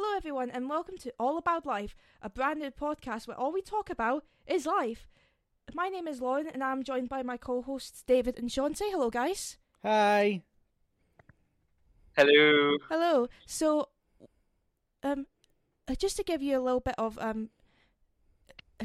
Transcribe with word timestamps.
Hello, 0.00 0.16
everyone, 0.16 0.48
and 0.48 0.68
welcome 0.68 0.96
to 0.98 1.12
All 1.18 1.38
About 1.38 1.66
Life, 1.66 1.96
a 2.22 2.30
brand 2.30 2.60
new 2.60 2.70
podcast 2.70 3.26
where 3.26 3.36
all 3.36 3.52
we 3.52 3.60
talk 3.60 3.90
about 3.90 4.24
is 4.46 4.64
life. 4.64 5.08
My 5.74 5.88
name 5.88 6.06
is 6.06 6.20
Lauren, 6.20 6.46
and 6.46 6.62
I'm 6.62 6.84
joined 6.84 7.08
by 7.08 7.24
my 7.24 7.36
co 7.36 7.62
hosts 7.62 8.04
David 8.06 8.38
and 8.38 8.50
Sean. 8.50 8.76
Say 8.76 8.92
hello, 8.92 9.10
guys. 9.10 9.58
Hi. 9.82 10.44
Hello. 12.16 12.76
Hello. 12.88 13.28
So, 13.44 13.88
um, 15.02 15.26
uh, 15.88 15.96
just 15.96 16.16
to 16.18 16.22
give 16.22 16.42
you 16.42 16.56
a 16.56 16.62
little 16.62 16.78
bit 16.78 16.94
of 16.96 17.18
um 17.18 17.50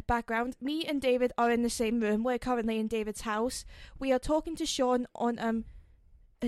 background, 0.08 0.58
me 0.60 0.84
and 0.84 1.00
David 1.00 1.32
are 1.38 1.52
in 1.52 1.62
the 1.62 1.70
same 1.70 2.00
room. 2.00 2.24
We're 2.24 2.40
currently 2.40 2.80
in 2.80 2.88
David's 2.88 3.22
house. 3.22 3.66
We 4.00 4.12
are 4.12 4.18
talking 4.18 4.56
to 4.56 4.66
Sean 4.66 5.06
on 5.14 5.38
um 5.38 5.66
a 5.68 5.83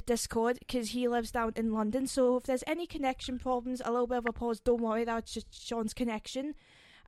Discord 0.02 0.59
because 0.59 0.89
he 0.89 1.07
lives 1.07 1.32
down 1.32 1.54
in 1.55 1.71
London. 1.71 2.07
So 2.07 2.38
if 2.38 2.44
there's 2.44 2.64
any 2.68 2.88
connection 2.88 3.39
problems, 3.39 3.82
a 3.84 3.91
little 3.91 4.08
bit 4.08 4.20
of 4.20 4.26
a 4.27 4.34
pause, 4.34 4.59
don't 4.59 4.81
worry, 4.81 5.03
that's 5.03 5.34
just 5.34 5.67
Sean's 5.67 5.94
connection. 5.94 6.55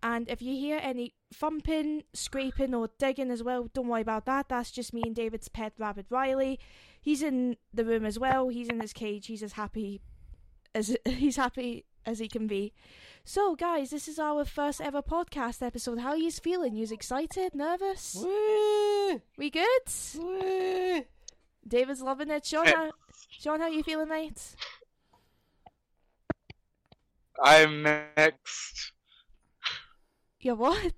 And 0.04 0.30
if 0.30 0.42
you 0.42 0.56
hear 0.56 0.80
any 0.82 1.14
thumping, 1.34 2.04
scraping, 2.14 2.76
or 2.76 2.90
digging 3.00 3.32
as 3.32 3.42
well, 3.42 3.68
don't 3.74 3.88
worry 3.88 4.02
about 4.02 4.26
that. 4.26 4.48
That's 4.50 4.72
just 4.72 4.94
me 4.94 5.02
and 5.06 5.16
David's 5.16 5.48
pet 5.48 5.74
rabbit 5.78 6.06
Riley. 6.10 6.60
He's 7.02 7.24
in 7.24 7.58
the 7.74 7.84
room 7.84 8.06
as 8.06 8.20
well. 8.20 8.50
He's 8.50 8.68
in 8.68 8.80
his 8.80 8.94
cage. 8.94 9.28
He's 9.28 9.42
as 9.42 9.54
happy 9.54 10.02
as 10.76 10.96
he's 11.06 11.38
happy 11.38 11.86
as 12.06 12.20
he 12.20 12.28
can 12.28 12.48
be. 12.48 12.74
So, 13.24 13.56
guys, 13.56 13.90
this 13.90 14.08
is 14.08 14.20
our 14.20 14.46
first 14.46 14.80
ever 14.80 15.02
podcast 15.02 15.62
episode. 15.62 16.00
How 16.00 16.10
are 16.10 16.18
you 16.18 16.32
feeling? 16.32 16.76
You 16.76 16.88
excited? 16.90 17.54
Nervous? 17.54 18.16
We 19.38 19.50
good? 19.50 21.08
David's 21.68 22.02
loving 22.02 22.30
it. 22.30 22.46
Sean, 22.46 22.66
how, 22.66 22.92
Sean, 23.30 23.60
how 23.60 23.68
you 23.68 23.84
feeling, 23.84 24.10
mate? 24.10 24.56
I'm 27.44 27.84
next. 27.84 28.94
You're 30.40 30.56
what? 30.56 30.94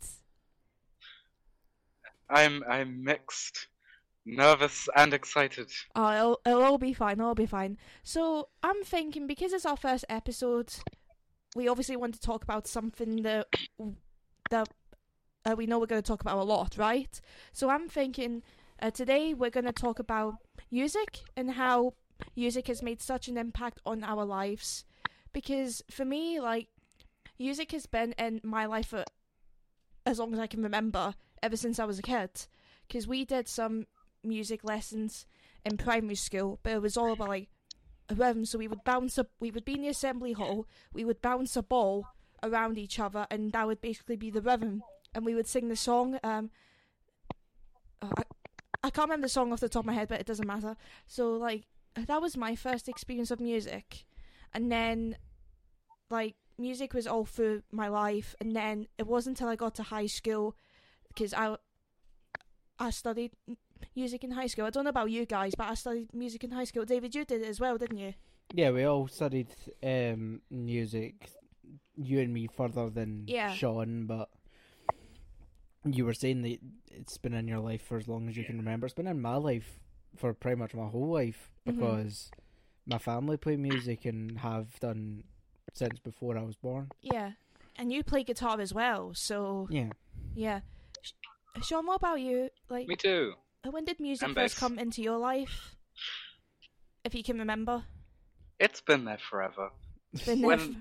I'm 2.30 2.64
I'm 2.70 3.04
mixed, 3.04 3.68
nervous 4.26 4.88
and 4.96 5.14
excited. 5.14 5.72
Oh, 5.96 6.14
it'll, 6.14 6.42
it'll 6.46 6.64
all 6.64 6.78
be 6.78 6.94
fine. 6.94 7.20
It'll 7.20 7.34
be 7.36 7.46
fine. 7.46 7.78
So 8.04 8.50
I'm 8.62 8.84
thinking 8.84 9.26
because 9.28 9.52
it's 9.54 9.66
our 9.66 9.78
first 9.78 10.06
episode, 10.10 10.72
we 11.56 11.68
obviously 11.68 11.96
want 11.96 12.14
to 12.14 12.22
talk 12.22 12.44
about 12.44 12.68
something 12.68 13.24
that 13.24 13.48
that 14.52 14.70
uh, 15.46 15.56
we 15.58 15.66
know 15.66 15.80
we're 15.80 15.88
going 15.88 16.02
to 16.02 16.08
talk 16.08 16.22
about 16.22 16.38
a 16.38 16.44
lot, 16.44 16.78
right? 16.78 17.20
So 17.52 17.70
I'm 17.70 17.88
thinking 17.88 18.44
uh, 18.82 18.92
today 18.92 19.34
we're 19.34 19.50
going 19.50 19.66
to 19.66 19.74
talk 19.74 20.00
about 20.00 20.36
music 20.72 21.20
and 21.36 21.52
how 21.52 21.94
music 22.36 22.68
has 22.68 22.82
made 22.82 23.02
such 23.02 23.28
an 23.28 23.38
impact 23.38 23.80
on 23.86 24.04
our 24.04 24.26
lives. 24.26 24.86
Because 25.34 25.84
for 25.90 26.06
me, 26.06 26.40
like 26.40 26.68
music 27.38 27.72
has 27.72 27.86
been 27.86 28.14
in 28.14 28.42
my 28.44 28.66
life 28.66 28.88
for 28.88 29.04
as 30.06 30.20
long 30.20 30.34
as 30.34 30.40
I 30.40 30.48
can 30.48 30.64
remember, 30.64 31.14
ever 31.44 31.56
since 31.56 31.80
I 31.80 31.86
was 31.86 32.00
a 32.00 32.04
kid. 32.04 32.48
Because 32.88 33.08
we 33.08 33.26
did 33.26 33.48
some 33.48 33.86
music 34.24 34.64
lessons 34.64 35.26
in 35.66 35.78
primary 35.78 36.16
school, 36.16 36.60
but 36.64 36.74
it 36.74 36.82
was 36.82 36.98
all 36.98 37.14
about 37.14 37.30
like 37.30 37.50
rhythm. 38.14 38.46
So 38.46 38.58
we 38.58 38.68
would 38.68 38.84
bounce 38.84 39.18
up, 39.18 39.28
we 39.40 39.52
would 39.52 39.66
be 39.66 39.74
in 39.74 39.82
the 39.82 39.90
assembly 39.90 40.34
hall, 40.34 40.66
we 40.94 41.06
would 41.06 41.22
bounce 41.22 41.56
a 41.56 41.64
ball 41.64 42.06
around 42.42 42.78
each 42.78 43.00
other, 43.00 43.28
and 43.30 43.52
that 43.52 43.68
would 43.68 43.82
basically 43.82 44.16
be 44.16 44.32
the 44.32 44.42
rhythm. 44.42 44.84
And 45.14 45.26
we 45.26 45.36
would 45.36 45.48
sing 45.48 45.70
the 45.70 45.76
song. 45.76 46.20
Um, 46.24 46.52
I, 48.02 48.24
I 48.84 48.90
can't 48.90 49.10
remember 49.10 49.26
the 49.26 49.30
song 49.30 49.52
off 49.52 49.60
the 49.60 49.70
top 49.70 49.82
of 49.82 49.88
my 49.88 49.94
head, 49.94 50.08
but 50.08 50.20
it 50.20 50.26
doesn't 50.26 50.48
matter. 50.48 50.76
So 51.08 51.34
like 51.34 51.64
that 51.96 52.22
was 52.22 52.38
my 52.38 52.56
first 52.56 52.88
experience 52.88 53.32
of 53.32 53.40
music, 53.40 54.06
and 54.54 54.72
then 54.72 55.18
like 56.10 56.36
music 56.58 56.94
was 56.94 57.08
all 57.08 57.26
through 57.26 57.64
my 57.72 57.88
life, 57.88 58.36
and 58.40 58.56
then 58.56 58.88
it 58.98 59.08
wasn't 59.08 59.38
until 59.38 59.50
I 59.50 59.56
got 59.56 59.76
to 59.76 59.84
high 59.84 60.08
school 60.08 60.56
because 61.08 61.34
I 61.34 61.58
I 62.80 62.92
studied 62.92 63.32
music 63.96 64.24
in 64.24 64.32
high 64.32 64.48
school. 64.48 64.66
I 64.66 64.70
don't 64.70 64.86
know 64.86 64.90
about 64.90 65.12
you 65.12 65.26
guys, 65.26 65.54
but 65.56 65.68
I 65.68 65.74
studied 65.74 66.14
music 66.14 66.44
in 66.44 66.52
high 66.52 66.64
school. 66.64 66.86
David, 66.86 67.14
you 67.16 67.26
did 67.26 67.42
it 67.42 67.48
as 67.48 67.60
well, 67.60 67.78
didn't 67.78 67.98
you? 67.98 68.14
Yeah, 68.54 68.72
we 68.72 68.84
all 68.86 69.08
studied 69.08 69.50
um, 69.84 70.42
music. 70.50 71.30
You 71.96 72.22
and 72.22 72.34
me 72.34 72.48
further 72.48 72.90
than 72.90 73.26
Yeah. 73.28 73.54
Sean, 73.54 74.06
but 74.06 74.30
you 75.96 76.06
were 76.06 76.14
saying 76.14 76.42
that 76.44 76.60
it's 76.92 77.18
been 77.18 77.34
in 77.34 77.48
your 77.48 77.60
life 77.60 77.82
for 77.82 77.98
as 77.98 78.08
long 78.08 78.28
as 78.30 78.38
you 78.38 78.44
can 78.44 78.58
remember. 78.58 78.86
It's 78.86 78.94
been 78.94 79.08
in 79.08 79.22
my 79.22 79.36
life 79.36 79.80
for 80.16 80.34
pretty 80.34 80.58
much 80.58 80.74
my 80.74 80.88
whole 80.88 81.10
life 81.10 81.52
Mhm. 81.66 81.74
because 81.76 82.32
my 82.86 82.98
family 82.98 83.38
play 83.38 83.56
music 83.58 84.06
and 84.06 84.40
have 84.40 84.80
done 84.80 85.24
since 85.74 86.00
before 86.00 86.38
I 86.38 86.44
was 86.44 86.56
born. 86.56 86.90
Yeah, 87.02 87.34
and 87.76 87.94
you 87.94 88.04
play 88.04 88.24
guitar 88.24 88.60
as 88.60 88.74
well. 88.74 89.14
So 89.14 89.68
Yeah. 89.70 89.92
yeah, 90.36 90.62
Sh- 91.02 91.14
Sean, 91.62 91.86
what 91.86 91.96
about 91.98 92.20
you? 92.22 92.50
Like, 92.70 92.88
Me 92.88 92.96
too. 92.96 93.36
when 93.70 93.86
did 93.86 94.00
music 94.00 94.28
And 94.28 94.36
first 94.36 94.56
bass. 94.56 94.60
come 94.60 94.80
into 94.80 95.02
your 95.02 95.18
life? 95.18 95.76
If 97.04 97.16
you 97.16 97.24
can 97.24 97.38
remember, 97.40 97.86
It's 98.60 98.82
been 98.82 99.06
there 99.06 99.18
forever. 99.20 99.72
It's 100.12 100.26
been 100.26 100.42
there 100.42 100.48
When 100.50 100.60
f- 100.60 100.76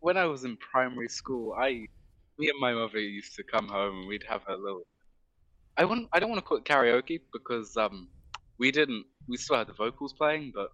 when 0.00 0.16
I 0.16 0.26
was 0.26 0.44
in 0.44 0.56
primary 0.56 1.08
school, 1.08 1.52
I, 1.54 1.88
me 2.38 2.48
and 2.48 2.58
my 2.60 2.72
mother 2.72 2.98
used 2.98 3.34
to 3.36 3.42
come 3.42 3.68
home 3.68 4.00
and 4.00 4.08
we'd 4.08 4.24
have 4.28 4.42
a 4.48 4.56
little. 4.56 4.86
I 5.76 5.84
want. 5.84 6.08
I 6.12 6.20
don't 6.20 6.30
want 6.30 6.38
to 6.40 6.46
call 6.46 6.58
it 6.58 6.64
karaoke 6.64 7.20
because 7.32 7.76
um, 7.76 8.08
we 8.58 8.70
didn't. 8.70 9.04
We 9.28 9.36
still 9.36 9.56
had 9.56 9.66
the 9.66 9.72
vocals 9.72 10.12
playing, 10.12 10.52
but 10.54 10.70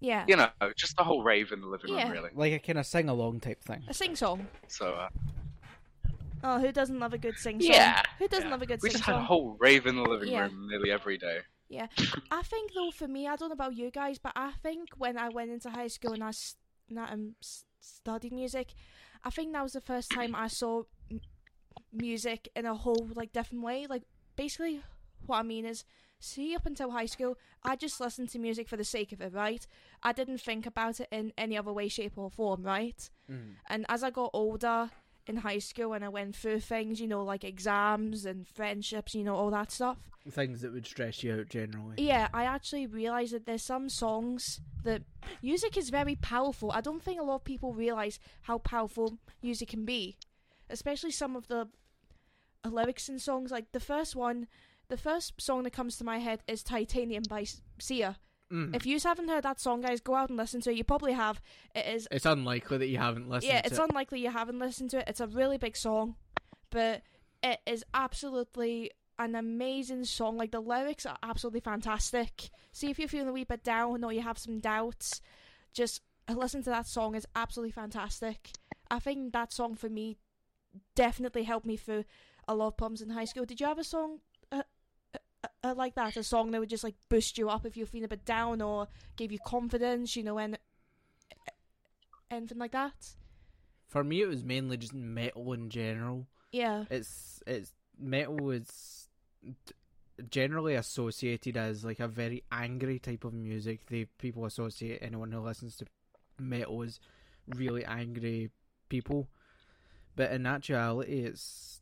yeah, 0.00 0.24
you 0.28 0.36
know, 0.36 0.48
just 0.76 0.96
the 0.96 1.04
whole 1.04 1.22
rave 1.22 1.52
in 1.52 1.60
the 1.60 1.66
living 1.66 1.90
Yeah. 1.92 2.04
room, 2.04 2.12
really. 2.12 2.30
Like 2.34 2.52
a 2.52 2.58
kind 2.58 2.78
of 2.78 2.86
sing 2.86 3.08
along 3.08 3.40
type 3.40 3.62
thing. 3.62 3.82
a 3.88 3.94
sing 3.94 4.16
song. 4.16 4.46
So 4.68 4.92
uh, 4.92 5.08
Oh, 6.44 6.58
who 6.58 6.72
doesn't 6.72 6.98
love 6.98 7.12
a 7.12 7.18
good 7.18 7.38
sing 7.38 7.60
song? 7.60 7.70
yeah, 7.70 8.02
Who 8.18 8.26
doesn't 8.28 8.46
yeah. 8.46 8.50
love 8.50 8.62
a 8.62 8.66
good 8.66 8.80
sing 8.80 8.80
song? 8.80 8.82
we 8.82 8.88
sing 8.90 8.98
just 8.98 9.04
had 9.06 9.14
a 9.14 9.18
song? 9.18 9.26
whole 9.26 9.56
rave 9.60 9.86
in 9.86 9.94
the 9.96 10.02
living 10.02 10.30
Yeah. 10.30 10.42
room 10.42 10.66
nearly 10.68 10.90
every 10.90 11.16
day. 11.16 11.38
Yeah, 11.68 11.86
I 12.30 12.42
think 12.42 12.72
though 12.74 12.90
for 12.90 13.08
me, 13.08 13.26
I 13.28 13.36
don't 13.36 13.48
know 13.48 13.54
about 13.54 13.74
you 13.76 13.90
guys, 13.90 14.18
but 14.18 14.32
I 14.36 14.52
think 14.62 14.90
when 14.98 15.16
I 15.16 15.30
went 15.30 15.50
into 15.52 15.70
high 15.70 15.86
school 15.86 16.12
and 16.12 16.22
I 16.24 16.28
s- 16.28 16.56
and 16.90 16.98
I, 17.00 17.04
um, 17.10 17.36
s- 17.40 17.64
studied 17.82 18.32
music, 18.32 18.74
I 19.24 19.30
think 19.30 19.52
that 19.52 19.62
was 19.62 19.72
the 19.72 19.80
first 19.80 20.10
time 20.10 20.34
I 20.34 20.48
saw 20.48 20.84
m- 21.10 21.20
music 21.92 22.48
in 22.56 22.66
a 22.66 22.74
whole 22.74 23.10
like 23.14 23.32
different 23.32 23.64
way. 23.64 23.86
Like 23.88 24.02
basically, 24.36 24.82
what 25.26 25.38
I 25.38 25.42
mean 25.42 25.66
is, 25.66 25.84
see, 26.18 26.54
up 26.54 26.66
until 26.66 26.90
high 26.90 27.06
school, 27.06 27.36
I 27.62 27.76
just 27.76 28.00
listened 28.00 28.30
to 28.30 28.38
music 28.38 28.68
for 28.68 28.76
the 28.76 28.84
sake 28.84 29.12
of 29.12 29.20
it, 29.20 29.32
right? 29.32 29.66
I 30.02 30.12
didn't 30.12 30.40
think 30.40 30.66
about 30.66 31.00
it 31.00 31.08
in 31.10 31.32
any 31.36 31.56
other 31.56 31.72
way, 31.72 31.88
shape, 31.88 32.16
or 32.16 32.30
form, 32.30 32.62
right? 32.62 33.08
Mm. 33.30 33.56
And 33.68 33.86
as 33.88 34.02
I 34.02 34.10
got 34.10 34.30
older 34.32 34.90
in 35.26 35.36
high 35.36 35.58
school 35.58 35.92
and 35.92 36.04
I 36.04 36.08
went 36.08 36.34
through 36.34 36.60
things, 36.60 37.00
you 37.00 37.06
know, 37.06 37.22
like 37.22 37.44
exams 37.44 38.24
and 38.24 38.46
friendships, 38.46 39.14
you 39.14 39.24
know, 39.24 39.36
all 39.36 39.50
that 39.50 39.70
stuff. 39.70 39.98
Things 40.28 40.60
that 40.60 40.72
would 40.72 40.86
stress 40.86 41.22
you 41.22 41.34
out 41.34 41.48
generally. 41.48 41.96
Yeah, 41.98 42.28
I 42.32 42.44
actually 42.44 42.86
realised 42.86 43.32
that 43.32 43.46
there's 43.46 43.62
some 43.62 43.88
songs 43.88 44.60
that 44.84 45.02
music 45.42 45.76
is 45.76 45.90
very 45.90 46.14
powerful. 46.16 46.70
I 46.72 46.80
don't 46.80 47.02
think 47.02 47.20
a 47.20 47.24
lot 47.24 47.36
of 47.36 47.44
people 47.44 47.72
realise 47.72 48.18
how 48.42 48.58
powerful 48.58 49.18
music 49.42 49.70
can 49.70 49.84
be. 49.84 50.16
Especially 50.70 51.10
some 51.10 51.36
of 51.36 51.48
the 51.48 51.68
lyrics 52.64 53.08
in 53.08 53.18
songs. 53.18 53.50
Like 53.50 53.72
the 53.72 53.80
first 53.80 54.14
one, 54.14 54.46
the 54.88 54.96
first 54.96 55.40
song 55.40 55.64
that 55.64 55.72
comes 55.72 55.96
to 55.96 56.04
my 56.04 56.18
head 56.18 56.42
is 56.46 56.62
Titanium 56.62 57.24
by 57.28 57.44
Sia. 57.80 58.18
Mm. 58.52 58.76
If 58.76 58.84
you 58.84 58.98
haven't 59.00 59.28
heard 59.28 59.44
that 59.44 59.60
song, 59.60 59.80
guys, 59.80 60.00
go 60.00 60.14
out 60.14 60.28
and 60.28 60.36
listen 60.36 60.60
to 60.62 60.70
it. 60.70 60.76
You 60.76 60.84
probably 60.84 61.12
have. 61.12 61.40
It 61.74 61.86
is 61.86 62.06
It's 62.10 62.26
unlikely 62.26 62.78
that 62.78 62.88
you 62.88 62.98
haven't 62.98 63.28
listened 63.28 63.52
yeah, 63.52 63.62
it's 63.64 63.78
it. 63.78 63.82
unlikely 63.88 64.20
you 64.20 64.30
haven't 64.30 64.58
listened 64.58 64.90
to 64.90 64.98
it. 64.98 65.04
It's 65.08 65.20
a 65.20 65.26
really 65.26 65.56
big 65.56 65.76
song, 65.76 66.16
but 66.70 67.02
it 67.42 67.60
is 67.66 67.84
absolutely 67.94 68.90
an 69.18 69.34
amazing 69.34 70.04
song. 70.04 70.36
Like 70.36 70.50
the 70.50 70.60
lyrics 70.60 71.06
are 71.06 71.16
absolutely 71.22 71.60
fantastic. 71.60 72.50
See 72.72 72.90
if 72.90 72.98
you're 72.98 73.08
feeling 73.08 73.28
a 73.28 73.32
wee 73.32 73.44
bit 73.44 73.64
down 73.64 74.04
or 74.04 74.12
you 74.12 74.20
have 74.20 74.38
some 74.38 74.60
doubts, 74.60 75.20
just 75.72 76.02
listen 76.28 76.62
to 76.64 76.70
that 76.70 76.86
song. 76.86 77.14
It's 77.14 77.26
absolutely 77.34 77.72
fantastic. 77.72 78.50
I 78.90 78.98
think 78.98 79.32
that 79.32 79.52
song 79.52 79.74
for 79.74 79.88
me 79.88 80.18
definitely 80.94 81.44
helped 81.44 81.66
me 81.66 81.76
through 81.76 82.04
a 82.46 82.54
lot 82.54 82.68
of 82.68 82.76
problems 82.76 83.00
in 83.00 83.10
high 83.10 83.24
school. 83.24 83.44
Did 83.44 83.60
you 83.60 83.66
have 83.66 83.78
a 83.78 83.84
song? 83.84 84.18
Uh, 85.44 85.48
uh, 85.64 85.74
like 85.76 85.94
that, 85.94 86.16
a 86.16 86.22
song 86.22 86.50
that 86.50 86.60
would 86.60 86.70
just 86.70 86.84
like 86.84 86.94
boost 87.08 87.36
you 87.38 87.48
up 87.48 87.66
if 87.66 87.76
you're 87.76 87.86
feeling 87.86 88.04
a 88.04 88.08
bit 88.08 88.24
down 88.24 88.62
or 88.62 88.88
give 89.16 89.32
you 89.32 89.38
confidence, 89.44 90.14
you 90.16 90.22
know, 90.22 90.38
and 90.38 90.58
anything 92.30 92.58
like 92.58 92.72
that. 92.72 93.14
For 93.88 94.02
me, 94.02 94.22
it 94.22 94.28
was 94.28 94.44
mainly 94.44 94.76
just 94.76 94.94
metal 94.94 95.52
in 95.52 95.68
general. 95.68 96.26
Yeah, 96.52 96.84
It's 96.90 97.42
it's 97.46 97.72
metal 97.98 98.50
is 98.50 99.08
generally 100.30 100.74
associated 100.74 101.56
as 101.56 101.84
like 101.84 102.00
a 102.00 102.08
very 102.08 102.44
angry 102.50 102.98
type 102.98 103.24
of 103.24 103.32
music. 103.32 103.86
They 103.86 104.06
people 104.18 104.44
associate 104.44 105.00
anyone 105.02 105.32
who 105.32 105.40
listens 105.40 105.76
to 105.78 105.86
metal 106.38 106.82
as 106.82 107.00
really 107.48 107.84
angry 107.84 108.50
people, 108.88 109.28
but 110.16 110.30
in 110.32 110.46
actuality, 110.46 111.24
it's 111.24 111.81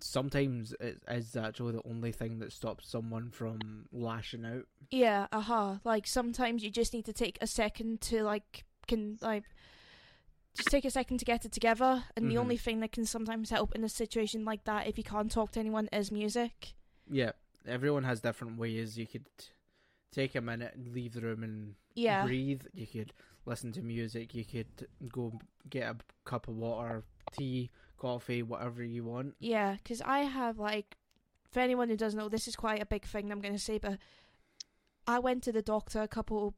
sometimes 0.00 0.74
it 0.80 1.02
is 1.08 1.34
actually 1.36 1.72
the 1.72 1.82
only 1.88 2.12
thing 2.12 2.38
that 2.38 2.52
stops 2.52 2.88
someone 2.88 3.30
from 3.30 3.86
lashing 3.92 4.44
out. 4.44 4.66
yeah, 4.90 5.26
uh-huh. 5.32 5.78
Like 5.84 6.06
sometimes 6.06 6.62
you 6.62 6.70
just 6.70 6.92
need 6.92 7.04
to 7.06 7.12
take 7.12 7.38
a 7.40 7.46
second 7.46 8.00
to 8.02 8.22
like 8.22 8.64
can 8.86 9.18
like 9.20 9.44
just 10.54 10.70
take 10.70 10.84
a 10.84 10.90
second 10.90 11.18
to 11.18 11.24
get 11.24 11.44
it 11.44 11.52
together. 11.52 12.04
And 12.16 12.28
the 12.30 12.34
Mhm. 12.34 12.40
only 12.40 12.56
thing 12.56 12.80
that 12.80 12.92
can 12.92 13.04
sometimes 13.06 13.50
help 13.50 13.74
in 13.74 13.84
a 13.84 13.88
situation 13.88 14.44
like 14.44 14.64
that, 14.64 14.86
if 14.88 14.98
you 14.98 15.04
can't 15.04 15.30
talk 15.30 15.52
to 15.52 15.60
anyone, 15.60 15.88
is 15.92 16.10
music. 16.10 16.74
Yeah, 17.08 17.32
everyone 17.66 18.04
has 18.04 18.20
different 18.20 18.58
ways. 18.58 18.98
You 18.98 19.06
could 19.06 19.26
take 20.10 20.34
a 20.34 20.40
minute 20.40 20.74
and 20.74 20.88
leave 20.92 21.12
the 21.12 21.20
room 21.20 21.44
and 21.44 21.76
Yeah. 21.94 22.24
breathe. 22.24 22.62
You 22.74 22.86
could 22.86 23.12
listen 23.46 23.70
to 23.72 23.82
music. 23.82 24.34
You 24.34 24.44
could 24.44 24.88
go 25.08 25.38
get 25.68 25.88
a 25.94 25.96
cup 26.24 26.48
of 26.48 26.56
water, 26.56 27.04
tea, 27.32 27.70
coffee, 28.00 28.42
whatever 28.42 28.82
you 28.82 29.04
want. 29.04 29.34
Yeah, 29.38 29.76
because 29.82 30.00
I 30.00 30.20
have 30.20 30.58
like, 30.58 30.96
for 31.52 31.60
anyone 31.60 31.88
who 31.88 31.96
doesn't 31.96 32.18
know, 32.18 32.28
this 32.28 32.48
is 32.48 32.56
quite 32.56 32.82
a 32.82 32.86
big 32.86 33.04
thing 33.04 33.30
I'm 33.30 33.40
going 33.40 33.54
to 33.54 33.60
say, 33.60 33.78
but 33.78 33.98
I 35.06 35.18
went 35.20 35.44
to 35.44 35.52
the 35.52 35.62
doctor 35.62 36.02
a 36.02 36.08
couple 36.08 36.54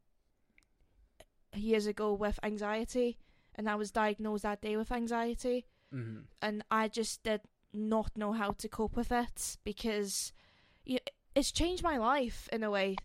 years 1.55 1.87
ago 1.87 2.15
with 2.15 2.39
anxiety, 2.43 3.19
and 3.55 3.69
I 3.69 3.75
was 3.75 3.91
diagnosed 3.91 4.45
that 4.45 4.63
day 4.63 4.77
with 4.77 4.91
anxiety, 4.91 5.67
hmm 5.91 6.21
and 6.41 6.65
I 6.71 6.89
just 6.89 7.23
did 7.23 7.43
not 7.75 8.17
know 8.17 8.33
how 8.33 8.53
to 8.53 8.69
cope 8.69 8.97
with 8.97 9.13
it 9.13 9.59
because 9.65 10.33
it's 11.35 11.53
changed 11.53 11.83
my 11.83 11.97
life 11.97 12.49
in 12.53 12.63
a 12.63 12.71
way. 12.71 12.97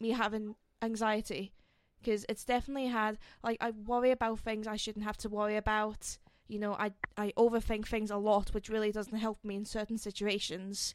Me 0.00 0.10
having 0.10 0.54
anxiety, 0.80 1.52
because 2.00 2.24
it's 2.28 2.44
definitely 2.44 2.88
had 2.88 3.18
like 3.42 3.58
I 3.60 3.70
worry 3.70 4.10
about 4.10 4.40
things 4.40 4.66
I 4.66 4.76
shouldn't 4.76 5.04
have 5.04 5.16
to 5.18 5.28
worry 5.28 5.56
about. 5.56 6.18
You 6.52 6.58
know, 6.58 6.74
I 6.74 6.92
I 7.16 7.32
overthink 7.36 7.86
things 7.86 8.10
a 8.10 8.16
lot, 8.16 8.52
which 8.52 8.68
really 8.68 8.92
doesn't 8.92 9.18
help 9.18 9.42
me 9.42 9.56
in 9.56 9.64
certain 9.64 9.96
situations. 9.96 10.94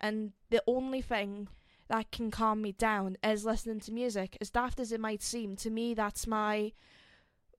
And 0.00 0.32
the 0.50 0.62
only 0.66 1.00
thing 1.00 1.48
that 1.88 2.10
can 2.10 2.30
calm 2.30 2.60
me 2.60 2.72
down 2.72 3.16
is 3.22 3.44
listening 3.44 3.80
to 3.80 3.92
music. 3.92 4.36
As 4.40 4.50
daft 4.50 4.80
as 4.80 4.90
it 4.90 5.00
might 5.00 5.22
seem, 5.22 5.54
to 5.56 5.70
me 5.70 5.94
that's 5.94 6.26
my 6.26 6.72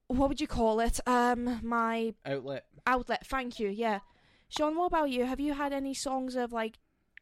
what 0.08 0.28
would 0.28 0.40
you 0.40 0.46
call 0.46 0.80
it? 0.80 1.00
Um, 1.06 1.60
my 1.62 2.14
Outlet. 2.24 2.64
outlet. 2.86 3.26
Thank 3.26 3.58
you. 3.58 3.68
Yeah, 3.68 4.00
Sean. 4.48 4.76
What 4.76 4.86
about 4.86 5.10
you? 5.10 5.24
Have 5.24 5.40
you 5.40 5.54
had 5.54 5.72
any 5.72 5.94
songs 5.94 6.34
that 6.34 6.40
have 6.40 6.52
like 6.52 6.78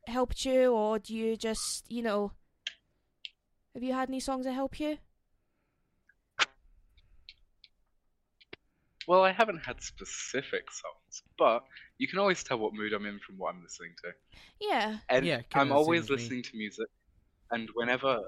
helped 0.07 0.45
you, 0.45 0.73
or 0.73 0.99
do 0.99 1.15
you 1.15 1.37
just 1.37 1.85
you 1.89 2.03
know? 2.03 2.33
Have 3.75 3.83
you 3.83 3.93
had 3.93 4.09
any 4.09 4.21
songs 4.21 4.45
that 4.47 4.53
help 4.53 4.81
you? 4.81 4.99
Well, 9.07 9.23
I 9.23 9.33
haven't 9.33 9.61
had 9.65 9.83
specific 9.83 10.71
songs, 10.71 11.23
but 11.39 11.65
you 11.99 12.09
can 12.09 12.19
always 12.19 12.43
tell 12.43 12.59
what 12.59 12.75
mood 12.75 12.93
I'm 12.93 13.07
in 13.07 13.21
from 13.21 13.37
what 13.39 13.55
I'm 13.55 13.63
listening 13.63 13.95
to. 14.05 14.13
Yeah. 14.61 14.99
And 15.11 15.25
Yeah, 15.25 15.43
kinda 15.51 15.73
I'm 15.73 15.73
always 15.73 16.09
as 16.09 16.13
me. 16.13 16.13
listening 16.15 16.43
to 16.45 16.57
music, 16.57 16.89
and 17.51 17.69
whenever, 17.75 18.21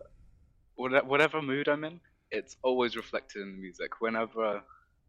whatever 0.77 1.43
mood 1.43 1.69
I'm 1.69 1.85
in, 1.85 2.01
it's 2.31 2.57
always 2.63 2.97
reflected 2.97 3.43
in 3.43 3.53
the 3.53 3.59
music. 3.63 4.01
Whenever, 4.01 4.65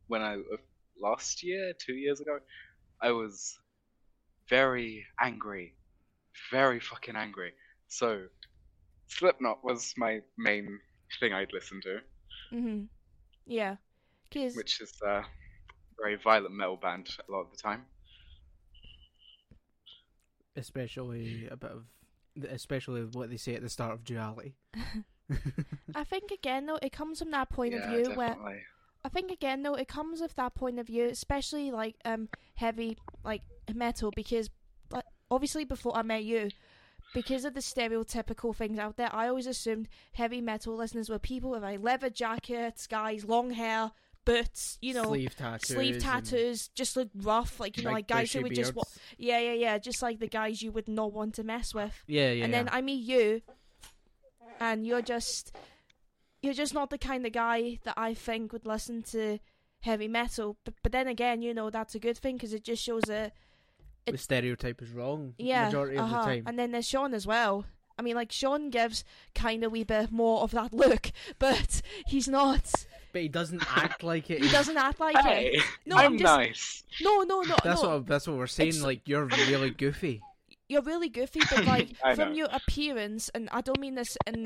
when 0.08 0.22
I 0.22 0.36
uh, 0.36 0.58
last 1.02 1.44
year, 1.44 1.74
two 1.86 1.94
years 1.96 2.22
ago, 2.22 2.40
I 3.02 3.12
was 3.12 3.58
very 4.50 5.06
angry, 5.22 5.78
very 6.52 6.80
fucking 6.80 7.16
angry. 7.16 7.54
So, 7.88 8.28
Slipknot 9.08 9.64
was 9.64 9.94
my 9.98 10.22
main 10.38 10.80
thing 11.20 11.34
I'd 11.34 11.54
listen 11.54 11.82
to, 11.84 12.02
Mm-hmm. 12.54 12.86
Yeah. 13.46 13.78
Cause 14.34 14.64
which 14.64 14.80
is 14.82 14.94
a 15.06 15.24
very 16.02 16.16
violent 16.16 16.54
metal 16.54 16.78
band 16.78 17.10
a 17.28 17.32
lot 17.32 17.42
of 17.42 17.52
the 17.52 17.58
time. 17.58 17.86
especially 20.56 21.48
a 21.50 21.56
bit 21.58 21.72
of, 21.72 21.86
especially 22.50 23.02
what 23.06 23.30
they 23.30 23.38
say 23.38 23.56
at 23.56 23.62
the 23.62 23.70
start 23.70 23.94
of 23.94 24.04
duality. 24.04 24.56
I 25.96 26.04
think 26.04 26.32
again 26.32 26.66
though 26.66 26.80
it 26.82 26.92
comes 26.92 27.20
from 27.20 27.32
that 27.32 27.50
point 27.50 27.74
yeah, 27.74 27.80
of 27.82 27.90
view 27.90 28.16
where. 28.16 28.36
I 29.02 29.08
think 29.08 29.32
again 29.32 29.64
though 29.64 29.76
it 29.76 29.88
comes 29.88 30.20
with 30.20 30.36
that 30.36 30.56
point 30.56 30.78
of 30.80 30.88
view, 30.88 31.06
especially 31.06 31.72
like 31.72 31.96
um 32.04 32.28
heavy 32.56 32.98
like 33.24 33.44
metal 33.74 34.12
because 34.14 34.50
like 34.92 35.06
obviously 35.32 35.64
before 35.64 35.96
I 35.96 36.02
met 36.02 36.24
you, 36.24 36.50
because 37.14 37.46
of 37.46 37.54
the 37.54 37.62
stereotypical 37.62 38.56
things 38.56 38.78
out 38.78 38.98
there, 38.98 39.14
I 39.14 39.28
always 39.30 39.48
assumed 39.48 39.88
heavy 40.14 40.42
metal 40.42 40.76
listeners 40.76 41.10
were 41.10 41.20
people 41.20 41.52
with 41.52 41.64
like 41.64 41.82
leather 41.82 42.10
jackets, 42.10 42.88
guys, 42.88 43.24
long 43.24 43.52
hair, 43.52 43.92
boots, 44.26 44.78
you 44.82 44.94
know, 44.94 45.06
sleeve 45.06 45.36
tattoos. 45.36 45.68
sleeve 45.68 46.04
and 46.06 46.70
just 46.76 46.96
look 46.96 47.10
rough, 47.16 47.60
like 47.60 47.78
you 47.78 47.84
know, 47.84 47.90
big 47.90 47.96
like 47.96 48.08
guys 48.08 48.34
who 48.34 48.42
would 48.42 48.56
just 48.56 48.76
wa- 48.76 48.84
yeah, 49.18 49.40
yeah, 49.40 49.54
yeah, 49.54 49.78
just 49.78 50.02
like 50.02 50.20
the 50.20 50.28
guys 50.28 50.62
you 50.62 50.72
would 50.72 50.88
not 50.88 51.14
want 51.14 51.36
to 51.36 51.44
mess 51.44 51.74
with. 51.74 52.04
Yeah, 52.08 52.32
yeah. 52.32 52.46
and 52.46 52.54
then. 52.54 52.70
I 52.72 52.82
meet 52.82 53.04
you, 53.04 53.42
and 54.60 54.86
you're 54.86 55.02
just 55.02 55.56
you're 56.42 56.54
just 56.54 56.74
not 56.74 56.90
the 56.90 56.98
kind 56.98 57.26
of 57.26 57.32
guy 57.32 57.80
that 57.84 57.96
I 57.98 58.14
think 58.14 58.54
would 58.54 58.66
listen 58.66 59.02
to 59.04 59.40
heavy 59.82 60.08
metal. 60.08 60.58
But 60.64 60.76
but 60.84 60.92
then 60.92 61.08
again, 61.08 61.42
you 61.42 61.54
know 61.54 61.70
that's 61.70 61.96
a 61.96 62.00
good 62.00 62.18
thing 62.18 62.36
because 62.36 62.54
it 62.54 62.64
just 62.64 62.84
shows 62.84 63.04
that 63.08 63.34
the 64.06 64.18
stereotype 64.18 64.82
is 64.82 64.92
wrong. 64.92 65.34
yeah, 65.38 65.66
majority 65.66 65.98
of 65.98 66.06
uh-huh. 66.06 66.20
the 66.20 66.26
time. 66.26 66.44
And 66.48 66.58
then 66.58 66.72
there's 66.72 66.88
Sean 66.88 67.14
as 67.14 67.28
well. 67.28 67.66
I 67.98 68.02
mean, 68.02 68.16
like 68.16 68.32
Sean 68.32 68.70
gives 68.70 69.04
kind 69.36 69.64
of 69.64 69.72
wee 69.72 69.84
bit 69.84 70.12
more 70.12 70.42
of 70.42 70.52
that 70.52 70.74
look, 70.74 71.12
but 71.40 71.82
he's 72.08 72.28
not. 72.28 72.86
But 73.12 73.22
he 73.24 73.28
doesn't 73.28 73.64
act 73.78 74.04
like 74.04 74.30
it. 74.30 74.44
He 74.44 74.50
doesn't 74.50 74.78
act 74.78 75.00
like 75.00 75.16
it. 75.20 75.64
No, 75.86 75.96
I'm, 75.98 76.06
I'm 76.14 76.18
just- 76.18 76.24
nice. 76.38 76.84
No, 77.02 77.22
no, 77.24 77.42
no, 77.42 77.56
That's 77.64 77.82
no. 77.84 77.90
what 77.90 78.08
that's 78.08 78.28
what 78.28 78.38
we're 78.38 78.48
saying. 78.48 78.70
It's- 78.70 78.84
Like 78.84 79.02
you're 79.08 79.26
really 79.26 79.72
goofy. 79.72 80.22
You're 80.68 80.84
really 80.84 81.10
goofy, 81.10 81.40
but 81.50 81.66
like 81.66 81.90
from 82.16 82.30
know. 82.30 82.36
your 82.36 82.48
appearance, 82.52 83.30
and 83.30 83.50
I 83.52 83.62
don't 83.62 83.80
mean 83.80 83.96
this 83.96 84.16
in 84.28 84.46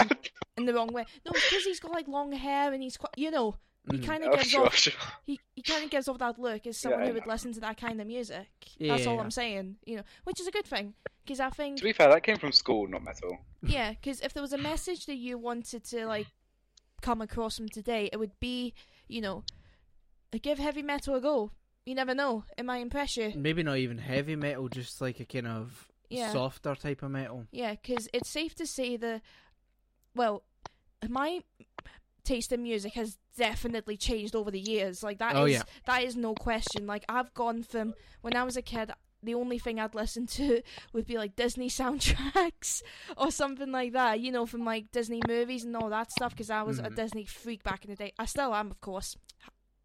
in 0.57 0.65
the 0.65 0.73
wrong 0.73 0.87
way. 0.93 1.05
No, 1.25 1.31
because 1.33 1.63
he's 1.65 1.79
got 1.81 1.91
like 1.91 2.07
long 2.07 2.31
hair 2.31 2.71
and 2.71 2.81
he's 2.81 2.95
quite, 2.95 3.11
you 3.17 3.29
know, 3.29 3.55
he 3.91 3.97
Mhm. 3.97 4.05
kind 4.05 4.23
of 4.23 4.29
Oh, 4.31 4.35
gives 4.37 4.47
sure, 4.49 4.65
off 4.65 4.75
sure. 4.75 4.93
he, 5.25 5.37
he 5.53 5.61
kind 5.61 5.83
of 5.83 5.89
gives 5.89 6.07
off 6.07 6.19
that 6.19 6.39
look 6.39 6.65
as 6.65 6.77
someone 6.77 7.01
Yeah, 7.01 7.07
who 7.07 7.13
would 7.15 7.27
listen 7.27 7.51
to 7.53 7.59
that 7.59 7.75
kind 7.77 7.99
of 7.99 8.07
music. 8.07 8.47
Yeah, 8.77 8.95
That's 8.95 9.05
all 9.05 9.15
yeah. 9.15 9.21
I'm 9.21 9.31
saying, 9.31 9.75
you 9.85 9.97
know, 9.97 10.03
which 10.23 10.39
is 10.39 10.47
a 10.47 10.51
good 10.51 10.65
thing 10.65 10.93
because 11.25 11.41
I 11.41 11.49
think 11.49 11.79
To 11.79 11.83
be 11.83 11.91
fair, 11.91 12.07
that 12.07 12.23
came 12.23 12.37
from 12.37 12.53
school, 12.53 12.87
not 12.87 13.03
metal. 13.03 13.39
yeah, 13.61 13.89
because 13.91 14.21
if 14.21 14.33
there 14.33 14.41
was 14.41 14.53
a 14.53 14.57
message 14.57 15.05
that 15.07 15.15
you 15.17 15.37
wanted 15.37 15.83
to 15.85 16.05
like 16.05 16.27
come 17.03 17.21
across 17.21 17.57
from 17.57 17.69
today, 17.69 18.09
it 18.11 18.17
would 18.17 18.39
be, 18.39 18.73
you 19.07 19.21
know, 19.21 19.43
give 20.41 20.57
heavy 20.57 20.81
metal 20.81 21.13
a 21.15 21.21
go. 21.21 21.51
You 21.85 21.93
never 21.93 22.15
know, 22.15 22.45
it 22.57 22.65
might 22.65 22.77
impress 22.77 23.17
you. 23.17 23.33
Maybe 23.35 23.61
not 23.61 23.77
even 23.77 23.97
heavy 23.99 24.35
metal, 24.35 24.69
just 24.69 25.01
like 25.01 25.19
a 25.19 25.25
kind 25.25 25.47
of 25.47 25.91
Yeah. 26.09 26.31
softer 26.31 26.73
type 26.75 27.03
of 27.03 27.11
metal. 27.11 27.45
Yeah, 27.51 27.71
because 27.71 28.09
it's 28.13 28.29
safe 28.29 28.55
to 28.55 28.65
say 28.65 28.97
that, 28.97 29.21
well, 30.15 30.43
my 31.07 31.43
taste 32.23 32.53
in 32.53 32.63
music 32.63 32.93
has 32.93 33.17
definitely 33.37 33.97
changed 33.97 34.33
over 34.33 34.49
the 34.49 34.59
years. 34.59 35.03
Like 35.03 35.19
that 35.19 35.35
oh, 35.35 35.45
is 35.45 35.57
Oh, 35.57 35.57
yeah. 35.57 35.63
that 35.85 36.03
is 36.03 36.15
no 36.15 36.33
question. 36.33 36.87
Like 36.87 37.03
I've 37.09 37.33
gone 37.33 37.63
from 37.63 37.93
when 38.21 38.35
I 38.35 38.43
was 38.43 38.55
a 38.55 38.61
kid, 38.61 38.91
the 39.23 39.35
only 39.35 39.57
thing 39.59 39.79
I'd 39.79 39.95
listen 39.95 40.27
to 40.27 40.61
would 40.93 41.05
be 41.05 41.17
like 41.17 41.35
Disney 41.35 41.69
soundtracks 41.69 42.81
or 43.17 43.31
something 43.31 43.71
like 43.71 43.93
that. 43.93 44.19
You 44.19 44.31
know, 44.31 44.45
from 44.45 44.65
like 44.65 44.91
Disney 44.91 45.21
movies 45.27 45.63
and 45.63 45.75
all 45.75 45.89
that 45.89 46.11
stuff. 46.11 46.31
Because 46.31 46.49
I 46.49 46.61
was 46.63 46.79
a 46.79 46.83
Mhm. 46.83 46.95
Disney 46.95 47.25
freak 47.25 47.63
back 47.63 47.85
in 47.85 47.91
the 47.91 47.95
day. 47.97 48.13
I 48.19 48.25
still 48.25 48.53
am, 48.53 48.69
of 48.71 48.81
course. 48.81 49.15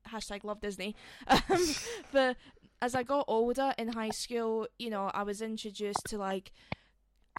Hashtag 0.08 0.44
love 0.44 0.60
Disney. 0.60 0.96
Um, 1.28 1.64
but 2.12 2.36
as 2.80 2.94
I 2.94 3.02
got 3.02 3.24
older 3.28 3.74
in 3.78 3.88
high 3.92 4.10
school, 4.10 4.66
you 4.78 4.90
know, 4.90 5.10
I 5.12 5.22
was 5.22 5.42
introduced 5.42 6.04
to 6.08 6.18
like. 6.18 6.52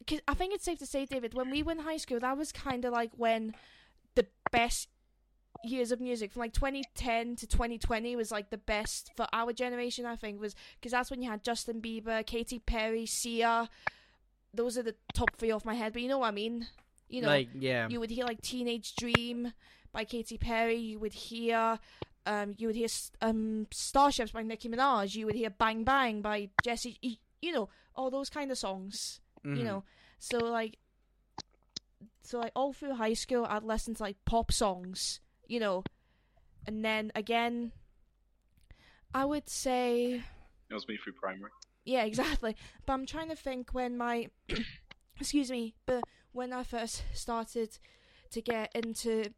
Cause 0.08 0.20
I 0.28 0.34
think 0.34 0.54
it's 0.54 0.64
safe 0.64 0.80
to 0.80 0.86
say, 0.86 1.06
David, 1.06 1.34
when 1.34 1.50
we 1.52 1.62
were 1.62 1.74
in 1.74 1.80
high 1.80 1.98
school, 1.98 2.20
that 2.22 2.38
was 2.38 2.52
kind 2.54 2.86
of 2.86 2.94
like 2.94 3.12
when 3.18 3.54
the 4.16 4.28
best 4.52 4.88
years 5.64 5.92
of 5.92 6.00
music 6.00 6.32
from 6.32 6.40
like 6.42 6.54
2010 6.54 7.36
to 7.38 7.48
2020 7.48 8.16
was 8.16 8.32
like 8.32 8.50
the 8.50 8.58
best 8.58 9.12
for 9.16 9.28
our 9.34 9.52
generation. 9.54 10.06
I 10.06 10.16
think 10.16 10.40
was 10.40 10.56
because 10.80 10.92
that's 10.92 11.12
when 11.12 11.22
you 11.22 11.30
had 11.30 11.44
Justin 11.44 11.82
Bieber, 11.82 12.26
Katy 12.26 12.60
Perry, 12.60 13.06
Sia. 13.06 13.70
Those 14.54 14.78
are 14.78 14.84
the 14.84 14.96
top 15.14 15.36
three 15.38 15.52
off 15.52 15.66
my 15.66 15.76
head, 15.76 15.94
but 15.94 16.02
you 16.02 16.08
know 16.08 16.20
what 16.20 16.28
I 16.28 16.32
mean. 16.32 16.68
You 17.08 17.22
know, 17.22 17.28
like 17.28 17.50
yeah, 17.54 17.88
you 17.90 18.00
would 18.00 18.10
hear 18.12 18.26
like 18.26 18.42
Teenage 18.42 18.96
Dream 18.96 19.54
by 19.92 20.06
Katy 20.06 20.38
Perry. 20.38 20.76
You 20.78 21.00
would 21.00 21.14
hear, 21.14 21.80
um, 22.26 22.56
you 22.58 22.68
would 22.68 22.76
hear 22.76 22.88
um 23.22 23.68
Starships 23.72 24.32
by 24.32 24.44
Nicki 24.44 24.70
Minaj. 24.70 25.16
You 25.16 25.26
would 25.26 25.36
hear 25.36 25.50
Bang 25.50 25.84
Bang 25.84 26.22
by 26.22 26.50
Jessie. 26.64 26.98
You, 27.42 27.52
know, 27.54 27.70
all 27.96 28.10
those 28.12 28.30
kind 28.30 28.52
of 28.52 28.58
songs. 28.58 29.22
mhm. 29.46 29.58
You 29.58 29.64
know, 29.64 29.84
so 30.20 30.38
like, 30.38 30.78
so 32.22 32.40
like 32.40 32.52
all 32.56 32.74
through 32.74 32.96
high 32.96 33.14
school, 33.14 33.46
I'd 33.46 33.64
listen 33.64 33.96
to 33.96 34.04
like 34.04 34.18
pop 34.26 34.52
songs. 34.52 35.20
You 35.50 35.60
know, 35.60 35.84
and 36.66 36.86
then 36.86 37.12
again, 37.16 37.74
I 39.14 39.26
would 39.26 39.50
say 39.50 40.24
It 40.70 40.74
was 40.74 40.88
me 40.88 40.98
through 41.04 41.14
primary. 41.14 41.52
yeah, 41.84 42.04
exactly. 42.04 42.56
But 42.86 42.94
I'm 42.94 43.06
trying 43.06 43.30
to 43.30 43.36
think 43.36 43.74
when 43.74 43.98
my 43.98 44.30
excuse 45.20 45.50
me, 45.52 45.74
but 45.86 46.04
when 46.32 46.54
I 46.54 46.64
first 46.64 47.04
started 47.14 47.78
to 48.32 48.42
get 48.42 48.72
into 48.76 49.34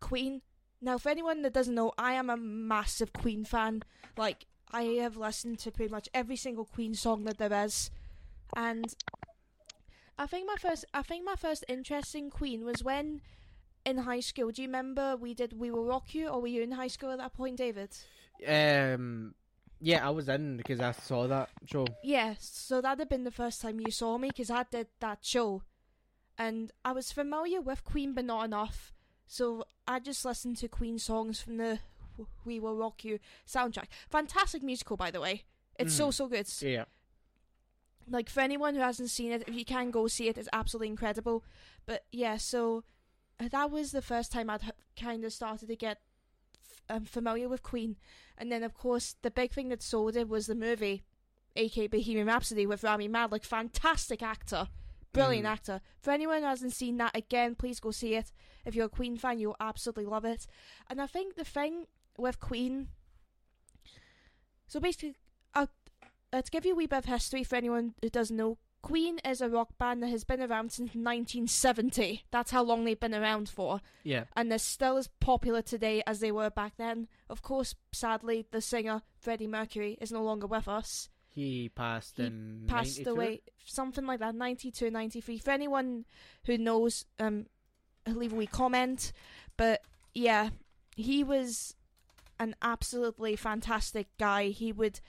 Queen. 0.00 0.42
Now, 0.82 0.98
for 0.98 1.08
anyone 1.08 1.40
that 1.42 1.54
doesn't 1.54 1.74
know, 1.74 1.92
I 1.96 2.12
am 2.12 2.28
a 2.28 2.36
massive 2.36 3.14
Queen 3.14 3.44
fan. 3.46 3.82
Like, 4.18 4.44
I 4.70 4.82
have 5.00 5.16
listened 5.16 5.58
to 5.60 5.70
pretty 5.72 5.90
much 5.90 6.10
every 6.12 6.36
single 6.36 6.66
Queen 6.66 6.94
song 6.94 7.24
that 7.24 7.38
there 7.38 7.64
is, 7.64 7.90
and 8.54 8.94
I 10.18 10.26
think 10.26 10.46
my 10.46 10.56
first, 10.56 10.84
I 10.92 11.02
think 11.02 11.24
my 11.24 11.34
first 11.36 11.64
interest 11.68 12.14
in 12.14 12.28
Queen 12.30 12.64
was 12.66 12.84
when 12.84 13.22
in 13.86 13.98
high 13.98 14.20
school. 14.20 14.50
Do 14.50 14.60
you 14.62 14.68
remember 14.68 15.16
we 15.16 15.32
did 15.32 15.58
We 15.58 15.70
Will 15.70 15.84
Rock 15.86 16.14
You, 16.14 16.28
or 16.28 16.40
were 16.42 16.48
you 16.48 16.62
in 16.62 16.72
high 16.72 16.88
school 16.88 17.10
at 17.12 17.18
that 17.18 17.32
point, 17.32 17.56
David? 17.56 17.90
Um, 18.46 19.34
yeah, 19.80 20.06
I 20.06 20.10
was 20.10 20.28
in 20.28 20.56
because 20.58 20.80
I 20.80 20.92
saw 20.92 21.26
that 21.28 21.48
show. 21.64 21.86
Yeah, 22.02 22.34
so 22.38 22.80
that'd 22.80 22.98
have 22.98 23.08
been 23.08 23.24
the 23.24 23.30
first 23.30 23.62
time 23.62 23.80
you 23.80 23.90
saw 23.90 24.18
me 24.18 24.28
because 24.28 24.50
I 24.50 24.64
did 24.70 24.88
that 25.00 25.20
show, 25.22 25.62
and 26.36 26.72
I 26.84 26.92
was 26.92 27.12
familiar 27.12 27.60
with 27.60 27.84
Queen, 27.84 28.12
but 28.12 28.24
not 28.24 28.44
enough. 28.44 28.92
So 29.26 29.64
I 29.88 30.00
just 30.00 30.24
listened 30.24 30.56
to 30.58 30.68
Queen 30.68 30.98
songs 30.98 31.40
from 31.40 31.56
the 31.56 31.78
We 32.44 32.58
Will 32.60 32.76
Rock 32.76 33.04
You 33.04 33.18
soundtrack. 33.46 33.86
Fantastic 34.10 34.62
musical, 34.62 34.96
by 34.96 35.10
the 35.10 35.20
way. 35.20 35.44
It's 35.78 35.94
so 35.94 36.08
Mhm. 36.08 36.14
so 36.14 36.28
good. 36.28 36.48
Yeah, 36.62 36.84
Like 38.08 38.30
for 38.30 38.40
anyone 38.40 38.74
who 38.76 38.80
hasn't 38.80 39.10
seen 39.10 39.32
it, 39.32 39.42
if 39.48 39.54
you 39.54 39.64
can 39.64 39.90
go 39.90 40.06
see 40.06 40.28
it, 40.28 40.38
it's 40.38 40.48
absolutely 40.52 40.88
incredible. 40.88 41.44
But 41.86 42.04
yeah, 42.12 42.36
so 42.36 42.84
that 43.38 43.70
was 43.70 43.92
the 43.92 44.02
first 44.02 44.32
time 44.32 44.48
I'd 44.50 44.72
kind 45.00 45.24
of 45.24 45.32
started 45.32 45.68
to 45.68 45.76
get 45.76 46.00
f- 46.58 46.96
um, 46.96 47.04
familiar 47.04 47.48
with 47.48 47.62
Queen, 47.62 47.96
and 48.38 48.50
then 48.50 48.62
of 48.62 48.74
course 48.74 49.16
the 49.22 49.30
big 49.30 49.52
thing 49.52 49.68
that 49.68 49.82
sold 49.82 50.16
it 50.16 50.28
was 50.28 50.46
the 50.46 50.54
movie, 50.54 51.04
aka 51.54 51.86
Bohemian 51.86 52.26
Rhapsody 52.26 52.66
with 52.66 52.82
Rami 52.82 53.08
Malek, 53.08 53.44
fantastic 53.44 54.22
actor, 54.22 54.68
brilliant 55.12 55.46
Mhm. 55.46 55.50
actor. 55.50 55.80
For 56.00 56.10
anyone 56.10 56.42
who 56.42 56.48
hasn't 56.48 56.72
seen 56.74 56.96
that, 56.98 57.16
again, 57.16 57.54
please 57.54 57.80
go 57.80 57.90
see 57.90 58.14
it. 58.14 58.32
If 58.64 58.74
you're 58.74 58.86
a 58.86 58.90
Queen 58.90 59.16
fan, 59.16 59.38
you'll 59.38 59.56
absolutely 59.60 60.06
love 60.06 60.24
it. 60.24 60.46
And 60.88 61.00
I 61.00 61.06
think 61.06 61.34
the 61.36 61.44
thing 61.44 61.86
with 62.18 62.40
Queen, 62.40 62.88
so 64.66 64.80
basically, 64.80 65.16
I'll, 65.54 65.68
uh, 66.32 66.42
to 66.42 66.50
give 66.50 66.66
you 66.66 66.72
a 66.72 66.76
wee 66.76 66.86
bit 66.86 66.98
of 66.98 67.04
history 67.04 67.44
for 67.44 67.56
anyone 67.56 67.94
who 68.02 68.08
doesn't 68.10 68.36
know, 68.36 68.58
Queen 68.86 69.18
is 69.24 69.40
a 69.40 69.48
rock 69.48 69.76
band 69.78 70.02
that 70.02 70.08
has 70.10 70.22
been 70.22 70.40
around 70.40 70.70
since 70.70 70.94
1970. 70.94 72.24
That's 72.30 72.52
how 72.52 72.62
long 72.62 72.84
they've 72.84 72.98
been 72.98 73.14
around 73.14 73.48
for 73.48 73.80
yeah. 74.04 74.24
and 74.36 74.50
they're 74.50 74.58
still 74.58 74.96
as 74.96 75.08
popular 75.20 75.60
today 75.60 76.02
as 76.06 76.20
they 76.20 76.30
were 76.30 76.50
back 76.50 76.74
then. 76.76 77.08
Of 77.28 77.42
course, 77.42 77.74
sadly, 77.92 78.46
the 78.50 78.60
singer 78.60 79.02
Freddie 79.18 79.48
Mercury 79.48 79.98
is 80.00 80.12
no 80.12 80.22
longer 80.22 80.46
with 80.46 80.68
us. 80.68 81.08
He 81.28 81.68
passed 81.68 82.16
He 82.16 82.24
in 82.24 82.64
Passed 82.68 82.98
92? 82.98 83.10
away, 83.10 83.42
something 83.64 84.06
like 84.06 84.20
that, 84.20 84.34
92, 84.34 84.90
93. 84.90 85.38
For 85.38 85.50
anyone 85.50 86.04
who 86.44 86.56
knows, 86.56 87.04
um, 87.18 87.46
leave 88.06 88.32
a 88.32 88.36
wee 88.36 88.46
comment. 88.46 89.12
But 89.56 89.82
yeah, 90.14 90.50
he 90.96 91.24
was 91.24 91.74
an 92.38 92.54
absolutely 92.62 93.36
fantastic 93.36 94.06
guy. 94.18 94.48
He 94.48 94.72
would 94.72 95.00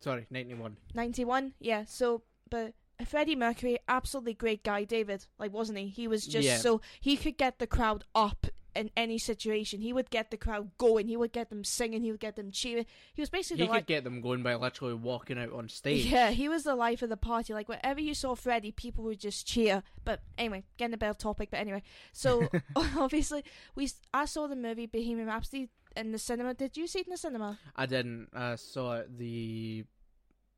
Sorry, 0.00 0.26
ninety 0.30 0.54
one. 0.54 0.76
91, 0.94 1.54
yeah. 1.58 1.84
So, 1.86 2.22
but 2.50 2.74
Freddie 3.06 3.36
Mercury, 3.36 3.78
absolutely 3.88 4.34
great 4.34 4.64
guy, 4.64 4.84
David. 4.84 5.26
Like, 5.38 5.52
wasn't 5.52 5.78
he? 5.78 5.88
He 5.88 6.08
was 6.08 6.26
just 6.26 6.46
Yeah. 6.46 6.58
so 6.58 6.80
he 7.00 7.16
could 7.16 7.36
get 7.38 7.58
the 7.58 7.66
crowd 7.66 8.04
up 8.14 8.46
in 8.74 8.90
any 8.96 9.18
situation. 9.18 9.80
He 9.80 9.92
would 9.92 10.10
get 10.10 10.30
the 10.30 10.36
crowd 10.36 10.70
going. 10.78 11.08
He 11.08 11.16
would 11.16 11.32
get 11.32 11.48
them 11.50 11.64
singing. 11.64 12.02
He 12.02 12.10
would 12.12 12.20
get 12.20 12.36
them 12.36 12.50
cheering. 12.52 12.86
He 13.14 13.22
was 13.22 13.30
basically 13.30 13.62
He 13.62 13.66
could 13.68 13.72
life. 13.74 13.86
get 13.86 14.04
them 14.04 14.20
going 14.20 14.42
by 14.42 14.54
literally 14.54 14.94
walking 14.94 15.38
out 15.38 15.52
on 15.52 15.68
stage. 15.68 16.06
Yeah, 16.06 16.30
he 16.30 16.48
was 16.48 16.62
the 16.64 16.76
life 16.76 17.02
of 17.02 17.08
the 17.08 17.16
party. 17.16 17.52
Like 17.54 17.68
wherever 17.68 18.00
you 18.00 18.14
saw 18.14 18.34
Freddie, 18.34 18.70
people 18.72 19.04
would 19.04 19.18
just 19.20 19.46
cheer. 19.46 19.82
But 20.04 20.22
anyway, 20.36 20.64
getting 20.76 20.94
a 20.94 20.98
bit 20.98 21.08
off 21.08 21.18
topic. 21.18 21.50
But 21.50 21.60
anyway, 21.60 21.82
so 22.12 22.48
obviously 22.76 23.42
we 23.74 23.88
I 24.12 24.26
saw 24.26 24.46
the 24.46 24.56
movie 24.56 24.86
Bohemian 24.86 25.26
Rhapsody 25.28 25.70
in 25.96 26.12
the 26.12 26.18
cinema. 26.18 26.54
Did 26.54 26.76
you 26.76 26.86
see 26.86 27.00
it 27.00 27.06
in 27.06 27.12
the 27.12 27.16
cinema? 27.16 27.58
I 27.74 27.86
didn't. 27.86 28.28
I 28.32 28.56
saw 28.56 28.96
it 28.98 29.18
the 29.18 29.84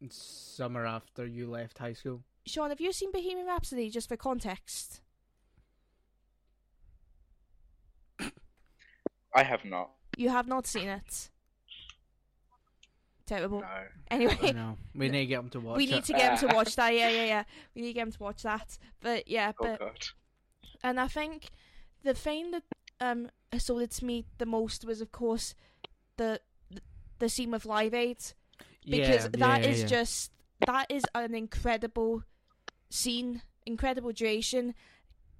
summer 0.08 0.86
after 0.86 1.26
you 1.26 1.48
left 1.50 1.78
high 1.78 1.92
school. 1.92 2.22
Sean, 2.46 2.70
have 2.70 2.80
you 2.80 2.92
seen 2.92 3.12
Bohemian 3.12 3.46
Rhapsody? 3.46 3.90
Just 3.90 4.08
for 4.08 4.16
context. 4.16 5.00
I 9.34 9.42
have 9.44 9.64
not. 9.64 9.90
You 10.16 10.30
have 10.30 10.48
not 10.48 10.66
seen 10.66 10.88
it. 10.88 11.30
Terrible. 13.26 13.60
No. 13.60 13.66
Anyway, 14.10 14.52
no, 14.52 14.76
we 14.92 15.08
need 15.08 15.20
to 15.20 15.26
get 15.26 15.38
him 15.38 15.50
to 15.50 15.60
watch 15.60 15.76
we 15.76 15.84
it. 15.84 15.90
need 15.90 16.04
to 16.04 16.12
get 16.14 16.32
him 16.42 16.48
to 16.48 16.54
watch 16.56 16.74
that. 16.74 16.92
Yeah, 16.94 17.10
yeah, 17.10 17.24
yeah. 17.24 17.44
We 17.76 17.82
need 17.82 17.88
to 17.88 17.94
get 17.94 18.02
him 18.02 18.12
to 18.12 18.18
watch 18.22 18.42
that. 18.42 18.76
But 19.00 19.28
yeah, 19.28 19.52
Oh 19.60 19.64
but 19.66 19.78
god. 19.78 19.98
and 20.82 20.98
I 20.98 21.06
think 21.06 21.50
the 22.02 22.12
thing 22.14 22.50
that 22.50 22.64
um 23.00 23.30
sold 23.56 23.82
it 23.82 23.92
to 23.92 24.04
me 24.04 24.24
the 24.38 24.46
most 24.46 24.84
was, 24.84 25.00
of 25.00 25.12
course, 25.12 25.54
the 26.16 26.40
the 27.20 27.28
scene 27.28 27.52
with 27.52 27.64
Live 27.66 27.94
Aid 27.94 28.18
because 28.84 29.24
yeah, 29.24 29.28
that 29.38 29.62
yeah, 29.62 29.68
is 29.68 29.80
yeah. 29.82 29.86
just 29.86 30.32
that 30.66 30.86
is 30.90 31.04
an 31.14 31.34
incredible 31.34 32.22
scene, 32.88 33.42
incredible 33.66 34.12
duration. 34.12 34.74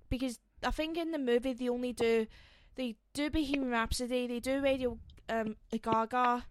Because 0.09 0.39
I 0.65 0.71
think 0.71 0.97
in 0.97 1.13
the 1.13 1.19
movie 1.19 1.53
they 1.53 1.69
only 1.69 1.93
do 1.93 2.27
they 2.77 2.97
do 3.15 3.31
Bohemian 3.31 3.71
Rhapsody, 3.71 4.27
they 4.27 4.41
do 4.41 4.61
Radio 4.61 4.99
um 5.29 5.57
Gaga. 5.71 6.45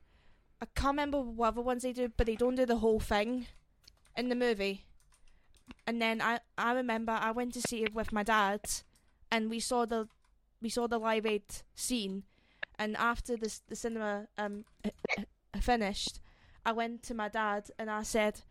I 0.61 0.65
can't 0.75 0.93
remember 0.93 1.21
what 1.21 1.49
other 1.49 1.61
ones 1.61 1.83
they 1.83 1.93
do, 1.93 2.09
but 2.15 2.27
they 2.27 2.35
don't 2.35 2.55
do 2.55 2.65
the 2.65 2.77
whole 2.77 2.99
thing 2.99 3.47
in 4.17 4.29
the 4.29 4.35
movie. 4.35 4.85
And 5.87 6.01
then 6.01 6.21
I 6.21 6.39
I 6.57 6.73
remember 6.73 7.11
I 7.13 7.31
went 7.31 7.53
to 7.53 7.61
see 7.61 7.83
it 7.83 7.93
with 7.93 8.11
my 8.11 8.23
dad, 8.23 8.61
and 9.31 9.49
we 9.49 9.59
saw 9.59 9.85
the 9.85 10.07
we 10.61 10.69
saw 10.69 10.87
the 10.87 10.99
Live 10.99 11.25
Aid 11.25 11.43
scene, 11.75 12.23
and 12.77 12.97
after 12.97 13.37
this 13.37 13.61
the 13.67 13.75
cinema 13.75 14.27
um 14.37 14.65
finished, 15.61 16.19
I 16.65 16.71
went 16.71 17.03
to 17.03 17.13
my 17.13 17.29
dad 17.29 17.69
and 17.79 17.89
I 17.89 18.03
said, 18.03 18.41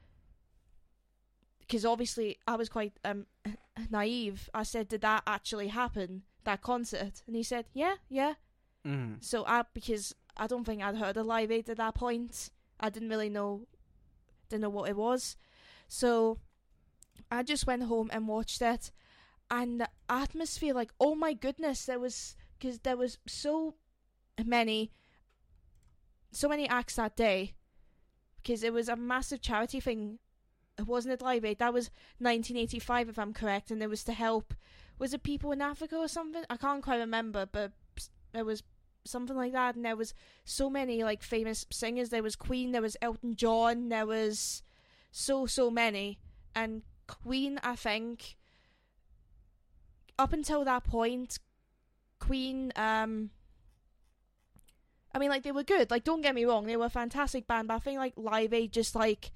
because 1.60 1.84
obviously 1.84 2.38
I 2.46 2.56
was 2.56 2.68
quite 2.68 2.98
um 3.04 3.26
naive. 3.90 4.48
I 4.54 4.62
said, 4.62 4.88
"Did 4.88 5.02
that 5.02 5.22
actually 5.26 5.68
happen? 5.68 6.22
That 6.44 6.62
concert?" 6.62 7.22
And 7.26 7.36
he 7.36 7.42
said, 7.42 7.66
"Yeah, 7.74 7.96
yeah." 8.08 8.34
Mhm. 8.86 9.22
So 9.22 9.44
I 9.46 9.64
because 9.74 10.14
I 10.36 10.46
don't 10.46 10.64
think 10.64 10.82
I'd 10.82 10.96
heard 10.96 11.16
a 11.16 11.22
Live 11.22 11.50
Aid 11.50 11.68
at 11.68 11.76
that 11.76 11.94
point. 11.94 12.50
I 12.80 12.90
didn't 12.90 13.08
really 13.10 13.28
know, 13.28 13.66
didn't 14.48 14.62
know 14.62 14.70
what 14.70 14.88
it 14.88 14.96
was. 14.96 15.36
So 15.88 16.38
I 17.30 17.42
just 17.42 17.66
went 17.66 17.82
home 17.82 18.08
and 18.12 18.28
watched 18.28 18.62
it, 18.62 18.90
and 19.50 19.80
the 19.80 19.88
atmosphere, 20.08 20.72
like, 20.74 20.92
oh 21.00 21.14
my 21.14 21.34
goodness, 21.34 21.84
there 21.84 21.98
was 21.98 22.36
because 22.58 22.78
there 22.80 22.96
was 22.96 23.18
so 23.26 23.74
many, 24.44 24.92
so 26.30 26.48
many 26.48 26.68
acts 26.68 26.96
that 26.96 27.16
day, 27.16 27.54
because 28.42 28.62
it 28.62 28.72
was 28.72 28.88
a 28.88 28.96
massive 28.96 29.40
charity 29.40 29.80
thing. 29.80 30.18
It 30.78 30.86
wasn't 30.86 31.14
it 31.14 31.22
Live 31.22 31.44
Aid? 31.44 31.58
That 31.58 31.74
was 31.74 31.90
1985, 32.18 33.08
if 33.08 33.18
I'm 33.18 33.32
correct, 33.32 33.70
and 33.70 33.82
it 33.82 33.90
was 33.90 34.04
to 34.04 34.12
help. 34.12 34.54
Was 34.98 35.14
it 35.14 35.22
people 35.22 35.52
in 35.52 35.60
Africa 35.60 35.96
or 35.96 36.08
something? 36.08 36.44
I 36.48 36.56
can't 36.56 36.82
quite 36.82 36.98
remember, 36.98 37.46
but 37.46 37.72
it 38.34 38.44
was 38.44 38.62
something 39.04 39.36
like 39.36 39.52
that, 39.52 39.74
and 39.74 39.84
there 39.84 39.96
was 39.96 40.14
so 40.44 40.70
many 40.70 41.02
like 41.02 41.22
famous 41.22 41.66
singers. 41.70 42.10
There 42.10 42.22
was 42.22 42.36
Queen, 42.36 42.72
there 42.72 42.82
was 42.82 42.96
Elton 43.02 43.34
John, 43.36 43.88
there 43.88 44.06
was 44.06 44.62
so 45.10 45.46
so 45.46 45.70
many, 45.70 46.18
and 46.54 46.82
Queen. 47.06 47.58
I 47.62 47.76
think 47.76 48.36
up 50.18 50.32
until 50.32 50.64
that 50.64 50.84
point, 50.84 51.38
Queen. 52.18 52.72
Um, 52.76 53.30
I 55.18 55.20
mean, 55.20 55.30
like 55.30 55.42
they 55.42 55.50
were 55.50 55.64
good. 55.64 55.90
Like, 55.90 56.04
don't 56.04 56.20
get 56.20 56.36
me 56.36 56.44
wrong, 56.44 56.66
they 56.66 56.76
were 56.76 56.86
a 56.86 56.90
fantastic 56.90 57.48
band. 57.48 57.66
But 57.66 57.74
I 57.74 57.78
think 57.80 57.98
like 57.98 58.12
Live 58.16 58.52
Aid 58.52 58.72
just 58.72 58.94
like 58.94 59.32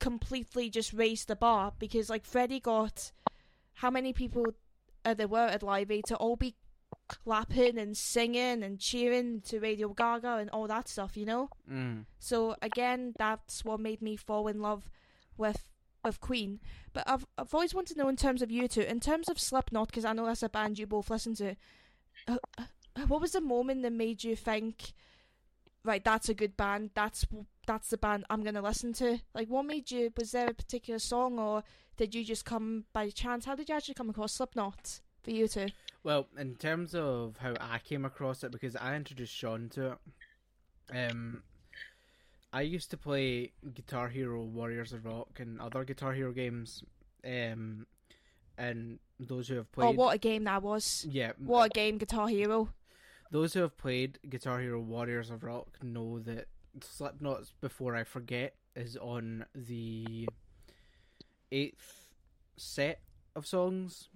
completely 0.00 0.70
just 0.70 0.92
raised 0.92 1.28
the 1.28 1.36
bar 1.36 1.72
because 1.78 2.10
like 2.10 2.24
Freddie 2.24 2.58
got 2.58 3.12
how 3.74 3.90
many 3.90 4.12
people 4.12 4.44
uh, 5.04 5.14
there 5.14 5.28
were 5.28 5.46
at 5.46 5.62
Live 5.62 5.92
Aid 5.92 6.06
to 6.08 6.16
all 6.16 6.34
be 6.34 6.56
clapping 7.06 7.78
and 7.78 7.96
singing 7.96 8.64
and 8.64 8.80
cheering 8.80 9.40
to 9.42 9.60
Radio 9.60 9.90
Gaga 9.90 10.38
and 10.38 10.50
all 10.50 10.66
that 10.66 10.88
stuff, 10.88 11.16
you 11.16 11.24
know. 11.24 11.48
Mm. 11.70 12.06
So 12.18 12.56
again, 12.60 13.14
that's 13.16 13.64
what 13.64 13.78
made 13.78 14.02
me 14.02 14.16
fall 14.16 14.48
in 14.48 14.60
love 14.60 14.90
with 15.36 15.64
with 16.04 16.20
Queen. 16.20 16.58
But 16.92 17.04
I've 17.06 17.24
I've 17.38 17.54
always 17.54 17.72
wanted 17.72 17.94
to 17.94 18.00
know 18.00 18.08
in 18.08 18.16
terms 18.16 18.42
of 18.42 18.50
you 18.50 18.66
two, 18.66 18.80
in 18.80 18.98
terms 18.98 19.28
of 19.28 19.38
Slipknot, 19.38 19.86
because 19.86 20.04
I 20.04 20.12
know 20.12 20.26
that's 20.26 20.42
a 20.42 20.48
band 20.48 20.76
you 20.80 20.88
both 20.88 21.08
listen 21.08 21.36
to. 21.36 21.54
Uh, 22.26 22.38
uh, 22.58 22.64
what 23.06 23.20
was 23.20 23.32
the 23.32 23.40
moment 23.40 23.82
that 23.82 23.92
made 23.92 24.24
you 24.24 24.34
think, 24.36 24.92
right, 25.84 26.04
that's 26.04 26.28
a 26.28 26.34
good 26.34 26.56
band. 26.56 26.90
That's 26.94 27.26
that's 27.66 27.88
the 27.90 27.98
band 27.98 28.24
I'm 28.30 28.42
gonna 28.42 28.62
listen 28.62 28.92
to. 28.94 29.18
Like, 29.34 29.48
what 29.48 29.64
made 29.64 29.90
you? 29.90 30.12
Was 30.16 30.32
there 30.32 30.48
a 30.48 30.54
particular 30.54 30.98
song, 30.98 31.38
or 31.38 31.62
did 31.96 32.14
you 32.14 32.24
just 32.24 32.44
come 32.44 32.84
by 32.92 33.10
chance? 33.10 33.44
How 33.44 33.54
did 33.54 33.68
you 33.68 33.74
actually 33.74 33.94
come 33.94 34.10
across 34.10 34.32
Slipknot 34.32 35.00
for 35.22 35.30
you 35.30 35.48
two? 35.48 35.66
Well, 36.02 36.28
in 36.38 36.54
terms 36.56 36.94
of 36.94 37.36
how 37.38 37.54
I 37.60 37.78
came 37.78 38.04
across 38.04 38.42
it, 38.44 38.52
because 38.52 38.76
I 38.76 38.94
introduced 38.96 39.34
Sean 39.34 39.68
to 39.70 39.92
it, 39.92 41.10
um, 41.10 41.42
I 42.52 42.62
used 42.62 42.90
to 42.92 42.96
play 42.96 43.52
Guitar 43.74 44.08
Hero, 44.08 44.42
Warriors 44.42 44.92
of 44.92 45.04
Rock, 45.04 45.38
and 45.38 45.60
other 45.60 45.84
Guitar 45.84 46.14
Hero 46.14 46.32
games, 46.32 46.82
um, 47.26 47.86
and 48.56 48.98
those 49.20 49.48
who 49.48 49.56
have 49.56 49.70
played. 49.72 49.88
Oh, 49.88 49.92
what 49.92 50.14
a 50.14 50.18
game 50.18 50.44
that 50.44 50.62
was! 50.62 51.06
yeah, 51.10 51.32
What 51.36 51.66
a 51.66 51.68
game, 51.70 51.98
Guitar 51.98 52.28
Hero. 52.28 52.70
Those 53.30 53.54
who 53.54 53.60
have 53.60 53.76
played 53.76 54.18
Guitar 54.28 54.60
Hero, 54.60 54.80
Warriors 54.80 55.30
of 55.30 55.44
Rock 55.44 55.82
know 55.82 56.18
that 56.20 56.48
Slipknot's 56.80 57.52
Before 57.60 57.94
I 57.96 58.04
Forget 58.04 58.54
is 58.74 58.96
on 58.96 59.44
the 59.54 60.28
eighth 61.50 62.06
set 62.56 63.00
of 63.34 63.46
songs, 63.46 64.08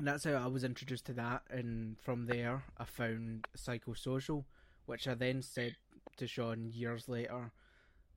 And 0.00 0.08
that's 0.08 0.24
how 0.24 0.32
I 0.32 0.46
was 0.46 0.64
introduced 0.64 1.04
to 1.06 1.12
that, 1.12 1.42
and 1.50 2.00
from 2.00 2.24
there 2.24 2.64
I 2.78 2.86
found 2.86 3.46
Psychosocial, 3.54 4.44
which 4.86 5.06
I 5.06 5.12
then 5.12 5.42
said 5.42 5.76
to 6.16 6.26
Sean 6.26 6.70
years 6.72 7.06
later, 7.06 7.52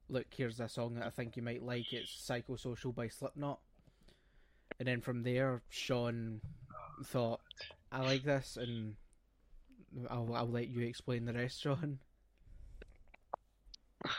"Look, 0.08 0.28
here's 0.34 0.62
a 0.62 0.70
song 0.70 0.94
that 0.94 1.06
I 1.06 1.10
think 1.10 1.36
you 1.36 1.44
might 1.44 1.62
like. 1.62 1.92
It's 1.92 2.10
Psychosocial 2.10 2.96
by 2.96 3.10
Slipknot." 3.10 3.60
And 4.80 4.88
then 4.88 5.02
from 5.02 5.24
there, 5.24 5.62
Sean 5.68 6.40
thought, 7.04 7.42
"I 7.92 8.00
like 8.00 8.24
this," 8.24 8.56
and 8.56 8.96
I'll 10.10 10.34
I'll 10.34 10.50
let 10.50 10.70
you 10.70 10.82
explain 10.82 11.26
the 11.26 11.34
rest, 11.34 11.62
Sean. 11.62 12.00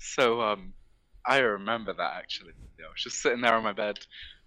So 0.00 0.40
um, 0.40 0.72
I 1.26 1.38
remember 1.38 1.92
that 1.92 2.12
actually. 2.16 2.52
I 2.78 2.88
was 2.88 3.02
just 3.02 3.20
sitting 3.20 3.40
there 3.40 3.54
on 3.54 3.62
my 3.62 3.72
bed. 3.72 3.98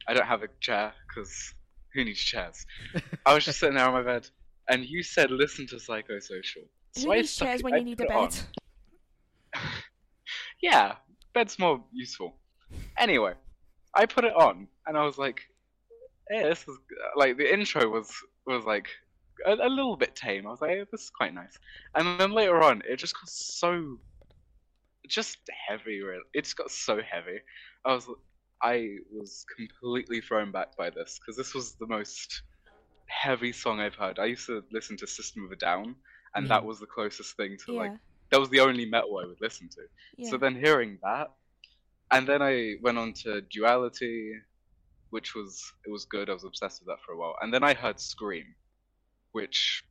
I 0.08 0.14
don't 0.14 0.26
have 0.26 0.44
a 0.44 0.48
chair 0.60 0.94
because 1.08 1.54
who 1.94 2.04
needs 2.04 2.20
chairs? 2.20 2.66
I 3.26 3.34
was 3.34 3.46
just 3.46 3.60
sitting 3.60 3.76
there 3.76 3.86
on 3.86 3.94
my 3.94 4.02
bed, 4.02 4.28
and 4.70 4.84
you 4.86 5.04
said 5.04 5.32
listen 5.32 5.68
to 5.68 5.76
Psychosocial. 5.76 6.66
Who 6.98 7.12
I 7.12 7.18
needs 7.18 7.36
chairs 7.36 7.64
when 7.64 7.76
you 7.78 7.84
need 7.84 8.00
a 8.00 8.06
put 8.06 8.12
it 8.12 8.18
on. 8.18 8.30
bed? 8.30 8.42
yeah, 10.62 10.96
bed's 11.34 11.60
more 11.60 11.84
useful. 11.92 12.36
Anyway, 12.98 13.34
I 13.96 14.06
put 14.06 14.26
it 14.26 14.34
on, 14.34 14.68
and 14.88 14.98
I 14.98 15.06
was 15.06 15.18
like, 15.18 15.42
"Hey, 16.30 16.44
this 16.44 16.68
is 16.68 16.78
like 17.16 17.38
the 17.38 17.54
intro 17.54 17.90
was 17.90 18.12
was 18.48 18.66
like 18.66 18.88
a, 19.46 19.54
a 19.54 19.70
little 19.70 19.98
bit 19.98 20.16
tame." 20.16 20.48
I 20.48 20.52
was 20.52 20.62
like, 20.62 20.72
hey, 20.72 20.86
"This 20.92 21.02
is 21.04 21.12
quite 21.16 21.34
nice," 21.34 21.58
and 21.96 22.20
then 22.20 22.32
later 22.32 22.62
on, 22.64 22.82
it 22.88 22.98
just 22.98 23.16
got 23.16 23.30
so 23.30 23.98
just 25.08 25.38
heavy. 25.68 26.02
Really, 26.02 26.22
it 26.34 26.44
just 26.44 26.58
got 26.58 26.72
so 26.72 27.02
heavy. 27.02 27.40
I 27.86 27.94
was 27.94 28.08
I 28.62 28.98
was 29.12 29.46
completely 29.58 30.22
thrown 30.22 30.52
back 30.52 30.78
by 30.78 30.90
this 30.90 31.20
because 31.20 31.38
this 31.38 31.54
was 31.54 31.76
the 31.80 31.88
most 31.88 32.44
heavy 33.10 33.54
song 33.54 33.82
I've 33.82 33.96
heard. 33.96 34.20
I 34.20 34.26
used 34.26 34.48
to 34.48 34.64
listen 34.72 34.98
to 35.00 35.08
System 35.08 35.46
of 35.46 35.52
a 35.52 35.56
Down, 35.58 35.96
and 36.36 36.50
that 36.50 36.64
Mhm. 36.64 36.66
was 36.66 36.80
the 36.80 36.88
closest 36.88 37.38
thing 37.38 37.58
to 37.66 37.74
Yeah, 37.74 37.76
like 37.76 37.96
that 38.32 38.40
was 38.40 38.50
the 38.50 38.62
only 38.62 38.86
metal 38.86 39.20
I 39.20 39.28
would 39.28 39.42
listen 39.42 39.70
to. 39.76 39.84
yeah. 40.18 40.30
So 40.30 40.38
then 40.38 40.56
hearing 40.56 41.00
that, 41.04 41.30
and 42.12 42.28
then 42.28 42.42
I 42.42 42.76
went 42.84 42.98
on 43.00 43.14
to 43.24 43.42
Duality, 43.42 44.34
which 45.12 45.36
was 45.36 45.62
it 45.86 45.92
was 45.92 46.06
good. 46.06 46.30
I 46.30 46.34
was 46.34 46.46
obsessed 46.46 46.82
with 46.82 46.88
that 46.90 47.04
for 47.06 47.14
a 47.14 47.18
while, 47.18 47.36
and 47.42 47.54
then 47.54 47.64
I 47.64 47.74
heard 47.76 48.00
Scream, 48.00 48.56
which 49.32 49.84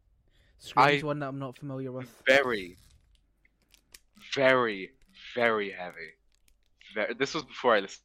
Scream's 0.59 1.03
I- 1.03 1.07
one 1.07 1.19
that 1.21 1.29
I'm 1.29 1.39
not 1.39 1.57
familiar 1.57 1.93
with. 1.93 2.23
very, 2.27 2.77
very, 4.35 4.91
very 5.35 5.71
heavy. 5.71 6.11
Very, 6.95 7.15
this 7.15 7.35
was 7.35 7.45
before 7.45 7.75
I 7.75 7.81
listened 7.81 8.03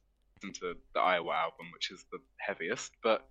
to 0.54 0.74
the 0.94 1.00
Iowa 1.00 1.34
album, 1.34 1.66
which 1.72 1.90
is 1.90 2.04
the 2.12 2.18
heaviest, 2.38 2.92
but 3.02 3.28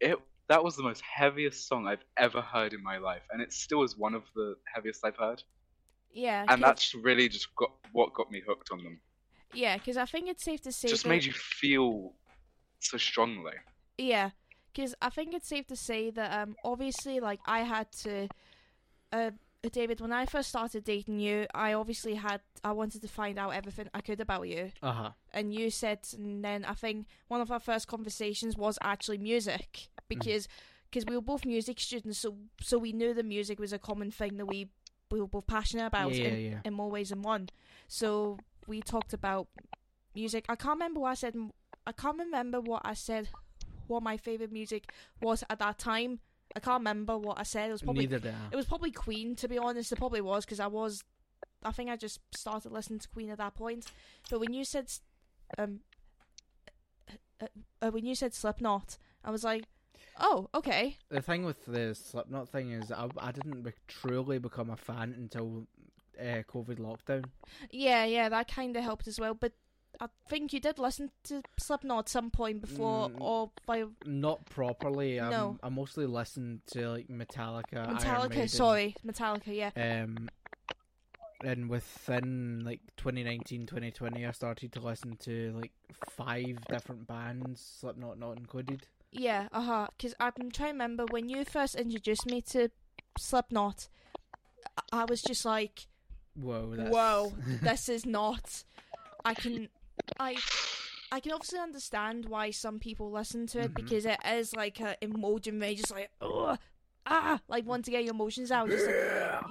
it 0.00 0.18
that 0.48 0.64
was 0.64 0.76
the 0.76 0.82
most 0.82 1.02
heaviest 1.02 1.68
song 1.68 1.86
I've 1.86 2.04
ever 2.16 2.40
heard 2.40 2.72
in 2.72 2.82
my 2.82 2.96
life, 2.98 3.22
and 3.30 3.42
it 3.42 3.52
still 3.52 3.82
is 3.82 3.98
one 3.98 4.14
of 4.14 4.22
the 4.34 4.54
heaviest 4.74 5.04
I've 5.04 5.16
heard. 5.16 5.42
yeah, 6.12 6.46
and 6.48 6.62
that's 6.62 6.94
really 6.94 7.28
just 7.28 7.48
got 7.56 7.70
what 7.92 8.14
got 8.14 8.30
me 8.30 8.42
hooked 8.46 8.70
on 8.72 8.82
them. 8.82 9.00
yeah, 9.54 9.76
because 9.76 9.96
I 9.96 10.04
think 10.06 10.28
it's 10.28 10.44
safe 10.44 10.60
to 10.62 10.72
say 10.72 10.88
just 10.88 11.04
that 11.04 11.10
made 11.10 11.24
you 11.24 11.32
feel 11.32 12.14
so 12.80 12.96
strongly. 12.98 13.52
Yeah, 13.98 14.30
because 14.72 14.94
I 15.02 15.10
think 15.10 15.34
it's 15.34 15.48
safe 15.48 15.66
to 15.68 15.76
say 15.76 16.10
that 16.10 16.32
um 16.42 16.56
obviously 16.64 17.20
like 17.20 17.40
I 17.46 17.60
had 17.60 17.90
to, 18.04 18.28
uh 19.12 19.30
David 19.72 20.00
when 20.00 20.12
I 20.12 20.24
first 20.24 20.48
started 20.50 20.84
dating 20.84 21.18
you 21.18 21.46
I 21.54 21.72
obviously 21.72 22.14
had 22.14 22.40
I 22.62 22.72
wanted 22.72 23.02
to 23.02 23.08
find 23.08 23.38
out 23.38 23.50
everything 23.54 23.88
I 23.92 24.00
could 24.00 24.20
about 24.20 24.46
you 24.48 24.70
Uh 24.82 24.92
huh. 24.92 25.10
and 25.32 25.52
you 25.52 25.70
said 25.70 25.98
and 26.16 26.44
then 26.44 26.64
I 26.64 26.74
think 26.74 27.06
one 27.28 27.40
of 27.40 27.50
our 27.50 27.58
first 27.60 27.88
conversations 27.88 28.56
was 28.56 28.78
actually 28.82 29.18
music 29.18 29.88
because 30.08 30.46
because 30.90 31.04
we 31.06 31.16
were 31.16 31.20
both 31.22 31.44
music 31.44 31.80
students 31.80 32.18
so 32.18 32.36
so 32.60 32.78
we 32.78 32.92
knew 32.92 33.12
the 33.12 33.24
music 33.24 33.58
was 33.58 33.72
a 33.72 33.78
common 33.78 34.10
thing 34.12 34.36
that 34.36 34.46
we 34.46 34.68
we 35.10 35.20
were 35.20 35.26
both 35.26 35.46
passionate 35.46 35.86
about 35.86 36.14
Yeah, 36.14 36.28
in, 36.28 36.52
yeah. 36.52 36.60
in 36.64 36.72
more 36.72 36.90
ways 36.90 37.08
than 37.10 37.22
one 37.22 37.48
so 37.88 38.38
we 38.68 38.80
talked 38.80 39.12
about 39.12 39.48
music 40.14 40.44
I 40.48 40.54
can't 40.54 40.74
remember 40.76 41.00
what 41.00 41.10
I 41.10 41.14
said 41.14 41.34
I 41.86 41.92
can't 41.92 42.18
remember 42.18 42.60
what 42.60 42.82
I 42.84 42.94
said 42.94 43.28
what 43.88 44.02
my 44.02 44.16
favorite 44.16 44.52
music 44.52 44.90
was 45.20 45.42
at 45.50 45.58
that 45.58 45.78
time 45.78 46.20
I 46.56 46.60
can't 46.60 46.80
remember 46.80 47.18
what 47.18 47.38
I 47.38 47.42
said 47.42 47.68
it 47.68 47.72
was 47.72 47.82
probably 47.82 48.06
Neither 48.06 48.20
did 48.20 48.34
I. 48.34 48.48
it 48.52 48.56
was 48.56 48.64
probably 48.64 48.90
Queen, 48.90 49.36
to 49.36 49.48
be 49.48 49.58
honest. 49.58 49.92
It 49.92 49.96
probably 49.96 50.22
was 50.22 50.46
because 50.46 50.60
I 50.60 50.66
was, 50.66 51.04
I 51.62 51.72
think 51.72 51.90
I 51.90 51.96
just 51.96 52.20
started 52.34 52.72
listening 52.72 53.00
to 53.00 53.08
Queen 53.08 53.28
at 53.28 53.36
that 53.36 53.54
point. 53.54 53.84
But 54.30 54.40
when 54.40 54.54
you 54.54 54.64
said, 54.64 54.90
um, 55.58 55.80
uh, 57.40 57.46
uh, 57.82 57.90
when 57.90 58.06
you 58.06 58.14
said 58.14 58.32
Slipknot, 58.34 58.96
I 59.22 59.30
was 59.30 59.44
like, 59.44 59.64
oh, 60.18 60.48
okay, 60.54 60.96
The 61.10 61.20
thing 61.20 61.44
with 61.44 61.66
the 61.66 61.94
Slipknot 61.94 62.48
thing 62.48 62.72
is, 62.72 62.90
I, 62.90 63.08
I 63.18 63.30
didn't 63.30 63.62
be- 63.62 63.72
truly 63.86 64.38
become 64.38 64.70
a 64.70 64.76
fan 64.76 65.14
until 65.16 65.66
uh, 66.18 66.42
COVID 66.50 66.78
lockdown. 66.78 67.26
yeah, 67.70 68.04
yeah, 68.04 68.28
that 68.30 68.48
kind 68.52 68.74
of 68.76 68.82
helped 68.82 69.06
as 69.06 69.20
well. 69.20 69.34
But 69.34 69.52
I 70.00 70.06
think 70.28 70.52
you 70.52 70.60
did 70.60 70.78
listen 70.78 71.10
to 71.24 71.42
Slipknot 71.58 71.98
at 72.04 72.08
some 72.08 72.30
point 72.30 72.60
before, 72.60 73.08
Mm, 73.08 73.20
or 73.20 73.50
by 73.66 73.84
Not 74.06 74.44
properly. 74.46 75.18
Um, 75.18 75.30
No. 75.30 75.58
I 75.62 75.68
mostly 75.70 76.06
listened 76.06 76.60
to 76.68 76.88
like 76.90 77.08
Metallica. 77.08 77.88
Metallica. 77.98 78.28
Maiden, 78.30 78.48
Sorry, 78.48 78.94
Metallica. 79.04 79.46
Yeah, 79.54 79.70
Um, 80.02 80.28
and 81.44 81.68
within 81.68 82.62
like 82.64 82.80
2019, 82.96 83.66
2020, 83.66 84.26
I 84.26 84.30
started 84.32 84.72
to 84.72 84.80
listen 84.80 85.16
to 85.20 85.52
like 85.52 85.72
five 86.10 86.58
different 86.68 87.06
bands, 87.06 87.60
Slipknot 87.80 88.18
not 88.18 88.36
included. 88.38 88.86
yeah, 89.12 89.48
uh 89.52 89.60
huh. 89.62 89.86
Because 89.96 90.14
I'm 90.20 90.32
trying 90.52 90.52
to 90.52 90.64
remember 90.72 91.06
when 91.10 91.28
you 91.28 91.44
first 91.44 91.74
introduced 91.74 92.26
me 92.26 92.40
to 92.42 92.70
Slipknot. 93.18 93.88
I- 94.92 95.00
I 95.00 95.04
was 95.06 95.22
just 95.22 95.44
like, 95.44 95.86
Whoa, 96.34 96.74
that's... 96.76 96.90
Whoa, 96.90 97.32
this 97.62 97.88
is 97.88 98.06
not. 98.06 98.62
I 99.24 99.34
can, 99.34 99.68
I, 100.20 100.36
I 101.12 101.20
can 101.20 101.32
obviously 101.32 101.58
understand 101.58 102.26
why 102.26 102.50
some 102.50 102.78
people 102.78 103.10
listen 103.10 103.46
to 103.48 103.60
it 103.60 103.70
Mhm. 103.72 103.74
because 103.74 104.04
it 104.06 104.18
is 104.26 104.54
like 104.54 104.80
a 104.80 104.96
emotion 105.02 105.58
where 105.60 105.74
just 105.74 105.90
like, 105.90 106.10
ugh, 106.20 106.58
ah, 107.06 107.40
like 107.48 107.66
want 107.66 107.84
to 107.86 107.90
get 107.90 108.04
your 108.04 108.14
emotions 108.14 108.50
out. 108.50 108.68
Just 108.68 108.86
like, 108.86 108.96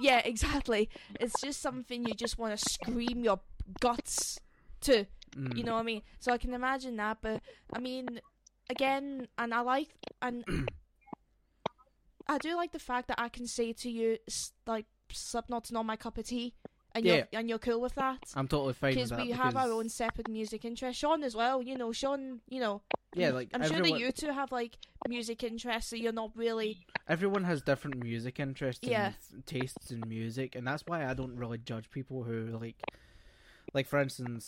yeah, 0.00 0.18
exactly. 0.24 0.88
It's 1.20 1.40
just 1.40 1.60
something 1.60 2.06
you 2.06 2.14
just 2.14 2.38
want 2.38 2.58
to 2.58 2.68
scream 2.70 3.24
your 3.24 3.40
guts 3.80 4.38
to. 4.82 5.06
Mm. 5.36 5.56
You 5.56 5.64
know 5.64 5.74
what 5.74 5.80
I 5.80 5.84
mean? 5.84 6.02
So 6.20 6.32
I 6.32 6.38
can 6.38 6.54
imagine 6.54 6.96
that, 6.96 7.18
but 7.20 7.42
I 7.72 7.78
mean, 7.80 8.20
again, 8.70 9.28
and 9.36 9.52
I 9.52 9.60
like, 9.60 9.88
and 10.22 10.44
I 12.28 12.38
do 12.38 12.54
like 12.56 12.72
the 12.72 12.78
fact 12.78 13.08
that 13.08 13.20
I 13.20 13.28
can 13.28 13.46
say 13.46 13.72
to 13.72 13.90
you, 13.90 14.18
like, 14.66 14.86
Slipknot's 15.10 15.72
not 15.72 15.86
my 15.86 15.96
cup 15.96 16.18
of 16.18 16.26
tea, 16.26 16.54
and 16.98 17.06
Yeah. 17.06 17.14
you're 17.14 17.26
and 17.40 17.48
you're 17.48 17.58
cool 17.58 17.80
with 17.80 17.94
that. 17.96 18.18
I'm 18.34 18.46
totally 18.48 18.74
fine 18.74 18.94
with 18.96 19.08
that. 19.08 19.16
Because 19.16 19.26
we 19.26 19.32
have 19.32 19.56
our 19.56 19.72
own 19.72 19.88
separate 19.88 20.28
music 20.28 20.64
interests. 20.64 21.00
Sean 21.00 21.22
as 21.24 21.34
well, 21.34 21.62
you 21.62 21.76
know. 21.76 21.92
Sean, 21.92 22.40
you 22.48 22.60
know. 22.60 22.82
Yeah, 23.14 23.30
like 23.30 23.48
I'm 23.54 23.62
sure 23.66 23.80
that 23.80 23.98
you 23.98 24.12
two 24.12 24.30
have 24.32 24.52
like 24.52 24.76
music 25.08 25.42
interests, 25.42 25.90
so 25.90 25.96
you're 25.96 26.12
not 26.12 26.30
really. 26.36 26.84
everyone 27.08 27.44
has 27.44 27.62
different 27.62 28.02
music 28.02 28.38
interests 28.38 28.82
and 28.82 28.92
Yeah. 28.92 29.12
th- 29.30 29.44
tastes 29.46 29.90
in 29.90 30.02
music, 30.06 30.54
and 30.54 30.66
that's 30.66 30.82
why 30.86 31.06
I 31.06 31.14
don't 31.14 31.36
really 31.36 31.56
judge 31.58 31.90
people 31.90 32.22
who 32.24 32.58
like, 32.60 32.76
like 33.72 33.86
for 33.86 33.98
instance, 33.98 34.46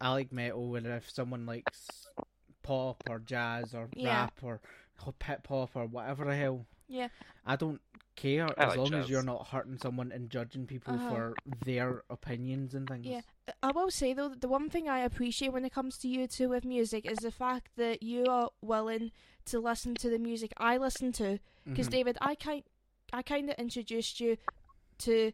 I 0.00 0.10
like 0.12 0.30
metal, 0.32 0.76
and 0.76 0.86
if 0.86 1.08
someone 1.10 1.46
likes 1.46 2.06
pop 2.62 3.02
or 3.08 3.18
jazz 3.18 3.74
or 3.74 3.88
Yeah. 3.94 4.08
rap 4.24 4.38
or 4.42 4.60
hip 5.24 5.46
hop 5.48 5.70
or 5.74 5.86
whatever 5.86 6.24
the 6.26 6.36
hell, 6.36 6.66
Yeah. 6.88 7.08
I 7.46 7.56
don't 7.56 7.80
care 8.16 8.46
I 8.58 8.64
as 8.64 8.68
like 8.70 8.78
long 8.78 8.94
as 8.94 9.08
you're 9.10 9.22
not 9.22 9.48
hurting 9.48 9.78
someone 9.78 10.10
and 10.10 10.28
judging 10.30 10.66
people 10.66 10.94
Uh-huh. 10.94 11.10
for 11.10 11.34
their 11.64 12.02
opinions 12.10 12.74
and 12.74 12.88
things. 12.88 13.06
Yeah. 13.06 13.20
I 13.62 13.70
will 13.72 13.90
say 13.90 14.12
though, 14.14 14.28
that 14.30 14.40
the 14.40 14.48
one 14.48 14.68
thing 14.70 14.88
I 14.88 15.00
appreciate 15.00 15.52
when 15.52 15.64
it 15.64 15.72
comes 15.72 15.98
to 15.98 16.08
you 16.08 16.26
two 16.26 16.48
with 16.48 16.64
music 16.64 17.04
is 17.10 17.18
the 17.18 17.30
fact 17.30 17.70
that 17.76 18.02
you 18.02 18.24
are 18.26 18.50
willing 18.62 19.12
to 19.46 19.60
listen 19.60 19.94
to 19.96 20.10
the 20.10 20.18
music 20.18 20.52
I 20.56 20.76
listen 20.78 21.12
to. 21.12 21.38
Because 21.64 21.88
Mhm. 21.88 21.92
David, 21.92 22.18
I 22.20 22.34
kind, 22.34 22.64
I 23.12 23.22
kind 23.22 23.48
of 23.50 23.56
introduced 23.58 24.18
you 24.20 24.36
to 24.98 25.32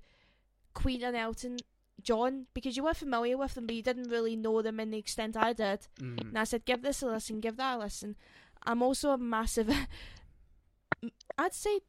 Queen 0.75 1.03
and 1.03 1.17
Elton 1.17 1.59
John 2.03 2.47
because 2.53 2.77
you 2.77 2.83
were 2.85 2.95
familiar 2.95 3.37
with 3.39 3.55
them, 3.55 3.67
but 3.67 3.77
you 3.77 3.83
didn't 3.83 4.09
really 4.11 4.35
know 4.35 4.61
them 4.61 4.81
in 4.81 4.91
the 4.91 4.99
extent 4.99 5.37
I 5.37 5.53
did. 5.53 5.87
Mm. 6.01 6.21
And 6.21 6.39
I 6.39 6.45
said, 6.45 6.65
give 6.65 6.83
this 6.83 7.01
a 7.03 7.07
listen, 7.07 7.41
give 7.41 7.57
that 7.59 7.77
a 7.77 7.79
listen. 7.79 8.17
I'm 8.65 8.83
also 8.83 9.11
a 9.13 9.19
massive. 9.19 9.71
I'd 11.39 11.55
say. 11.55 11.81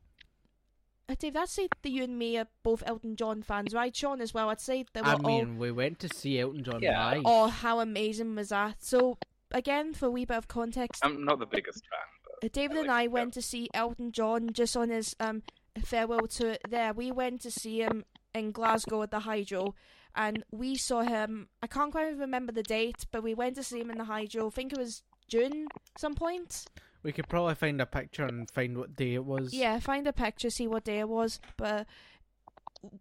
Uh, 1.09 1.15
Dave, 1.19 1.35
I'd 1.35 1.49
say 1.49 1.67
that 1.81 1.89
you 1.89 2.03
and 2.03 2.17
me 2.17 2.37
are 2.37 2.47
both 2.63 2.83
Elton 2.85 3.15
John 3.15 3.41
fans, 3.43 3.73
right? 3.73 3.95
Sean 3.95 4.21
as 4.21 4.33
well. 4.33 4.49
I'd 4.49 4.61
say 4.61 4.85
that 4.93 5.03
we're 5.03 5.09
I 5.11 5.13
all. 5.15 5.19
mean, 5.45 5.57
we 5.57 5.71
went 5.71 5.99
to 5.99 6.09
see 6.09 6.39
Elton 6.39 6.63
John 6.63 6.81
Yeah. 6.81 6.99
live. 7.11 7.23
Oh, 7.25 7.47
how 7.47 7.79
amazing 7.79 8.35
was 8.35 8.49
that? 8.49 8.83
So, 8.83 9.17
again, 9.51 9.93
for 9.93 10.07
a 10.07 10.11
wee 10.11 10.25
bit 10.25 10.37
of 10.37 10.47
context, 10.47 11.03
I'm 11.05 11.25
not 11.25 11.39
the 11.39 11.45
biggest 11.45 11.83
fan, 11.83 11.99
but 12.41 12.45
uh, 12.47 12.49
David 12.53 12.77
I 12.77 12.81
and 12.81 12.91
I 12.91 13.03
him. 13.03 13.11
went 13.11 13.33
to 13.33 13.41
see 13.41 13.69
Elton 13.73 14.11
John 14.11 14.51
just 14.53 14.77
on 14.77 14.89
his 14.89 15.15
um 15.19 15.43
farewell 15.83 16.27
tour 16.27 16.57
there. 16.69 16.93
We 16.93 17.11
went 17.11 17.41
to 17.41 17.51
see 17.51 17.79
him 17.81 18.05
in 18.33 18.51
Glasgow 18.51 19.01
at 19.03 19.11
the 19.11 19.19
Hydro, 19.19 19.75
and 20.15 20.43
we 20.51 20.75
saw 20.75 21.01
him. 21.01 21.49
I 21.61 21.67
can't 21.67 21.91
quite 21.91 22.17
remember 22.17 22.51
the 22.51 22.63
date, 22.63 23.05
but 23.11 23.23
we 23.23 23.33
went 23.33 23.55
to 23.55 23.63
see 23.63 23.81
him 23.81 23.91
in 23.91 23.97
the 23.97 24.05
Hydro. 24.05 24.47
I 24.47 24.49
think 24.51 24.71
it 24.73 24.79
was 24.79 25.03
June, 25.27 25.67
some 25.97 26.15
point. 26.15 26.65
We 27.03 27.11
could 27.11 27.27
probably 27.27 27.55
find 27.55 27.79
a 27.81 27.85
picture 27.85 28.25
and 28.25 28.49
find 28.49 28.77
what 28.77 28.95
day 28.95 29.13
it 29.15 29.25
was. 29.25 29.53
Yeah, 29.53 29.79
find 29.79 30.07
a 30.07 30.13
picture, 30.13 30.49
see 30.49 30.67
what 30.67 30.85
day 30.85 30.99
it 30.99 31.09
was. 31.09 31.39
But 31.57 31.85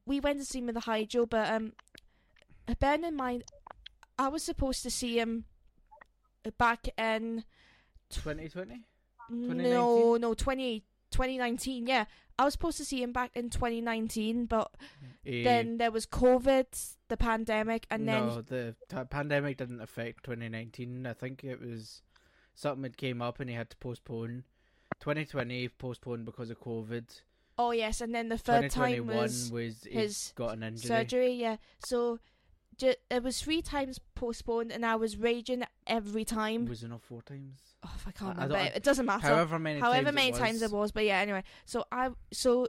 we 0.07 0.21
went 0.21 0.38
to 0.41 0.45
see 0.45 0.59
him 0.59 0.67
with 0.67 0.75
the 0.75 0.81
Hydro, 0.81 1.27
but 1.27 1.49
um, 1.51 1.73
bearing 2.81 3.05
in 3.05 3.15
mind, 3.17 3.45
I 4.19 4.29
was 4.29 4.43
supposed 4.43 4.83
to 4.83 4.91
see 4.91 5.19
him 5.19 5.45
back 6.59 6.88
in 6.99 7.45
2020. 8.11 8.83
no, 9.31 10.17
no, 10.17 10.35
20, 10.35 10.81
2019, 11.11 11.87
Yeah, 11.87 12.05
I 12.38 12.45
was 12.45 12.55
supposed 12.55 12.79
to 12.79 12.85
see 12.85 13.03
him 13.03 13.12
back 13.12 13.31
in 13.35 13.51
2019, 13.51 14.47
but 14.47 14.71
Eh, 15.25 15.45
then 15.45 15.79
there 15.79 15.93
was 15.93 16.05
COVID, 16.07 16.67
the 17.09 17.17
pandemic, 17.17 17.87
and 17.91 18.09
then 18.09 18.27
no, 18.27 18.41
the 18.43 18.75
t- 18.88 18.97
pandemic 19.09 19.59
didn't 19.59 19.81
affect 19.81 20.25
2019. 20.25 21.07
I 21.07 21.12
think 21.12 21.45
it 21.45 21.61
was 21.61 22.03
something 22.55 22.83
that 22.83 22.97
came 22.97 23.21
up 23.23 23.41
and 23.41 23.49
he 23.51 23.57
had 23.57 23.71
to 23.71 23.77
postpone. 23.77 24.45
2020 25.01 25.69
postponed 25.69 26.25
because 26.25 26.51
of 26.51 26.61
COVID. 26.61 27.05
oh 27.59 27.73
yes, 27.73 28.01
and 28.01 28.15
then 28.15 28.29
the 28.29 28.38
third 28.38 28.71
time 28.71 29.07
was 29.07 29.51
was 29.53 29.85
his 29.91 30.33
got 30.37 30.55
an 30.55 30.62
injury. 30.62 30.87
surgery. 30.88 31.33
Yeah, 31.33 31.57
so 31.85 32.19
ju- 32.77 32.95
it 33.11 33.23
was 33.23 33.41
three 33.43 33.62
times 33.62 33.99
postponed, 34.15 34.71
and 34.71 34.87
I 34.87 34.95
was 34.97 35.17
raging 35.17 35.65
every 35.87 36.25
time. 36.25 36.67
Was 36.67 36.83
it 36.85 36.88
not 36.88 37.03
four 37.03 37.21
times? 37.23 37.59
Oh, 37.85 37.91
I 38.07 38.12
can't 38.12 38.38
I- 38.38 38.43
I 38.43 38.45
remember. 38.45 38.65
don't- 38.65 38.77
it, 38.77 38.83
doesn't 38.85 39.07
matter. 39.07 39.27
However 39.27 39.59
many 39.59 39.81
However 39.81 40.05
times 40.07 40.15
many 40.15 40.29
it 40.29 40.37
times 40.37 40.61
was. 40.62 40.73
it 40.73 40.77
was, 40.77 40.93
but 40.93 41.05
yeah. 41.05 41.19
Anyway, 41.19 41.43
so 41.65 41.85
I 41.91 42.11
so 42.33 42.69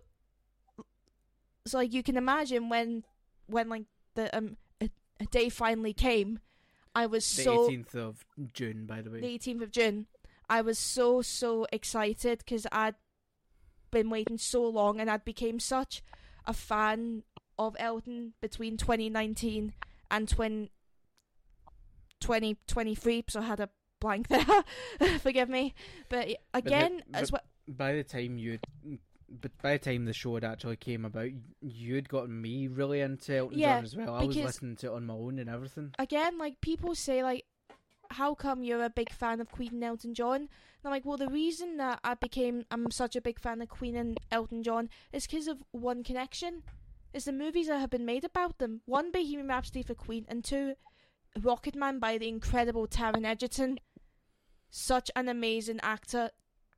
so 1.65 1.77
like 1.77 1.93
you 1.93 2.03
can 2.03 2.17
imagine 2.17 2.69
when 2.69 3.03
when 3.47 3.69
like 3.69 3.83
the 4.15 4.35
um 4.35 4.57
a, 4.81 4.89
a 5.19 5.25
day 5.25 5.49
finally 5.49 5.93
came, 5.93 6.39
I 6.95 7.05
was 7.07 7.25
so 7.25 7.67
The 7.67 7.77
18th 7.77 7.95
of 7.95 8.25
June, 8.53 8.85
by 8.85 9.01
the 9.01 9.09
way. 9.09 9.19
the 9.19 9.27
18th 9.39 9.61
of 9.63 9.71
June. 9.71 10.05
I 10.49 10.61
was 10.61 10.77
so 10.77 11.21
so 11.21 11.65
excited 11.71 12.39
because 12.39 12.67
I'd 12.71 12.95
been 13.91 14.09
waiting 14.09 14.37
so 14.37 14.63
long 14.67 14.99
and 14.99 15.09
I'd 15.09 15.25
became 15.25 15.59
such 15.59 16.03
a 16.45 16.53
fan 16.53 17.23
of 17.57 17.75
Elton 17.79 18.33
between 18.41 18.77
2019 18.77 19.73
and 20.11 20.27
20, 20.27 20.69
2023. 22.19 23.23
So 23.29 23.39
I 23.39 23.43
had 23.43 23.59
a 23.59 23.69
blank 23.99 24.27
there. 24.29 24.45
Forgive 25.19 25.49
me, 25.49 25.73
but 26.09 26.27
the- 26.27 26.37
again, 26.53 27.03
but- 27.09 27.21
as 27.21 27.31
well. 27.31 27.41
by 27.67 27.93
the 27.93 28.03
time 28.03 28.37
you, 28.37 28.59
but 29.41 29.51
by 29.61 29.73
the 29.73 29.79
time 29.79 30.05
the 30.05 30.13
show 30.13 30.35
had 30.35 30.43
actually 30.43 30.75
came 30.77 31.05
about, 31.05 31.29
you'd 31.61 32.09
gotten 32.09 32.41
me 32.41 32.67
really 32.67 33.01
into 33.01 33.35
Elton 33.35 33.59
Yeah, 33.59 33.77
John 33.77 33.83
as 33.83 33.95
well. 33.95 34.15
I 34.15 34.23
was 34.23 34.37
listening 34.37 34.75
to 34.77 34.87
it 34.87 34.93
on 34.93 35.05
my 35.05 35.13
own 35.13 35.39
and 35.39 35.49
everything. 35.49 35.93
again, 35.99 36.37
like 36.37 36.61
people 36.61 36.95
say, 36.95 37.23
like, 37.23 37.45
how 38.09 38.35
come 38.35 38.63
you're 38.63 38.83
a 38.83 38.89
big 38.89 39.11
fan 39.11 39.41
of 39.41 39.51
Queen 39.51 39.73
and 39.73 39.83
Elton 39.83 40.13
John? 40.13 40.41
And 40.41 40.49
I'm 40.85 40.91
like, 40.91 41.05
well, 41.05 41.17
the 41.17 41.29
reason 41.29 41.77
that 41.77 41.99
I 42.03 42.13
became, 42.13 42.65
I'm 42.69 42.91
such 42.91 43.15
a 43.15 43.21
big 43.21 43.39
fan 43.39 43.61
of 43.61 43.69
Queen 43.69 43.95
and 43.95 44.19
Elton 44.31 44.63
John 44.63 44.89
is 45.11 45.25
because 45.25 45.47
of 45.47 45.63
one 45.71 46.03
connection. 46.03 46.63
It's 47.13 47.25
the 47.25 47.31
movies 47.31 47.67
that 47.67 47.79
have 47.79 47.89
been 47.89 48.05
made 48.05 48.23
about 48.23 48.57
them. 48.57 48.81
One, 48.85 49.11
Bohemian 49.11 49.47
Rhapsody 49.47 49.83
for 49.83 49.95
Queen, 49.95 50.25
and 50.27 50.43
two, 50.43 50.73
Rocketman 51.39 51.99
by 51.99 52.17
the 52.17 52.27
incredible 52.27 52.87
Taron 52.87 53.25
Egerton. 53.25 53.79
Such 54.69 55.11
an 55.15 55.29
amazing 55.29 55.79
actor, 55.83 56.31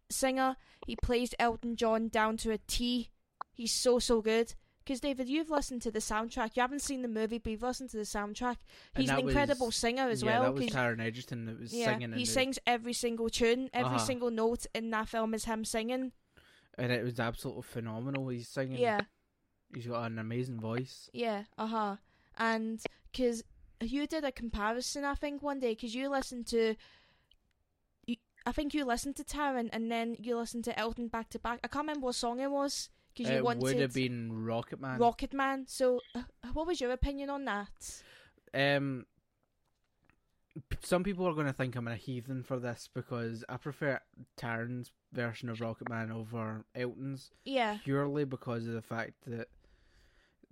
singer. 0.09 0.55
He 0.85 0.95
plays 0.95 1.33
Elton 1.39 1.75
John 1.75 2.07
down 2.09 2.37
to 2.37 2.51
a 2.51 2.57
T. 2.57 3.09
He's 3.53 3.71
so 3.71 3.99
so 3.99 4.21
good. 4.21 4.53
Because 4.83 4.99
David, 4.99 5.27
you've 5.27 5.49
listened 5.49 5.81
to 5.81 5.89
the 5.89 5.97
soundtrack. 5.97 6.51
You 6.55 6.61
haven't 6.61 6.83
seen 6.83 7.01
the 7.01 7.07
movie, 7.07 7.39
but 7.39 7.49
you've 7.51 7.63
listened 7.63 7.89
to 7.89 7.97
the 7.97 8.03
soundtrack. 8.03 8.57
He's 8.95 9.09
an 9.09 9.19
incredible 9.21 9.67
was- 9.67 9.75
singer 9.75 10.07
as 10.07 10.21
yeah, 10.21 10.39
well. 10.39 10.53
that 10.53 10.61
was 10.61 10.69
Taron 10.71 11.01
Egerton 11.01 11.45
that 11.47 11.59
was 11.59 11.73
yeah, 11.73 11.85
singing. 11.85 12.11
in 12.11 12.13
he 12.13 12.25
the- 12.25 12.25
sings 12.29 12.59
every 12.67 12.93
single 12.93 13.27
tune, 13.29 13.69
every 13.73 13.95
Uh-huh. 13.95 14.05
single 14.05 14.29
note 14.29 14.67
in 14.75 14.91
that 14.91 15.09
film 15.09 15.33
is 15.33 15.45
him 15.45 15.65
singing. 15.65 16.11
and 16.77 16.91
it 16.91 17.03
was 17.03 17.19
absolutely 17.19 17.63
phenomenal. 17.63 18.27
He's 18.27 18.47
singing. 18.47 18.77
Yeah, 18.77 18.99
he's 19.73 19.87
got 19.87 20.03
an 20.11 20.19
amazing 20.19 20.59
voice. 20.59 21.09
yeah, 21.13 21.45
uh 21.57 21.65
huh. 21.67 21.95
And 22.37 22.79
because 23.11 23.43
you 23.81 24.05
did 24.05 24.23
a 24.23 24.31
comparison, 24.31 25.03
I 25.03 25.15
think 25.15 25.41
one 25.41 25.59
day, 25.59 25.71
because 25.71 25.95
you 25.95 26.09
listened 26.09 26.45
to, 26.47 26.75
I 28.45 28.51
think 28.51 28.73
you 28.73 28.85
listened 28.85 29.15
to 29.17 29.23
Taron 29.23 29.69
and 29.73 29.91
then 29.91 30.15
you 30.19 30.37
listened 30.37 30.63
to 30.65 30.79
Elton 30.79 31.07
back 31.07 31.29
to 31.29 31.39
back. 31.39 31.59
I 31.63 31.67
can't 31.67 31.83
remember 31.83 32.05
what 32.05 32.15
song 32.15 32.39
it 32.39 32.51
was 32.51 32.89
because 33.13 33.29
you 33.31 33.37
It 33.37 33.43
wanted 33.43 33.63
would 33.63 33.79
have 33.79 33.93
been 33.93 34.45
Rocket 34.45 34.79
Man. 34.79 34.99
Rocket 34.99 35.33
Man. 35.33 35.65
So, 35.67 35.99
uh, 36.13 36.21
what 36.53 36.67
was 36.67 36.79
your 36.79 36.91
opinion 36.91 37.29
on 37.29 37.45
that? 37.45 38.01
Um, 38.53 39.05
some 40.81 41.03
people 41.03 41.27
are 41.27 41.33
going 41.33 41.47
to 41.47 41.53
think 41.53 41.75
I'm 41.75 41.87
a 41.87 41.95
heathen 41.95 42.43
for 42.43 42.59
this 42.59 42.87
because 42.93 43.43
I 43.49 43.57
prefer 43.57 43.99
Taron's 44.37 44.91
version 45.11 45.49
of 45.49 45.59
Rocket 45.59 45.89
Man 45.89 46.11
over 46.11 46.65
Elton's 46.75 47.31
Yeah, 47.45 47.77
purely 47.83 48.25
because 48.25 48.67
of 48.67 48.73
the 48.73 48.81
fact 48.81 49.13
that 49.27 49.47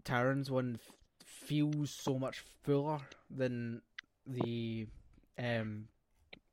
Taron's 0.04 0.50
one 0.52 0.80
f- 0.82 0.96
feels 1.26 1.92
so 1.92 2.18
much 2.18 2.40
fuller 2.64 3.00
than 3.30 3.82
the 4.26 4.88
um 5.38 5.88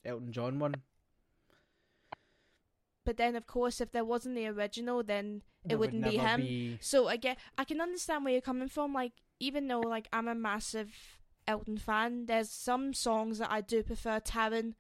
Elton 0.05 0.33
John 0.33 0.59
one. 0.59 0.75
But 3.11 3.17
then 3.17 3.35
of 3.35 3.45
course, 3.49 3.81
if 3.81 3.91
there 3.91 4.05
wasn't 4.05 4.37
the 4.37 4.47
original, 4.47 5.03
then 5.03 5.43
It 5.69 5.75
would 5.75 5.93
wouldn't 5.93 6.05
be 6.13 6.17
him. 6.17 6.41
be- 6.43 6.79
So 6.81 7.09
again, 7.09 7.37
I 7.59 7.65
can 7.65 7.81
understand 7.81 8.23
where 8.25 8.33
you're 8.35 8.41
coming 8.53 8.69
from. 8.69 8.93
Like, 8.95 9.15
even 9.41 9.67
though 9.67 9.81
like 9.81 10.07
I'm 10.13 10.29
a 10.29 10.35
massive 10.35 10.95
Elton 11.45 11.77
fan, 11.77 12.27
there's 12.27 12.51
some 12.51 12.95
songs 12.95 13.39
that 13.39 13.51
I 13.51 13.63
do 13.63 13.83
prefer 13.83 14.21
Taron 14.21 14.75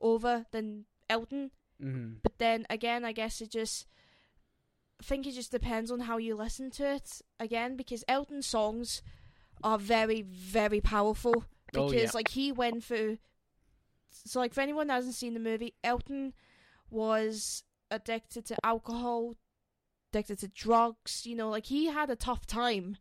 over 0.00 0.46
than 0.50 0.86
Elton. 1.08 1.52
Mhm. 1.80 2.22
But 2.24 2.38
then 2.38 2.66
again, 2.68 3.04
I 3.04 3.12
guess 3.12 3.40
it 3.40 3.50
just, 3.52 3.86
I 5.00 5.04
think 5.04 5.26
it 5.28 5.32
just 5.36 5.52
depends 5.52 5.92
on 5.92 6.00
how 6.00 6.16
you 6.16 6.34
listen 6.34 6.70
to 6.72 6.84
it. 6.96 7.22
Again, 7.38 7.76
because 7.76 8.02
Elton 8.08 8.42
songs 8.42 9.00
are 9.62 9.78
very, 9.78 10.22
very 10.22 10.80
powerful. 10.80 11.44
Oh, 11.76 11.88
Because 11.90 12.02
yeah. 12.02 12.10
like 12.14 12.30
he 12.30 12.50
went 12.50 12.82
through. 12.82 13.18
So 14.10 14.40
like 14.40 14.54
for 14.54 14.62
anyone 14.62 14.88
that 14.88 14.94
hasn't 14.94 15.14
seen 15.14 15.34
the 15.34 15.40
movie, 15.50 15.74
Elton 15.84 16.32
was 16.90 17.62
addicted 17.90 18.44
to 18.46 18.56
alcohol, 18.64 19.36
addicted 20.12 20.38
to 20.40 20.48
drugs. 20.48 21.26
You 21.26 21.36
know, 21.36 21.50
like 21.50 21.66
he 21.66 21.86
had 21.86 22.10
a 22.10 22.16
tough 22.16 22.46
time 22.46 22.96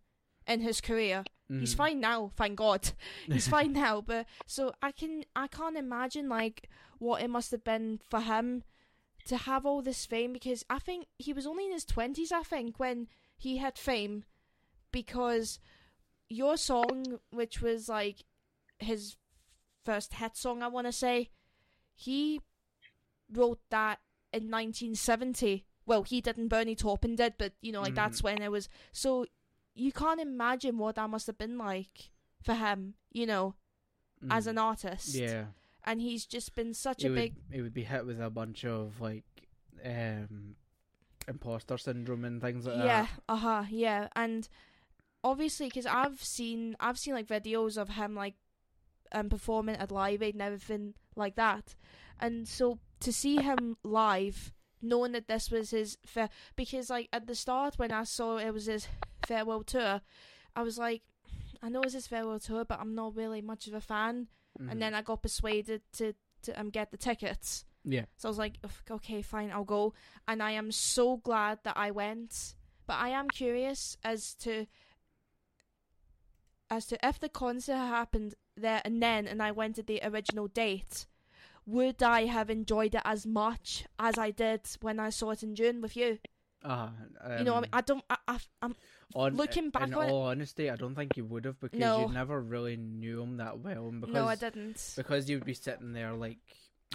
in 0.48 0.62
his 0.62 0.82
career. 0.82 1.24
He's 1.48 1.74
Mhm. 1.76 1.78
fine 1.78 2.00
now, 2.00 2.32
thank 2.36 2.56
God. 2.58 2.92
He's 3.28 3.48
fine 3.48 3.74
now, 3.74 4.02
but 4.02 4.26
so 4.48 4.74
I 4.82 4.92
can 4.92 5.26
I 5.36 5.48
can't 5.48 5.78
imagine 5.78 6.28
like 6.28 6.70
what 6.98 7.22
it 7.22 7.30
must 7.30 7.52
have 7.52 7.64
been 7.64 8.00
for 8.10 8.22
him 8.22 8.64
to 9.26 9.38
have 9.38 9.64
all 9.66 9.82
this 9.84 10.06
fame 10.08 10.34
because 10.34 10.64
I 10.70 10.80
think 10.80 11.06
he 11.20 11.34
was 11.34 11.46
only 11.46 11.66
in 11.66 11.72
his 11.72 11.86
twenties, 11.86 12.32
I 12.32 12.42
think, 12.44 12.80
when 12.80 13.08
he 13.38 13.58
had 13.58 13.78
fame 13.78 14.26
because 14.92 15.60
your 16.30 16.58
song, 16.58 17.20
which 17.30 17.62
was 17.62 17.90
like 17.90 18.26
his 18.80 19.16
first 19.84 20.16
hit 20.16 20.36
song, 20.36 20.64
I 20.64 20.68
want 20.68 20.88
to 20.88 20.92
say, 20.92 21.30
he 21.96 22.42
wrote 23.32 23.60
that 23.70 24.00
in 24.36 24.50
1970. 24.52 25.66
Well, 25.86 26.04
he 26.04 26.22
didn't. 26.22 26.48
Bernie 26.50 26.76
Taupin 26.76 27.16
did, 27.16 27.36
but 27.38 27.54
you 27.62 27.72
know, 27.72 27.82
like 27.82 27.94
Mhm. 27.94 27.96
that's 27.96 28.24
when 28.24 28.42
it 28.42 28.52
was. 28.52 28.70
So 28.92 29.26
you 29.74 29.92
can't 29.92 30.20
imagine 30.22 30.78
what 30.78 30.96
that 30.96 31.10
must 31.10 31.28
have 31.28 31.38
been 31.38 31.58
like 31.58 32.12
for 32.42 32.54
him. 32.56 32.96
You 33.12 33.26
know, 33.28 33.56
as 34.30 34.46
Mhm. 34.46 34.50
an 34.52 34.58
artist. 34.58 35.14
yeah. 35.16 35.48
And 35.84 36.02
he's 36.02 36.26
just 36.26 36.56
been 36.56 36.74
such 36.74 37.04
it 37.04 37.08
a 37.08 37.10
would, 37.12 37.16
big. 37.16 37.36
it 37.52 37.62
would 37.62 37.74
be 37.74 37.84
hit 37.84 38.06
with 38.08 38.20
a 38.20 38.30
bunch 38.32 38.66
of 38.66 39.00
like 39.00 39.26
um 39.84 40.56
imposter 41.28 41.78
syndrome 41.78 42.26
and 42.26 42.42
things 42.42 42.66
like 42.66 42.78
yeah. 42.78 42.84
that. 42.86 43.10
Yeah. 43.10 43.20
Uh 43.30 43.36
huh. 43.36 43.66
Yeah. 43.70 44.08
And 44.16 44.48
obviously, 45.24 45.68
because 45.68 45.86
I've 45.86 46.24
seen, 46.24 46.76
I've 46.80 46.98
seen 46.98 47.14
like 47.14 47.28
videos 47.28 47.78
of 47.78 47.90
him 47.90 48.16
like 48.16 48.36
um 49.12 49.30
performing 49.30 49.76
at 49.76 49.92
Live 49.92 50.22
Aid 50.24 50.34
and 50.36 50.42
everything 50.42 50.96
like 51.16 51.36
that. 51.36 51.76
And 52.20 52.48
so 52.48 52.80
to 53.02 53.12
see 53.14 53.38
him 53.38 53.78
live, 53.84 54.54
knowing 54.82 55.12
that 55.14 55.28
this 55.28 55.52
was 55.52 55.72
his 55.72 55.98
fair, 56.06 56.30
because 56.56 56.90
like 56.90 57.10
at 57.14 57.28
the 57.28 57.36
start 57.36 57.76
when 57.78 57.92
I 57.92 58.04
saw 58.04 58.38
it 58.38 58.52
was 58.52 58.66
his 58.66 58.88
farewell 59.28 59.64
tour, 59.64 60.02
I 60.56 60.62
was 60.64 60.78
like, 60.78 61.02
I 61.62 61.70
know 61.70 61.82
it's 61.82 61.94
his 61.94 62.08
farewell 62.08 62.40
tour, 62.40 62.66
but 62.66 62.80
I'm 62.80 62.96
not 62.96 63.16
really 63.16 63.42
much 63.42 63.68
of 63.68 63.74
a 63.74 63.82
fan. 63.82 64.28
Mhm. 64.60 64.72
And 64.72 64.82
then 64.82 64.94
I 64.94 65.02
got 65.02 65.22
persuaded 65.22 65.82
to 65.94 66.14
to 66.44 66.60
um 66.60 66.70
get 66.70 66.92
the 66.92 66.98
tickets. 66.98 67.66
yeah, 67.84 68.06
So 68.18 68.28
I 68.28 68.32
was 68.32 68.38
like, 68.38 68.58
okay, 68.90 69.22
fine, 69.22 69.52
I'll 69.52 69.64
go. 69.64 69.94
And 70.28 70.42
I 70.42 70.52
am 70.52 70.72
so 70.72 71.18
glad 71.18 71.60
that 71.64 71.78
I 71.78 71.92
went. 71.92 72.56
But 72.88 72.98
I 73.00 73.10
am 73.10 73.28
curious 73.30 73.98
as 74.04 74.34
to 74.36 74.68
as 76.70 76.86
to 76.88 76.98
if 77.08 77.20
the 77.20 77.30
concert 77.30 77.76
happened 77.76 78.36
there 78.58 78.82
and 78.86 79.02
then 79.02 79.28
and 79.28 79.42
I 79.42 79.52
went 79.52 79.78
at 79.78 79.88
the 79.88 80.00
original 80.04 80.48
date, 80.48 81.06
would 81.66 82.02
I 82.04 82.26
have 82.26 82.50
enjoyed 82.50 82.96
it 82.96 83.02
as 83.06 83.26
much 83.26 83.86
as 84.00 84.18
I 84.18 84.32
did 84.32 84.62
when 84.82 85.00
I 85.00 85.10
saw 85.10 85.32
it 85.32 85.44
in 85.44 85.56
June 85.56 85.82
with 85.82 85.96
you? 85.96 86.20
uh, 86.64 86.90
um, 87.22 87.38
you 87.38 87.44
know, 87.44 87.56
I 87.56 87.62
mean, 87.62 87.70
I 87.74 87.82
don't. 87.82 88.04
I, 88.28 88.38
on, 89.14 89.36
looking 89.36 89.70
back 89.70 89.88
in 89.88 89.94
on 89.94 90.08
it- 90.08 90.12
all 90.12 90.24
honesty, 90.24 90.70
I 90.70 90.76
don't 90.76 90.96
think 90.96 91.16
you 91.16 91.24
would 91.26 91.46
have 91.46 91.60
because 91.60 91.80
No. 91.80 92.02
you 92.08 92.14
never 92.14 92.42
really 92.42 92.76
knew 92.76 93.22
him 93.22 93.38
that 93.38 93.60
well, 93.60 93.88
and 93.88 94.02
because 94.02 94.16
no, 94.16 94.26
I 94.28 94.36
didn't. 94.36 94.94
because 94.98 95.30
you'd 95.30 95.46
be 95.46 95.54
sitting 95.54 95.94
there 95.94 96.14
like 96.14 96.40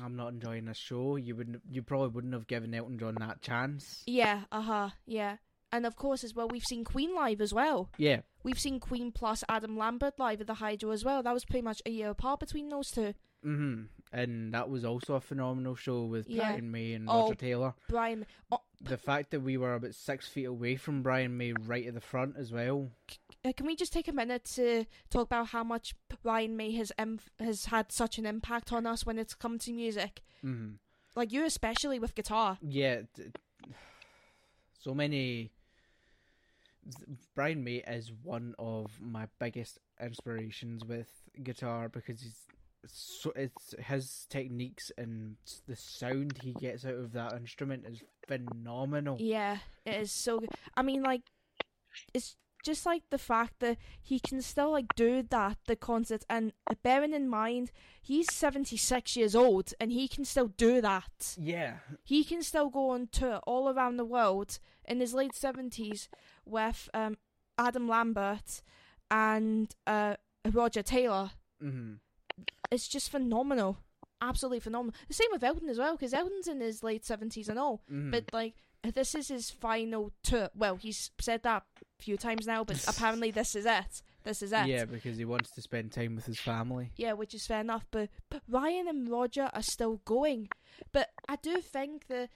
I'm 0.02 0.16
not 0.16 0.28
enjoying 0.32 0.64
this 0.64 0.76
show. 0.76 1.16
You 1.16 1.36
wouldn't. 1.36 1.62
You 1.70 1.82
probably 1.82 2.08
wouldn't 2.08 2.32
have 2.34 2.46
given 2.48 2.74
Elton 2.74 2.98
John 2.98 3.14
that 3.20 3.42
chance. 3.42 4.02
Yeah, 4.06 4.42
uh 4.50 4.60
huh, 4.62 4.90
yeah. 5.06 5.36
And 5.72 5.86
of 5.86 5.94
course, 5.94 6.24
as 6.24 6.34
well, 6.34 6.48
we've 6.48 6.64
seen 6.64 6.82
Queen 6.82 7.14
live 7.14 7.40
as 7.40 7.54
well. 7.54 7.90
Yeah, 7.96 8.22
We've 8.42 8.58
seen 8.58 8.80
Queen 8.80 9.12
plus 9.12 9.44
Adam 9.48 9.76
Lambert 9.78 10.18
live 10.18 10.40
at 10.40 10.48
the 10.48 10.54
Hydro 10.54 10.90
as 10.90 11.04
well. 11.04 11.22
That 11.22 11.32
was 11.32 11.44
pretty 11.44 11.62
much 11.62 11.80
a 11.86 11.90
year 11.90 12.10
apart 12.10 12.40
between 12.40 12.70
those 12.70 12.90
two. 12.90 13.14
hmm 13.44 13.82
and 14.12 14.52
that 14.54 14.68
was 14.68 14.84
also 14.84 15.14
a 15.14 15.20
phenomenal 15.20 15.74
show 15.76 16.04
with 16.04 16.28
Yeah. 16.28 16.48
Brian 16.50 16.70
May 16.70 16.92
and 16.94 17.08
Oh. 17.08 17.22
Roger 17.22 17.34
Taylor. 17.36 17.74
Brian, 17.88 18.26
oh, 18.50 18.62
The 18.80 18.96
fact 18.96 19.30
that 19.30 19.40
we 19.40 19.56
were 19.56 19.74
about 19.74 19.94
six 19.94 20.26
feet 20.26 20.44
away 20.46 20.76
from 20.76 21.02
Brian 21.02 21.36
May, 21.36 21.52
right 21.52 21.86
at 21.86 21.94
the 21.94 22.00
front 22.00 22.36
as 22.36 22.50
well. 22.50 22.90
uh, 23.44 23.52
can 23.56 23.66
we 23.66 23.76
just 23.76 23.92
take 23.92 24.08
a 24.08 24.12
minute 24.12 24.44
to 24.44 24.84
talk 25.10 25.22
about 25.26 25.48
how 25.48 25.62
much 25.64 25.94
Brian 26.22 26.56
May 26.56 26.72
has 26.72 26.90
has 27.38 27.66
had 27.66 27.92
such 27.92 28.18
an 28.18 28.26
impact 28.26 28.72
on 28.72 28.86
us 28.86 29.04
when 29.06 29.18
it's 29.18 29.34
come 29.34 29.58
to 29.60 29.72
music? 29.72 30.22
hmm 30.40 30.72
Like 31.14 31.32
you, 31.32 31.44
especially 31.44 31.98
with 31.98 32.14
guitar. 32.14 32.58
Yeah, 32.62 33.02
so 34.78 34.94
many. 34.94 35.50
Brian 37.34 37.62
May 37.62 37.76
is 37.86 38.10
one 38.22 38.54
of 38.58 39.00
my 39.00 39.26
biggest 39.38 39.78
inspirations 40.00 40.84
with 40.84 41.08
guitar 41.42 41.88
because 41.88 42.22
he's 42.22 42.46
so 42.86 43.32
it's 43.36 43.74
his 43.78 44.26
techniques 44.30 44.90
and 44.96 45.36
the 45.66 45.76
sound 45.76 46.38
he 46.42 46.52
gets 46.54 46.84
out 46.84 46.94
of 46.94 47.12
that 47.12 47.34
instrument 47.34 47.84
is 47.86 48.02
phenomenal. 48.26 49.16
Yeah, 49.20 49.58
it 49.84 49.94
is 50.00 50.12
so 50.12 50.38
good. 50.40 50.50
I 50.76 50.82
mean, 50.82 51.02
like, 51.02 51.22
it's 52.14 52.36
just 52.64 52.84
like 52.84 53.02
the 53.10 53.18
fact 53.18 53.54
that 53.60 53.78
he 54.02 54.18
can 54.20 54.42
still 54.42 54.72
like 54.72 54.94
do 54.94 55.22
that 55.22 55.56
the 55.66 55.76
concert 55.76 56.24
and 56.28 56.52
bearing 56.82 57.14
in 57.14 57.28
mind 57.28 57.70
he's 58.02 58.32
76 58.32 59.16
years 59.16 59.34
old 59.34 59.72
and 59.80 59.90
he 59.90 60.06
can 60.06 60.24
still 60.24 60.48
do 60.48 60.80
that 60.80 61.36
Yeah, 61.38 61.76
he 62.04 62.22
can 62.22 62.42
still 62.42 62.68
go 62.68 62.90
on 62.90 63.08
tour 63.10 63.40
all 63.46 63.70
around 63.70 63.96
the 63.96 64.04
world 64.04 64.58
in 64.84 65.00
his 65.00 65.14
late 65.14 65.32
70s 65.32 66.08
with 66.44 66.88
um, 66.92 67.16
adam 67.58 67.88
lambert 67.88 68.62
and 69.10 69.74
uh, 69.86 70.16
roger 70.52 70.82
taylor 70.82 71.30
hmm 71.60 71.94
it's 72.70 72.88
just 72.88 73.10
phenomenal 73.10 73.78
absolutely 74.22 74.60
phenomenal 74.60 74.94
the 75.08 75.14
same 75.14 75.28
with 75.32 75.42
elton 75.42 75.68
as 75.68 75.78
well 75.78 75.96
because 75.96 76.12
elton's 76.12 76.46
in 76.46 76.60
his 76.60 76.82
late 76.82 77.02
70s 77.02 77.48
and 77.48 77.58
all 77.58 77.82
hmm 77.88 78.10
but 78.10 78.24
like 78.32 78.54
this 78.94 79.14
is 79.14 79.28
his 79.28 79.50
final 79.50 80.12
tour 80.22 80.48
well 80.54 80.76
he's 80.76 81.10
said 81.20 81.42
that 81.42 81.64
a 81.82 82.02
few 82.02 82.16
times 82.16 82.46
now 82.46 82.62
but 82.64 82.82
apparently 82.88 83.30
this 83.30 83.54
is 83.54 83.66
it 83.66 84.02
this 84.24 84.42
is 84.42 84.52
it 84.52 84.66
yeah, 84.66 84.84
because 84.84 85.16
he 85.16 85.24
wants 85.24 85.50
to 85.52 85.62
spend 85.62 85.92
time 85.92 86.14
with 86.14 86.26
his 86.26 86.38
family. 86.38 86.92
Yeah, 86.96 87.14
which 87.14 87.32
is 87.34 87.46
fair 87.46 87.60
enough. 87.60 87.86
But, 87.90 88.10
but 88.28 88.42
Brian 88.46 88.86
and 88.86 89.08
Roger 89.08 89.48
are 89.54 89.62
still 89.62 90.02
going. 90.04 90.50
But 90.92 91.08
I 91.26 91.36
do 91.36 91.62
think 91.62 92.06
that. 92.08 92.28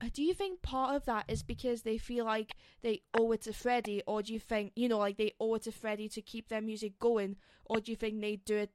uh, 0.00 0.08
Do 0.14 0.22
you 0.22 0.32
think 0.32 0.62
part 0.62 0.96
of 0.96 1.04
that 1.04 1.26
is 1.28 1.42
because 1.42 1.82
they 1.82 1.98
feel 1.98 2.24
like 2.24 2.54
they 2.80 3.02
owe 3.12 3.32
it 3.32 3.42
to 3.42 3.52
Freddie, 3.52 4.02
or 4.06 4.22
do 4.22 4.32
you 4.32 4.40
think 4.40 4.72
you 4.76 4.88
know 4.88 4.98
like 4.98 5.18
they 5.18 5.32
owe 5.38 5.56
it 5.56 5.64
to 5.64 5.72
Freddie 5.72 6.08
to 6.08 6.22
keep 6.22 6.48
their 6.48 6.62
music 6.62 6.98
going, 6.98 7.36
or 7.66 7.80
do 7.80 7.92
you 7.92 7.96
think 7.96 8.20
they 8.22 8.36
do 8.36 8.56
it? 8.56 8.70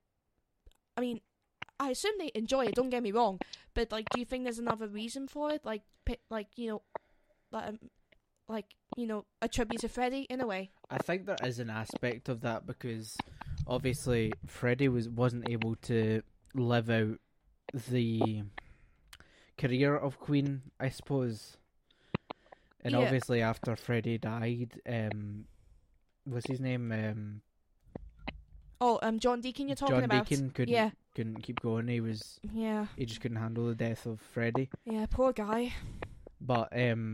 I 0.97 1.01
mean, 1.01 1.21
I 1.79 1.89
assume 1.91 2.13
they 2.17 2.31
enjoy 2.35 2.65
it. 2.67 2.75
Don't 2.75 2.89
get 2.89 3.03
me 3.03 3.11
wrong, 3.11 3.39
but 3.73 3.91
like, 3.91 4.09
do 4.11 4.19
you 4.19 4.25
think 4.25 4.43
there's 4.43 4.59
another 4.59 4.87
reason 4.87 5.27
for 5.27 5.51
it? 5.51 5.65
Like, 5.65 5.81
like 6.29 6.47
you 6.55 6.69
know, 6.69 6.81
like, 7.51 7.67
um, 7.69 7.79
like 8.47 8.65
you 8.95 9.07
know, 9.07 9.25
a 9.41 9.47
tribute 9.47 9.81
to 9.81 9.89
Freddie 9.89 10.27
in 10.29 10.41
a 10.41 10.47
way. 10.47 10.69
I 10.89 10.97
think 10.99 11.25
there 11.25 11.37
is 11.43 11.59
an 11.59 11.69
aspect 11.69 12.29
of 12.29 12.41
that 12.41 12.67
because 12.67 13.17
obviously 13.67 14.33
Freddie 14.45 14.89
was 14.89 15.09
wasn't 15.09 15.47
able 15.47 15.75
to 15.83 16.21
live 16.53 16.89
out 16.89 17.19
the 17.73 18.43
career 19.57 19.95
of 19.95 20.19
Queen, 20.19 20.61
I 20.79 20.89
suppose. 20.89 21.57
And 22.85 22.93
Yeah. 22.93 23.01
obviously 23.01 23.41
after 23.41 23.75
Freddie 23.75 24.17
died, 24.19 24.79
um 24.87 25.45
what's 26.25 26.47
his 26.47 26.59
name? 26.59 26.91
Um 26.91 27.41
Oh, 28.85 28.99
um, 29.01 29.17
John 29.19 29.39
Deacon, 29.39 29.67
you're 29.69 29.75
talking 29.77 29.95
John 29.95 30.03
about? 30.03 30.27
Deacon 30.27 30.49
couldn't 30.49 30.73
Yeah, 30.73 30.89
couldn't 31.15 31.41
keep 31.41 31.61
going. 31.61 31.87
He 31.87 32.01
was 32.01 32.39
yeah, 32.53 32.87
he 32.97 33.05
just 33.05 33.21
couldn't 33.21 33.37
handle 33.37 33.65
the 33.67 33.75
death 33.75 34.05
of 34.05 34.19
Freddie. 34.19 34.69
yeah. 34.85 35.05
Poor 35.09 35.31
guy. 35.31 35.73
But 36.41 36.67
um 36.77 37.13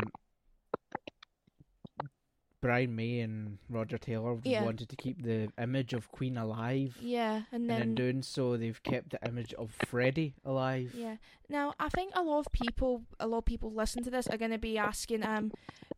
Brian 2.62 2.94
May 2.94 3.22
and 3.22 3.58
Roger 3.70 3.98
Taylor 3.98 4.38
Yeah. 4.44 4.64
wanted 4.66 4.90
to 4.90 4.96
keep 4.98 5.24
the 5.24 5.50
image 5.58 5.94
of 5.94 6.12
Queen 6.12 6.36
alive. 6.38 6.98
Yeah, 7.00 7.44
and 7.54 7.62
And 7.62 7.70
then 7.70 7.82
in 7.82 7.96
doing 7.96 8.22
so, 8.22 8.58
they've 8.58 8.82
kept 8.84 9.12
the 9.12 9.20
image 9.26 9.54
of 9.54 9.72
Freddie 9.72 10.34
alive. 10.44 10.94
yeah. 10.94 11.18
Now 11.48 11.74
I 11.80 11.88
think 11.88 12.12
a 12.16 12.22
lot 12.24 12.40
of 12.40 12.52
people, 12.52 13.04
a 13.20 13.28
lot 13.28 13.38
of 13.40 13.46
people 13.46 13.72
listen 13.72 14.04
to 14.04 14.10
this 14.10 14.28
are 14.28 14.38
going 14.38 14.52
to 14.52 14.58
be 14.58 14.78
asking. 14.78 15.24
Um, 15.26 15.52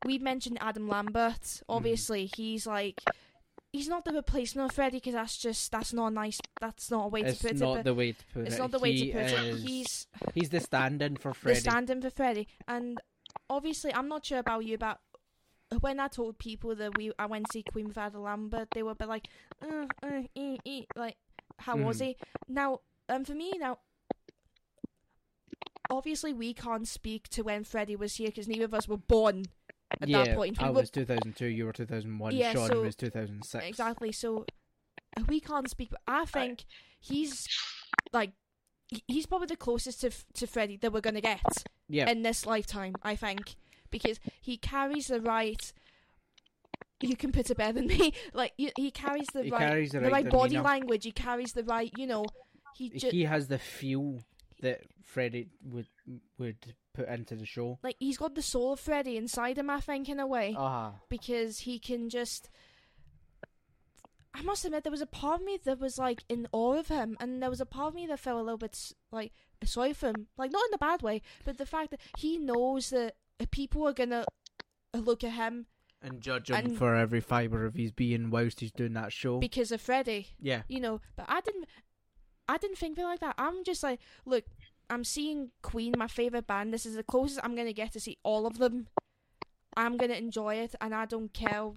we 0.06 0.20
mentioned 0.20 0.58
Adam 0.62 0.88
Lambert. 0.88 1.64
Obviously, 1.70 2.30
he's 2.36 2.68
like. 2.68 3.02
He's 3.74 3.88
not 3.88 4.04
the 4.04 4.12
replacement 4.12 4.70
of 4.70 4.76
Freddie 4.76 4.98
because 4.98 5.14
that's 5.14 5.38
just 5.38 5.72
that's 5.72 5.94
not 5.94 6.12
nice. 6.14 6.40
That's 6.60 6.92
not 6.92 7.06
a 7.06 7.08
way 7.08 7.22
It's 7.22 7.40
to 7.40 7.48
put 7.50 7.58
not 7.58 7.72
it. 7.72 7.76
But 7.78 7.86
the 7.86 7.94
way 7.94 8.12
to 8.12 8.26
put 8.34 8.46
it's 8.46 8.56
it. 8.56 8.60
not 8.60 8.72
the 8.72 8.80
way 8.80 8.92
He 8.94 9.08
to 9.08 9.14
put 9.14 9.22
it. 9.32 9.56
He's 9.60 10.08
he's 10.34 10.50
the 10.50 10.60
stand-in 10.60 11.16
for 11.16 11.30
the 11.30 11.36
Freddie. 11.36 11.60
stand-in 11.62 12.02
for 12.02 12.10
Freddie, 12.10 12.48
and 12.68 13.00
obviously, 13.50 13.94
I'm 13.94 14.10
not 14.10 14.26
sure 14.26 14.40
about 14.40 14.66
you, 14.66 14.78
but 14.78 15.00
when 15.80 16.02
I 16.02 16.10
told 16.10 16.38
people 16.38 16.76
that 16.76 16.98
we 16.98 17.14
I 17.18 17.28
went 17.28 17.46
to 17.46 17.54
see 17.54 17.64
Queen 17.64 17.94
Adam 17.96 18.24
Lambert, 18.24 18.68
they 18.72 18.84
were 18.84 18.92
a 18.92 18.96
bit 18.96 19.08
like, 19.08 19.28
uh, 19.62 19.86
uh, 20.04 20.22
eh, 20.36 20.58
eh, 20.66 20.82
like, 20.98 21.16
how 21.60 21.78
was 21.78 22.00
Mhm. 22.02 22.06
he? 22.08 22.18
Now, 22.50 22.82
um, 23.08 23.24
for 23.24 23.34
me 23.36 23.54
now. 23.58 23.78
Obviously, 25.90 26.32
we 26.32 26.54
can't 26.54 26.88
speak 26.88 27.28
to 27.30 27.42
when 27.42 27.66
Freddie 27.66 27.98
was 27.98 28.16
here 28.16 28.30
because 28.30 28.48
neither 28.48 28.64
of 28.64 28.74
us 28.74 28.88
were 28.88 28.96
born 28.98 29.46
at 30.00 30.08
yeah, 30.08 30.24
that 30.24 30.36
point. 30.36 30.60
We 30.60 30.66
I 30.66 30.70
were 30.70 30.82
was 30.82 30.90
2002. 30.92 31.46
You 31.48 31.66
were 31.66 31.74
2001. 31.74 32.36
Yeah, 32.36 32.54
Sean 32.54 32.68
so- 32.68 32.82
was 32.82 32.96
2006. 32.96 33.66
Exactly. 33.66 34.12
So 34.12 34.46
uh, 35.18 35.24
we 35.28 35.40
can't 35.40 35.70
speak. 35.70 35.90
But 35.92 36.02
I 36.08 36.26
think 36.26 36.66
he's 37.00 37.48
like 38.14 38.32
he's 39.08 39.26
probably 39.26 39.48
the 39.48 39.56
closest 39.58 40.02
to 40.02 40.08
F- 40.08 40.26
to 40.36 40.48
Freddie 40.48 40.78
that 40.78 40.92
we're 40.94 41.02
gonna 41.02 41.22
get 41.22 41.42
Yeah, 41.88 42.10
in 42.10 42.22
this 42.24 42.46
lifetime. 42.46 42.96
I 43.04 43.16
think 43.16 43.56
because 43.90 44.20
he 44.42 44.58
carries 44.58 45.08
the 45.08 45.20
right. 45.22 45.74
You 47.04 47.16
can 47.16 47.32
put 47.32 47.50
it 47.50 47.58
better 47.58 47.74
than 47.74 47.88
me. 47.88 48.14
Like 48.34 48.54
you, 48.58 48.70
he 48.78 48.92
carries 48.92 49.28
the 49.34 49.44
he 49.44 49.50
right, 49.50 49.60
carries 49.60 49.92
the 49.92 50.00
the 50.00 50.06
right, 50.12 50.24
right 50.24 50.30
body 50.32 50.50
demeanor. 50.52 50.64
language. 50.70 51.04
He 51.04 51.12
carries 51.12 51.54
the 51.54 51.64
right. 51.64 51.92
You 51.98 52.06
know, 52.08 52.26
he 52.76 52.90
just 52.90 53.08
He 53.08 53.24
has 53.24 53.48
the 53.48 53.58
feel 53.58 54.20
that 54.62 54.82
Freddie 55.04 55.50
would 55.64 55.88
would 56.38 56.76
put 56.94 57.08
into 57.08 57.36
the 57.36 57.46
show. 57.46 57.80
like 57.84 57.96
he's 58.00 58.18
got 58.18 58.36
the 58.36 58.42
soul 58.42 58.74
of 58.74 58.80
Freddie 58.80 59.18
inside 59.18 59.58
him. 59.58 59.70
I 59.70 59.80
think 59.80 60.10
in 60.10 60.20
a 60.20 60.28
way. 60.28 60.56
Ah, 60.58 60.94
because 61.10 61.60
he 61.60 61.80
can 61.80 62.10
just. 62.10 62.50
I 64.34 64.42
must 64.44 64.64
admit, 64.64 64.84
there 64.84 64.92
was 64.92 65.02
a 65.02 65.06
part 65.06 65.42
of 65.42 65.46
me 65.46 65.60
that 65.66 65.80
was 65.80 65.98
like 65.98 66.24
in 66.30 66.48
awe 66.54 66.76
of 66.80 66.88
him, 66.88 67.18
and 67.20 67.42
there 67.42 67.50
was 67.50 67.60
a 67.60 67.66
part 67.66 67.90
of 67.90 67.96
me 67.96 68.08
that 68.08 68.20
felt 68.20 68.40
a 68.40 68.44
little 68.44 68.58
bit 68.58 68.94
like 69.12 69.34
sorry 69.64 69.94
for 69.94 70.08
him, 70.08 70.28
like 70.38 70.52
not 70.52 70.64
in 70.70 70.74
a 70.74 70.78
bad 70.78 71.02
way, 71.02 71.22
but 71.44 71.58
the 71.58 71.66
fact 71.66 71.92
that 71.92 72.00
he 72.18 72.38
knows 72.38 72.90
that 72.92 73.16
people 73.52 73.86
are 73.88 73.94
gonna 73.94 74.26
look 74.94 75.24
at 75.24 75.34
him 75.34 75.66
and 76.02 76.22
judge 76.22 76.50
him 76.50 76.56
And- 76.56 76.78
for 76.78 76.96
every 76.96 77.20
fibre 77.20 77.66
of 77.66 77.76
his 77.76 77.92
being 77.92 78.30
whilst 78.32 78.60
he's 78.62 78.72
doing 78.72 78.94
that 78.94 79.12
show. 79.12 79.40
because 79.40 79.72
of 79.72 79.82
Freddie, 79.82 80.28
yeah, 80.40 80.64
you 80.70 80.80
know. 80.80 81.02
But 81.18 81.26
I 81.28 81.42
didn't, 81.42 81.66
I 82.48 82.58
didn't 82.58 82.78
think 82.78 82.98
of 82.98 83.04
it 83.04 83.08
like 83.08 83.20
that. 83.20 83.36
I'm 83.38 83.64
just 83.66 83.84
like, 83.84 84.00
look, 84.26 84.46
I'm 84.92 85.04
seeing 85.04 85.52
Queen, 85.62 85.94
my 85.98 86.08
favorite 86.08 86.46
band. 86.48 86.74
This 86.74 86.86
is 86.86 86.96
the 86.96 87.04
closest 87.04 87.40
I'm 87.44 87.56
gonna 87.56 87.74
get 87.74 87.94
to 87.94 88.00
see 88.00 88.18
all 88.24 88.46
of 88.46 88.58
them. 88.58 88.88
I'm 89.78 89.96
gonna 89.98 90.16
enjoy 90.16 90.56
it, 90.56 90.76
and 90.82 90.94
I 90.94 91.06
don't 91.06 91.34
care. 91.34 91.72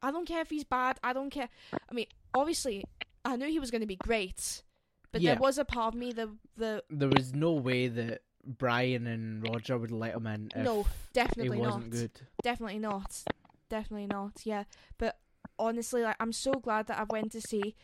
I 0.00 0.10
don't 0.12 0.26
care 0.26 0.40
if 0.40 0.50
he's 0.50 0.64
bad. 0.64 0.98
I 1.02 1.12
don't 1.12 1.30
care. 1.30 1.48
I 1.90 1.94
mean, 1.94 2.06
obviously, 2.32 2.84
I 3.24 3.36
knew 3.36 3.48
he 3.48 3.58
was 3.58 3.70
gonna 3.72 3.86
be 3.86 3.96
great, 3.96 4.62
but 5.10 5.20
Yeah. 5.20 5.32
there 5.32 5.40
was 5.40 5.58
a 5.58 5.64
part 5.64 5.94
of 5.94 5.98
me 6.00 6.12
that 6.12 6.28
the 6.56 6.84
there 6.88 7.08
was 7.08 7.34
no 7.34 7.52
way 7.52 7.88
that 7.88 8.22
Brian 8.46 9.06
and 9.06 9.42
Roger 9.48 9.76
would 9.76 9.90
let 9.90 10.14
him 10.14 10.26
in 10.26 10.50
No, 10.56 10.86
definitely 11.12 11.58
wasn't 11.58 11.84
not. 11.86 11.90
good. 11.90 12.20
definitely 12.42 12.78
not, 12.78 13.24
definitely 13.68 14.06
not. 14.06 14.46
Yeah, 14.46 14.64
but 14.98 15.18
honestly, 15.58 16.02
like 16.02 16.16
I'm 16.20 16.32
so 16.32 16.52
glad 16.52 16.86
that 16.86 16.98
I 17.00 17.04
went 17.04 17.32
to 17.32 17.40
see 17.40 17.74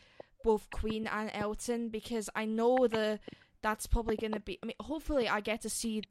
both 0.43 0.69
Queen 0.69 1.07
and 1.07 1.29
Elton 1.33 1.89
because 1.89 2.29
I 2.35 2.45
know 2.45 2.87
the 2.87 3.19
that's 3.61 3.87
probably 3.87 4.15
gonna 4.17 4.39
be. 4.39 4.59
I 4.63 4.65
mean, 4.67 4.75
hopefully, 4.79 5.27
I 5.29 5.39
get 5.41 5.61
to 5.61 5.69
see 5.69 6.03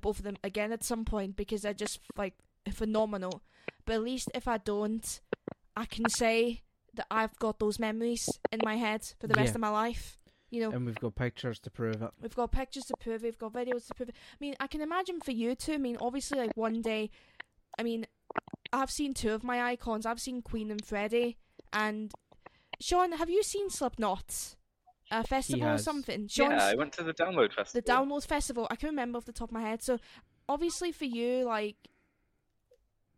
both 0.00 0.18
of 0.18 0.24
them 0.24 0.36
again 0.44 0.72
at 0.72 0.84
some 0.84 1.04
point 1.04 1.36
because 1.36 1.62
they're 1.62 1.74
just 1.74 2.00
like 2.16 2.34
phenomenal. 2.72 3.42
But 3.84 3.94
at 3.94 4.02
least 4.02 4.30
if 4.34 4.46
I 4.46 4.58
don't, 4.58 5.20
I 5.76 5.84
can 5.86 6.08
say 6.08 6.62
that 6.94 7.06
I've 7.10 7.36
got 7.38 7.58
those 7.58 7.78
memories 7.78 8.28
in 8.52 8.60
my 8.64 8.76
head 8.76 9.02
for 9.18 9.26
the 9.26 9.34
rest 9.34 9.48
Yeah. 9.50 9.54
of 9.56 9.60
my 9.60 9.68
life. 9.70 10.18
You 10.50 10.62
know, 10.62 10.70
And 10.70 10.86
we've 10.86 10.98
got 10.98 11.14
pictures 11.14 11.58
to 11.60 11.70
prove 11.70 12.00
it. 12.02 12.10
We've 12.22 12.34
got 12.34 12.52
pictures 12.52 12.84
to 12.86 12.94
prove 12.98 13.22
it. 13.22 13.26
We've 13.26 13.38
got 13.38 13.52
videos 13.52 13.86
to 13.88 13.94
prove 13.94 14.08
it. 14.08 14.14
I 14.32 14.36
mean, 14.40 14.54
I 14.58 14.66
can 14.66 14.80
imagine 14.80 15.20
for 15.20 15.30
you 15.32 15.54
too. 15.54 15.74
I 15.74 15.78
mean, 15.78 15.98
obviously, 16.00 16.38
like 16.38 16.56
one 16.56 16.80
day, 16.80 17.10
I 17.78 17.82
mean, 17.82 18.06
I've 18.72 18.90
seen 18.90 19.12
two 19.12 19.32
of 19.32 19.44
my 19.44 19.62
icons. 19.62 20.06
I've 20.06 20.20
seen 20.20 20.40
Queen 20.40 20.70
and 20.70 20.82
Freddie. 20.84 21.36
And 21.72 22.12
Sean, 22.80 23.12
have 23.12 23.28
you 23.28 23.42
seen 23.42 23.68
Slipknot? 23.68 24.56
A 25.10 25.24
festival 25.24 25.68
or 25.68 25.78
something. 25.78 26.28
Sean's 26.28 26.50
yeah, 26.52 26.64
I 26.64 26.74
went 26.74 26.92
to 26.94 27.02
the 27.02 27.14
download 27.14 27.52
Festival. 27.52 27.82
the. 27.84 27.92
Download 27.92 28.26
Festival. 28.26 28.66
I 28.70 28.76
can 28.76 28.88
remember 28.90 29.18
off 29.18 29.24
the 29.24 29.32
top 29.32 29.48
of 29.48 29.52
my 29.52 29.62
head. 29.62 29.82
So, 29.82 29.98
obviously 30.48 30.92
for 30.92 31.04
you, 31.04 31.44
like, 31.44 31.76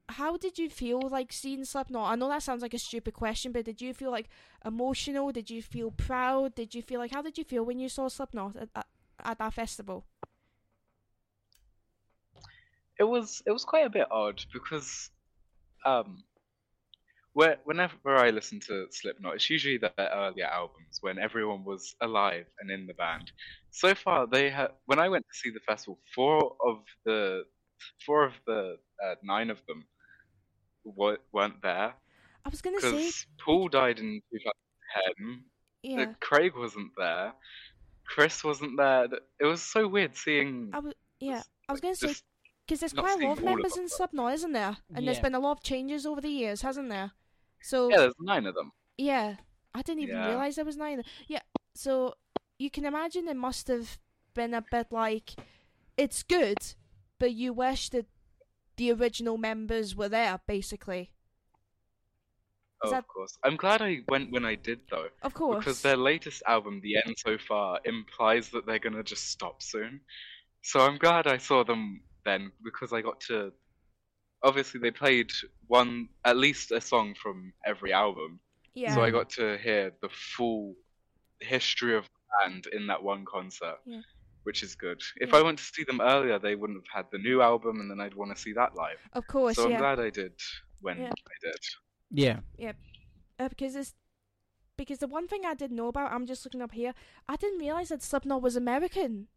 how 0.09 0.37
did 0.37 0.59
you 0.59 0.69
feel 0.69 1.01
like 1.01 1.33
seeing 1.33 1.65
Slipknot? 1.65 2.13
I 2.13 2.17
know 2.17 2.29
that 2.29 2.43
sounds 2.43 2.63
like 2.63 2.75
a 2.75 2.79
stupid 2.79 3.15
question, 3.15 3.53
but 3.53 3.65
did 3.65 3.81
you 3.81 3.95
feel 3.95 4.11
like 4.11 4.29
emotional? 4.65 5.31
Did 5.33 5.51
you 5.51 5.63
feel 5.63 5.91
proud? 5.91 6.55
Did 6.55 6.75
you 6.75 6.83
feel 6.83 7.01
like 7.01 7.13
how 7.13 7.23
did 7.23 7.39
you 7.39 7.45
feel 7.45 7.65
when 7.65 7.79
you 7.79 7.89
saw 7.89 8.09
Slipknot 8.09 8.57
at, 8.57 8.69
at, 8.75 8.87
at 9.25 9.39
that 9.39 9.55
festival? 9.55 10.05
it 13.01 13.05
was 13.05 13.43
it 13.47 13.51
was 13.51 13.65
quite 13.65 13.87
a 13.87 13.91
bit 13.91 14.07
odd 14.11 14.45
because 14.53 15.11
um 15.87 16.19
where, 16.19 16.30
whenever 17.35 18.17
I 18.17 18.31
listen 18.31 18.61
to 18.61 18.87
Slipknot, 18.91 19.37
it's 19.37 19.51
usually 19.51 19.79
their 19.79 19.93
earlier 19.99 20.47
albums 20.47 20.99
when 21.01 21.19
everyone 21.19 21.65
was 21.65 21.95
alive 22.01 22.47
and 22.61 22.71
in 22.71 22.87
the 22.87 22.95
band. 22.95 23.31
So 23.71 23.95
far, 23.95 24.27
they 24.27 24.51
have. 24.51 24.73
When 24.87 24.99
I 24.99 25.09
went 25.09 25.25
to 25.27 25.39
see 25.39 25.51
the 25.51 25.61
festival, 25.61 25.99
four 26.15 26.57
of 26.67 26.79
the 27.05 27.45
four 28.05 28.25
of 28.25 28.35
the 28.47 28.77
uh, 29.05 29.15
nine 29.23 29.51
of 29.51 29.61
them 29.67 29.85
wa- 30.85 31.17
weren't 31.33 31.63
there 31.63 31.95
I 32.45 32.49
was 32.49 32.61
gonna 32.63 32.81
say, 32.81 32.91
because 32.91 33.27
Paul 33.45 33.69
died 33.69 33.99
in 33.99 34.21
2010. 34.33 35.45
yeah, 35.83 36.03
uh, 36.03 36.15
Craig 36.21 36.53
wasn't 36.57 36.91
there. 36.97 37.33
Chris 38.07 38.43
wasn't 38.43 38.77
there. 38.77 39.09
It 39.39 39.45
was 39.45 39.63
so 39.63 39.87
weird 39.87 40.17
seeing. 40.17 40.71
I 40.73 40.81
was 40.81 40.95
yeah, 41.21 41.43
I 41.69 41.73
was 41.73 41.81
gonna 41.81 41.95
say 41.95 42.15
because 42.67 42.81
there's 42.81 42.93
quite 42.93 43.21
a 43.21 43.27
lot 43.27 43.39
of 43.39 43.45
members 43.45 43.77
in 43.77 43.89
Slipknot, 43.89 44.35
isn't 44.35 44.53
there? 44.53 44.77
And 44.95 45.07
there's 45.07 45.21
been 45.21 45.35
a 45.35 45.41
lot 45.41 45.53
of 45.53 45.63
changes 45.63 46.07
over 46.07 46.21
the 46.21 46.29
years, 46.29 46.63
hasn't 46.63 46.89
there? 46.89 47.13
So 47.63 47.89
yeah, 47.91 47.99
there's 47.99 48.15
nine 48.21 48.47
of 48.47 48.55
them. 48.55 48.73
Yeah, 48.97 49.37
I 49.75 49.83
didn't 49.83 50.03
even 50.03 50.17
Yeah. 50.17 50.29
realize 50.29 50.57
there 50.57 50.65
was 50.65 50.77
nine. 50.77 51.03
Yeah, 51.29 51.43
so 51.75 52.15
you 52.59 52.71
can 52.71 52.85
imagine 52.85 53.29
it 53.29 53.37
must 53.37 53.69
have 53.69 53.99
been 54.35 54.55
a 54.55 54.63
bit 54.71 54.89
like 54.91 55.33
it's 55.97 56.23
good, 56.23 56.59
but 57.19 57.33
you 57.33 57.53
wish 57.53 57.91
that 57.91 58.07
the 58.77 58.93
original 58.93 59.37
members 59.37 59.95
were 59.95 60.09
there, 60.09 60.41
basically. 60.47 61.13
Oh, 62.83 62.91
that- 62.91 63.01
of 63.01 63.09
course. 63.09 63.39
I'm 63.45 63.57
glad 63.57 63.83
I 63.83 64.03
went 64.09 64.31
when 64.31 64.45
I 64.47 64.55
did 64.55 64.81
though. 64.91 65.09
Of 65.23 65.35
course. 65.35 65.59
Because 65.59 65.83
their 65.83 65.99
latest 65.99 66.43
album, 66.47 66.81
The 66.81 66.97
End 66.97 67.15
So 67.19 67.37
Far, 67.37 67.81
implies 67.85 68.49
that 68.51 68.65
they're 68.65 68.79
gonna 68.79 69.03
just 69.03 69.29
stop 69.31 69.63
soon. 69.63 70.01
So 70.63 70.81
I'm 70.81 70.97
glad 70.97 71.27
I 71.27 71.37
saw 71.37 71.63
them 71.65 72.03
then 72.25 72.53
because 72.63 72.93
I 72.93 73.03
got 73.03 73.21
to. 73.23 73.53
Obviously, 74.43 74.81
they 74.81 74.91
played 74.91 75.31
one, 75.67 76.09
at 76.25 76.37
least 76.37 76.71
a 76.73 76.81
song 76.81 77.15
from 77.15 77.53
every 77.65 77.93
album. 77.93 78.41
yeah. 78.75 78.95
So 78.95 79.03
I 79.03 79.11
got 79.11 79.29
to 79.31 79.59
hear 79.59 79.93
the 80.01 80.09
full 80.37 80.75
history 81.41 81.97
of 81.97 82.05
the 82.05 82.21
band 82.49 82.67
in 82.73 82.87
that 82.87 83.03
one 83.03 83.25
concert, 83.25 83.79
Yeah. 83.85 84.01
which 84.45 84.63
is 84.63 84.75
good. 84.75 85.03
If 85.17 85.31
Yeah. 85.31 85.39
I 85.39 85.43
went 85.43 85.59
to 85.59 85.65
see 85.65 85.85
them 85.85 86.01
earlier, 86.01 86.39
they 86.39 86.55
wouldn't 86.55 86.79
have 86.87 87.05
had 87.05 87.11
the 87.11 87.19
new 87.19 87.43
album, 87.43 87.81
and 87.81 87.91
then 87.91 88.01
I'd 88.01 88.15
want 88.15 88.35
to 88.35 88.41
see 88.41 88.53
that 88.55 88.75
live. 88.75 89.01
of 89.13 89.27
course, 89.27 89.57
so 89.57 89.65
I'm 89.65 89.73
yeah. 89.73 89.79
glad 89.79 89.99
I 90.01 90.11
did 90.11 90.35
when 90.81 90.99
Yeah. 90.99 91.13
I 91.13 91.37
did. 91.43 91.63
Yeah. 92.11 92.41
Uh, 93.39 93.49
because 93.49 93.75
it's 93.77 93.95
because 94.77 94.99
the 94.99 95.07
one 95.09 95.29
thing 95.29 95.45
I 95.45 95.53
didn't 95.55 95.77
know 95.77 95.89
about, 95.89 96.11
I'm 96.13 96.25
just 96.27 96.45
looking 96.47 96.63
up 96.63 96.73
here. 96.73 96.95
I 97.29 97.37
didn't 97.37 97.59
realize 97.59 97.91
that 97.91 98.03
Slipknot 98.03 98.41
was 98.41 98.57
American, 98.57 99.29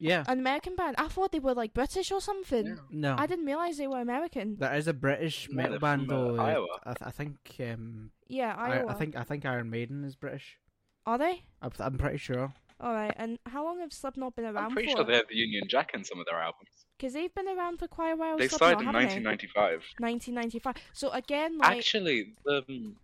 Yeah. 0.00 0.24
an 0.26 0.38
American 0.38 0.74
band. 0.76 0.96
I 0.98 1.08
thought 1.08 1.30
they 1.30 1.38
were 1.38 1.54
like 1.54 1.74
British 1.74 2.10
or 2.10 2.20
something. 2.20 2.66
Yeah. 2.66 2.74
No. 2.90 3.14
I 3.18 3.26
didn't 3.26 3.44
realize 3.44 3.76
they 3.76 3.86
were 3.86 4.00
American. 4.00 4.56
There 4.58 4.74
is 4.74 4.88
a 4.88 4.94
British 4.94 5.46
Yeah, 5.48 5.56
metal 5.56 5.78
band 5.78 6.06
from, 6.06 6.16
uh, 6.16 6.32
though. 6.32 6.42
Iowa. 6.42 6.66
I, 6.84 6.92
th- 6.94 7.02
I 7.02 7.10
think 7.10 7.36
um, 7.60 8.10
yeah, 8.28 8.54
I, 8.56 8.78
Iowa. 8.78 8.90
I 8.90 8.94
think 8.94 9.14
I 9.16 9.22
think 9.24 9.44
Iron 9.44 9.70
Maiden 9.70 10.02
is 10.04 10.16
British. 10.16 10.56
Are 11.06 11.18
they? 11.18 11.42
I'm, 11.62 11.70
I'm 11.78 11.98
pretty 11.98 12.18
sure. 12.18 12.52
All 12.80 12.94
right. 12.94 13.12
And 13.16 13.38
how 13.46 13.64
long 13.64 13.80
have 13.80 13.92
Slipknot 13.92 14.36
been 14.36 14.46
around 14.46 14.54
for? 14.54 14.60
I'm 14.60 14.72
pretty 14.72 14.88
for? 14.90 14.96
sure 14.98 15.04
they 15.04 15.16
have 15.16 15.28
the 15.28 15.36
Union 15.36 15.64
Jack 15.68 15.90
in 15.94 16.02
some 16.02 16.18
of 16.18 16.26
their 16.26 16.40
albums. 16.40 16.70
Because 16.96 17.12
they've 17.14 17.34
been 17.34 17.48
around 17.48 17.78
for 17.78 17.88
quite 17.88 18.10
a 18.12 18.16
while. 18.16 18.36
They 18.38 18.48
Slipknot, 18.48 18.80
started 18.80 18.80
in 18.80 18.86
haven't 18.86 19.22
they? 19.22 19.28
1995. 19.28 19.84
1995. 19.98 20.76
So 20.92 21.10
again, 21.10 21.58
like 21.58 21.78
Actually, 21.78 22.34
the 22.44 22.64
um, 22.68 22.96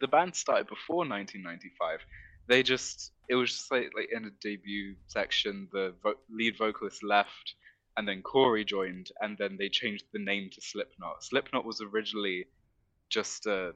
the 0.00 0.08
band 0.08 0.34
started 0.34 0.66
before 0.68 1.06
1995. 1.06 2.00
They 2.48 2.62
just 2.62 3.12
it 3.28 3.34
was 3.34 3.50
just 3.50 3.70
like 3.70 3.90
like 3.96 4.10
in 4.12 4.24
a 4.26 4.30
debut 4.30 4.96
section, 5.08 5.68
the 5.72 5.94
vo- 6.02 6.20
lead 6.30 6.56
vocalist 6.56 7.02
left, 7.02 7.54
and 7.96 8.06
then 8.08 8.22
Corey 8.22 8.64
joined, 8.64 9.10
and 9.20 9.36
then 9.38 9.56
they 9.58 9.68
changed 9.68 10.04
the 10.12 10.18
name 10.20 10.50
to 10.50 10.60
Slipknot. 10.60 11.24
Slipknot 11.24 11.64
was 11.64 11.80
originally 11.80 12.46
just 13.10 13.46
a 13.46 13.74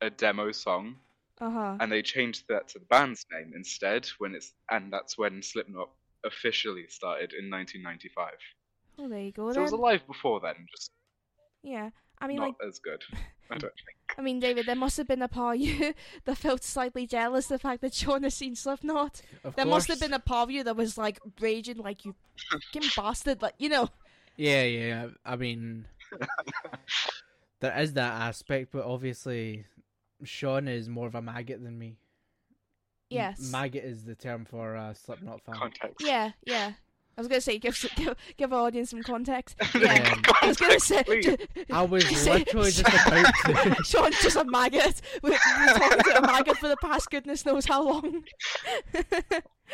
a 0.00 0.10
demo 0.10 0.52
song, 0.52 0.96
uh 1.40 1.50
huh. 1.50 1.76
and 1.80 1.90
they 1.92 2.02
changed 2.02 2.44
that 2.48 2.68
to 2.68 2.78
the 2.78 2.86
band's 2.86 3.26
name 3.32 3.52
instead. 3.54 4.06
When 4.18 4.34
it's 4.34 4.54
and 4.70 4.92
that's 4.92 5.18
when 5.18 5.42
Slipknot 5.42 5.90
officially 6.24 6.86
started 6.88 7.32
in 7.32 7.50
1995. 7.50 8.34
Oh, 8.98 9.08
there 9.08 9.20
you 9.20 9.32
go 9.32 9.52
So 9.52 9.60
it 9.60 9.62
was 9.62 9.72
alive 9.72 10.06
before 10.06 10.40
then, 10.40 10.66
just 10.70 10.90
yeah. 11.62 11.90
I 12.22 12.28
mean, 12.28 12.36
not 12.38 12.46
like, 12.46 12.54
as 12.66 12.78
good. 12.78 13.02
I 13.50 13.58
don't 13.58 13.60
think. 13.60 14.16
I 14.16 14.22
mean, 14.22 14.40
David, 14.40 14.66
there 14.66 14.76
must 14.76 14.96
have 14.98 15.08
been 15.08 15.22
a 15.22 15.28
part 15.28 15.56
of 15.56 15.62
you 15.62 15.94
that 16.24 16.36
felt 16.38 16.62
slightly 16.62 17.06
jealous 17.06 17.46
the 17.48 17.58
fact 17.58 17.80
that 17.82 17.92
Sean 17.94 18.22
has 18.22 18.34
seen 18.34 18.54
Slipknot. 18.54 19.20
Of 19.44 19.56
There 19.56 19.66
must 19.66 19.88
have 19.88 20.00
been 20.00 20.12
a 20.12 20.18
part 20.18 20.48
of 20.48 20.50
you 20.50 20.64
that 20.64 20.76
was 20.76 20.96
like 20.96 21.18
raging, 21.40 21.78
like 21.78 22.04
you 22.04 22.14
fucking 22.50 22.90
bastard, 22.96 23.42
like 23.42 23.54
you 23.58 23.68
know. 23.68 23.88
Yeah, 24.36 24.62
yeah. 24.62 25.06
I 25.24 25.36
mean, 25.36 25.86
there 27.60 27.78
is 27.78 27.94
that 27.94 28.12
aspect, 28.22 28.70
but 28.72 28.84
obviously, 28.84 29.66
Sean 30.24 30.68
is 30.68 30.88
more 30.88 31.06
of 31.06 31.14
a 31.14 31.22
maggot 31.22 31.62
than 31.62 31.78
me. 31.78 31.86
M- 31.88 31.96
Yes. 33.10 33.50
maggot 33.50 33.84
is 33.84 34.04
the 34.04 34.14
term 34.14 34.46
for 34.46 34.74
a 34.74 34.94
Slipknot 34.94 35.42
fan. 35.44 35.54
Context. 35.56 35.96
Yeah, 36.00 36.30
yeah. 36.46 36.72
I 37.16 37.20
was 37.20 37.28
gonna 37.28 37.40
say 37.42 37.58
give 37.58 37.78
give, 37.96 38.14
give 38.36 38.52
our 38.52 38.66
audience 38.66 38.90
some 38.90 39.02
context. 39.02 39.56
Yeah. 39.74 40.14
I 40.42 40.46
was 40.48 40.56
gonna 40.56 40.80
say. 40.80 41.02
Please. 41.04 41.36
I 41.70 41.82
was 41.82 42.04
say- 42.16 42.38
literally 42.38 42.70
just 42.70 42.80
about 42.88 43.32
to. 43.44 43.76
Sean's 43.84 44.20
just 44.22 44.36
a 44.36 44.44
maggot. 44.44 45.00
We've 45.22 45.32
been 45.32 45.74
talking 45.74 45.98
to 46.12 46.18
a 46.18 46.22
maggot 46.22 46.56
for 46.58 46.68
the 46.68 46.76
past 46.78 47.10
goodness 47.10 47.44
knows 47.44 47.66
how 47.66 47.82
long. 47.82 48.24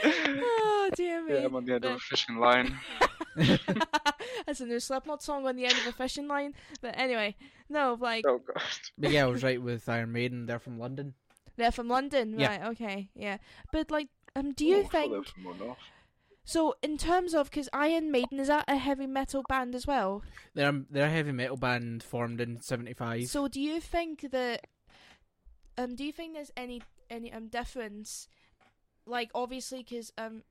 oh 0.05 0.91
dear 0.97 1.23
me. 1.25 1.35
Yeah, 1.35 1.45
I'm 1.47 1.55
on 1.57 1.65
the 1.65 1.75
end 1.75 1.85
of 1.85 1.93
a 1.93 1.99
fishing 1.99 2.37
line. 2.39 2.79
That's 4.47 4.61
a 4.61 4.67
new 4.67 4.81
Slipknot 4.81 5.23
song 5.23 5.47
on 5.47 5.57
the 5.57 5.65
end 5.67 5.75
of 5.79 5.87
a 5.87 5.93
fishing 5.93 6.29
line. 6.29 6.55
But 6.81 6.95
anyway, 6.99 7.37
no, 7.69 7.97
like 8.01 8.25
Oh 8.27 8.39
god. 8.39 8.63
But 8.97 9.11
yeah, 9.11 9.25
I 9.25 9.29
was 9.29 9.43
right 9.43 9.61
with 9.61 9.89
Iron 9.89 10.13
Maiden. 10.13 10.47
They're 10.47 10.59
from 10.59 10.79
London. 10.79 11.15
they're 11.57 11.73
from 11.73 11.89
London, 11.89 12.39
Yeah. 12.39 12.49
right? 12.49 12.63
Okay, 12.73 13.11
yeah. 13.15 13.39
But 13.73 13.91
like, 13.91 14.09
um, 14.37 14.53
do 14.53 14.65
you 14.65 14.77
Oh, 14.77 14.81
I 14.81 14.83
thought 14.83 14.93
they 14.93 14.99
think 15.01 15.77
so? 16.49 16.75
In 16.83 16.97
terms 16.97 17.35
of, 17.35 17.51
because 17.51 17.69
Iron 17.75 18.11
Maiden 18.11 18.41
is 18.41 18.49
that 18.49 18.65
a 18.69 18.77
heavy 18.77 19.07
metal 19.07 19.45
band 19.49 19.75
as 19.75 19.87
well? 19.87 20.23
They're 20.55 20.81
they're 20.91 21.07
a 21.07 21.11
heavy 21.11 21.33
metal 21.33 21.59
band 21.59 22.03
formed 22.03 22.41
in 22.41 22.61
'75. 22.63 23.27
So 23.29 23.49
do 23.49 23.61
you 23.61 23.81
think 23.81 24.31
that 24.31 24.67
um 25.77 25.95
do 25.95 26.05
you 26.05 26.13
think 26.13 26.35
there's 26.35 26.51
any 26.57 26.81
any 27.11 27.31
um 27.33 27.49
difference 27.49 28.29
like 29.07 29.31
obviously 29.35 29.85
cuz 29.85 30.11
um 30.17 30.43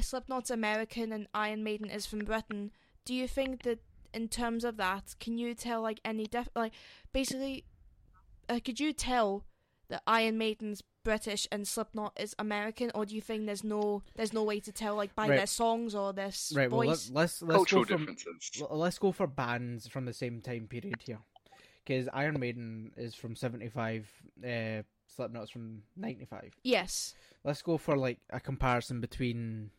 Slipknot's 0.00 0.50
American 0.50 1.10
and 1.10 1.26
Iron 1.34 1.64
Maiden 1.64 1.90
is 1.90 2.06
from 2.06 2.20
Britain. 2.20 2.70
Do 3.04 3.14
you 3.14 3.26
think 3.26 3.62
that 3.62 3.80
in 4.12 4.28
terms 4.28 4.62
of 4.62 4.76
that 4.76 5.14
can 5.18 5.38
you 5.38 5.54
tell 5.54 5.80
like 5.80 6.00
any 6.04 6.26
def- 6.26 6.50
like 6.54 6.72
basically 7.12 7.64
uh, 8.48 8.60
could 8.64 8.78
you 8.78 8.92
tell 8.92 9.44
that 9.88 10.02
Iron 10.06 10.38
Maiden's 10.38 10.82
British 11.08 11.48
and 11.50 11.66
Slipknot 11.66 12.12
is 12.20 12.34
American 12.38 12.90
or 12.94 13.06
do 13.06 13.14
you 13.14 13.22
think 13.22 13.46
there's 13.46 13.64
no 13.64 14.02
there's 14.16 14.34
no 14.34 14.42
way 14.44 14.60
to 14.60 14.70
tell 14.72 14.94
like 14.94 15.14
by 15.14 15.26
Right. 15.28 15.36
their 15.38 15.46
songs 15.46 15.94
or 15.94 16.12
their 16.12 16.26
s- 16.26 16.52
right. 16.54 16.70
Well, 16.70 16.82
voice? 16.82 17.08
let, 17.10 17.20
let's 17.22 17.42
let's 17.42 17.56
Cultural 17.56 17.84
go 17.84 17.96
from 17.96 18.06
differences. 18.14 18.62
let's 18.70 18.98
go 18.98 19.10
for 19.12 19.26
bands 19.26 19.88
from 19.88 20.04
the 20.04 20.12
same 20.12 20.42
time 20.42 20.66
period 20.66 21.00
here, 21.06 21.20
because 21.84 22.08
Iron 22.12 22.38
Maiden 22.38 22.92
is 22.96 23.14
from 23.14 23.34
'75. 23.34 24.06
Uh, 24.44 24.82
Slipknot's 25.06 25.50
from 25.50 25.82
'95. 25.96 26.52
yes. 26.62 27.14
Let's 27.42 27.62
go 27.62 27.78
for 27.78 27.96
like 27.96 28.18
a 28.28 28.40
comparison 28.40 29.00
between 29.00 29.70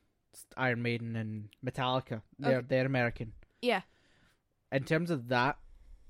Iron 0.57 0.81
Maiden 0.81 1.15
and 1.15 1.49
Metallica. 1.63 2.23
They're 2.39 2.57
Okay. 2.59 2.67
they're 2.69 2.85
American. 2.87 3.33
Yeah. 3.61 3.81
In 4.71 4.83
terms 4.83 5.11
of 5.11 5.27
that, 5.27 5.57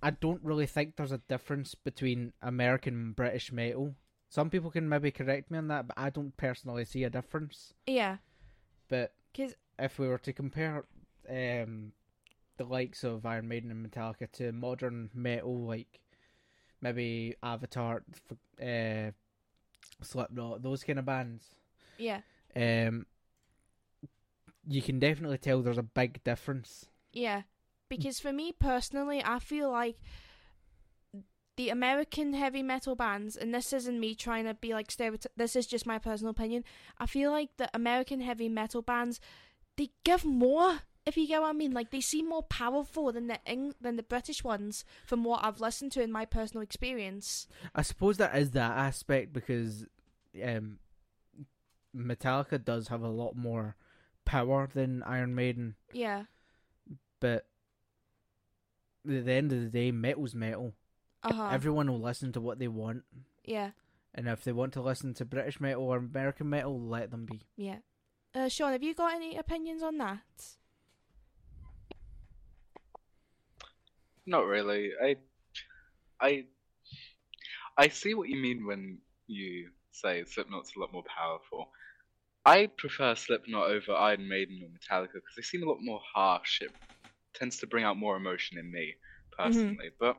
I 0.02 0.12
don't 0.12 0.44
really 0.44 0.66
think 0.66 0.96
there's 0.96 1.12
a 1.12 1.22
difference 1.28 1.76
between 1.76 2.32
American 2.42 2.94
and 2.94 3.16
British 3.16 3.52
metal. 3.52 3.96
Some 4.30 4.50
people 4.52 4.70
can 4.70 4.88
maybe 4.88 5.12
correct 5.12 5.50
me 5.50 5.58
on 5.58 5.68
that, 5.70 5.88
but 5.88 5.98
I 5.98 6.10
don't 6.12 6.36
personally 6.38 6.86
see 6.86 7.04
a 7.04 7.10
difference. 7.10 7.74
Yeah. 7.88 8.18
But 8.88 9.14
'Cause- 9.34 9.56
if 9.80 9.98
we 9.98 10.08
were 10.08 10.20
to 10.20 10.34
compare 10.34 10.86
um, 11.28 11.94
the 12.58 12.64
likes 12.66 13.04
of 13.04 13.26
Iron 13.26 13.48
Maiden 13.48 13.72
and 13.72 13.86
Metallica 13.86 14.32
to 14.34 14.52
modern 14.52 15.10
metal, 15.14 15.66
like 15.66 16.00
maybe 16.82 17.36
Avatar, 17.44 18.04
uh, 18.62 19.12
Slipknot, 20.02 20.62
those 20.64 20.84
kind 20.84 20.98
of 21.00 21.06
bands, 21.06 21.56
Yeah. 21.98 22.22
um, 22.56 23.06
you 24.68 24.82
can 24.82 25.00
definitely 25.00 25.38
tell 25.38 25.62
there's 25.62 25.78
a 25.78 25.84
big 25.84 26.24
difference. 26.24 26.86
Yeah, 27.14 27.44
because 27.90 28.20
for 28.20 28.32
me 28.34 28.52
personally, 28.52 29.24
I 29.24 29.40
feel 29.40 29.72
like 29.72 29.98
the 31.60 31.68
American 31.70 32.32
heavy 32.32 32.64
metal 32.64 32.96
bands, 32.96 33.36
and 33.36 33.54
this 33.54 33.74
isn't 33.74 34.00
me 34.00 34.16
trying 34.16 34.46
to 34.46 34.54
be 34.54 34.72
like 34.74 34.90
stereotype. 34.90 35.34
This 35.36 35.58
is 35.58 35.68
just 35.68 35.86
my 35.86 36.00
personal 36.00 36.32
opinion. 36.32 36.64
I 36.98 37.06
feel 37.06 37.32
like 37.32 37.50
the 37.58 37.70
American 37.74 38.22
heavy 38.22 38.48
metal 38.48 38.82
bands, 38.82 39.20
they 39.76 39.90
give 40.06 40.24
more. 40.24 40.80
If 41.06 41.18
you 41.18 41.28
get 41.28 41.42
what 41.42 41.50
I 41.50 41.52
mean, 41.52 41.74
like 41.74 41.92
they 41.92 42.00
seem 42.00 42.30
more 42.30 42.44
powerful 42.44 43.12
than 43.12 43.28
the 43.28 43.46
Eng- 43.46 43.76
than 43.82 43.98
the 43.98 44.04
British 44.04 44.42
ones, 44.42 44.86
from 45.06 45.26
what 45.26 45.44
I've 45.44 45.60
listened 45.60 45.92
to 45.94 46.02
in 46.02 46.14
my 46.14 46.24
personal 46.24 46.62
experience. 46.64 47.46
I 47.76 47.82
suppose 47.82 48.16
that 48.20 48.38
is 48.38 48.52
that 48.52 48.78
aspect 48.78 49.34
because 49.34 49.86
um, 50.42 50.80
Metallica 51.94 52.64
does 52.64 52.88
have 52.88 53.02
a 53.02 53.10
lot 53.10 53.36
more 53.36 53.76
power 54.24 54.70
than 54.74 55.04
Iron 55.04 55.36
Maiden, 55.36 55.76
Yeah. 55.92 56.24
but 57.20 57.48
at 59.06 59.26
the 59.26 59.32
end 59.34 59.52
of 59.52 59.60
the 59.60 59.68
day, 59.70 59.92
metal's 59.92 60.34
metal. 60.34 60.74
Uh 61.24 61.34
huh. 61.34 61.50
Everyone 61.52 61.88
will 61.92 62.00
listen 62.00 62.32
to 62.34 62.42
what 62.42 62.60
they 62.60 62.68
want, 62.68 63.04
yeah. 63.44 63.72
and 64.16 64.28
if 64.28 64.44
they 64.44 64.54
want 64.54 64.74
to 64.74 64.82
listen 64.82 65.14
to 65.16 65.26
British 65.26 65.60
metal 65.60 65.84
or 65.84 65.98
American 65.98 66.50
metal, 66.50 66.80
let 66.80 67.12
them 67.12 67.26
be. 67.26 67.42
Yeah. 67.58 67.78
Uh, 68.34 68.48
Sean, 68.48 68.72
have 68.72 68.84
you 68.84 68.94
got 68.94 69.14
any 69.14 69.36
opinions 69.38 69.84
on 69.84 69.98
that? 69.98 70.20
Not 74.26 74.46
really. 74.46 74.92
I, 75.04 75.16
I, 76.22 76.46
I 77.78 77.88
see 77.88 78.14
what 78.14 78.30
you 78.30 78.38
mean 78.38 78.68
when 78.68 79.00
you 79.28 79.70
say 79.92 80.24
Slipknot's 80.24 80.76
a 80.76 80.80
lot 80.80 80.94
more 80.94 81.04
powerful. 81.04 81.70
I 82.46 82.70
prefer 82.78 83.16
Slipknot 83.16 83.70
over 83.70 83.94
Iron 83.94 84.28
Maiden 84.28 84.62
or 84.64 84.70
Metallica 84.70 85.14
because 85.14 85.36
they 85.36 85.42
seem 85.42 85.64
a 85.64 85.66
lot 85.70 85.80
more 85.82 86.00
harsh. 86.14 86.62
It 86.62 86.72
tends 87.34 87.58
to 87.58 87.68
bring 87.68 87.84
out 87.84 87.98
more 87.98 88.16
emotion 88.16 88.58
in 88.58 88.72
me 88.72 88.94
personally, 89.38 89.90
but 90.00 90.18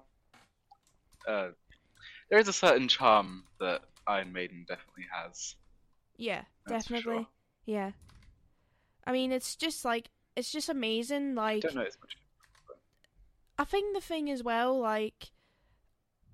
uh, 1.27 1.49
there 2.29 2.39
is 2.39 2.49
a 2.49 2.53
certain 2.53 2.89
charm 2.89 3.45
that 3.59 3.83
Iron 4.07 4.33
Maiden 4.33 4.65
definitely 4.69 5.07
has. 5.13 5.55
Yeah, 6.17 6.43
That's 6.67 6.85
definitely. 6.85 7.19
sure. 7.23 7.27
Yeah. 7.67 7.91
I 9.07 9.13
mean, 9.13 9.33
it's 9.33 9.57
just 9.57 9.85
like 9.85 10.11
it's 10.37 10.53
just 10.53 10.69
amazing. 10.69 11.35
Like 11.35 11.63
Don't 11.63 11.75
know 11.75 11.83
as 11.83 11.99
much. 12.01 12.17
I 13.59 13.65
think 13.65 13.95
the 13.95 14.01
thing 14.01 14.31
as 14.31 14.43
well, 14.43 14.79
like 14.79 15.31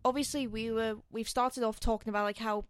obviously 0.05 0.47
we 0.47 0.71
were 0.71 0.97
we've 1.11 1.29
started 1.29 1.65
off 1.65 1.81
talking 1.81 2.09
about 2.11 2.25
like 2.25 2.39
how 2.39 2.65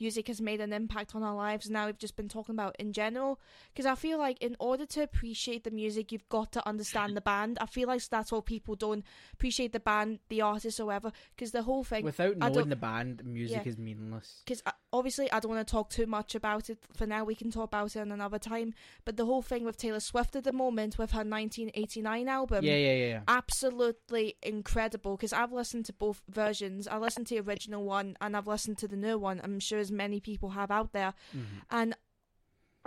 music 0.00 0.28
has 0.28 0.40
made 0.40 0.60
an 0.60 0.72
impact 0.72 1.14
on 1.14 1.22
our 1.22 1.34
lives. 1.34 1.66
and 1.66 1.72
Now 1.74 1.86
we've 1.86 1.98
just 1.98 2.16
been 2.16 2.28
talking 2.28 2.54
about 2.54 2.76
in 2.78 2.92
general 2.92 3.40
because 3.72 3.86
I 3.86 3.94
feel 3.94 4.18
like 4.18 4.38
in 4.42 4.56
order 4.60 4.86
to 4.86 5.02
appreciate 5.02 5.64
the 5.64 5.70
music, 5.70 6.12
you've 6.12 6.28
got 6.28 6.52
to 6.52 6.66
understand 6.68 7.16
the 7.16 7.20
band. 7.20 7.58
I 7.60 7.66
feel 7.66 7.88
like 7.88 8.02
that's 8.08 8.30
what 8.32 8.46
people 8.46 8.74
don't 8.76 9.04
appreciate 9.32 9.72
the 9.72 9.80
band, 9.80 10.20
the 10.28 10.42
artist, 10.42 10.78
or 10.80 10.86
whatever. 10.86 11.12
Because 11.34 11.52
the 11.52 11.62
whole 11.62 11.84
thing, 11.84 12.04
Without 12.04 12.36
knowing 12.36 12.68
the 12.68 12.76
band, 12.76 13.24
music 13.24 13.62
Yeah. 13.64 13.70
is 13.70 13.78
meaningless. 13.78 14.42
because 14.44 14.62
uh, 14.66 14.70
obviously 14.92 15.30
I 15.32 15.40
don't 15.40 15.52
want 15.52 15.66
to 15.66 15.70
talk 15.70 15.90
too 15.90 16.06
much 16.06 16.34
about 16.34 16.70
it 16.70 16.78
for 16.92 17.06
now. 17.06 17.24
We 17.24 17.34
can 17.34 17.50
talk 17.50 17.64
about 17.64 17.96
it 17.96 18.00
another 18.00 18.38
time. 18.38 18.74
But 19.04 19.16
the 19.16 19.26
whole 19.26 19.42
thing 19.42 19.64
with 19.64 19.76
Taylor 19.76 20.00
Swift 20.00 20.36
at 20.36 20.44
the 20.44 20.52
moment 20.52 20.96
with 20.98 21.10
her 21.12 21.24
1989 21.24 22.28
album, 22.28 22.64
yeah, 22.64 22.76
yeah, 22.76 22.92
yeah, 22.94 23.06
yeah. 23.08 23.20
absolutely 23.28 24.36
incredible. 24.42 25.16
Because 25.16 25.32
I've 25.32 25.52
listened 25.52 25.84
to 25.86 25.92
both 25.92 26.22
versions. 26.28 26.86
I 26.86 26.98
listened 26.98 27.26
to 27.28 27.34
the 27.34 27.40
original 27.48 27.84
one 27.84 28.16
and 28.20 28.36
I've 28.36 28.46
listened 28.46 28.78
to 28.78 28.88
the 28.88 28.96
new 28.96 29.18
one. 29.18 29.40
I'm 29.42 29.60
sure 29.60 29.78
as 29.88 29.92
many 29.92 30.20
people 30.20 30.50
have 30.50 30.70
out 30.70 30.92
there. 30.92 31.14
Mhm. 31.34 31.62
And 31.70 31.96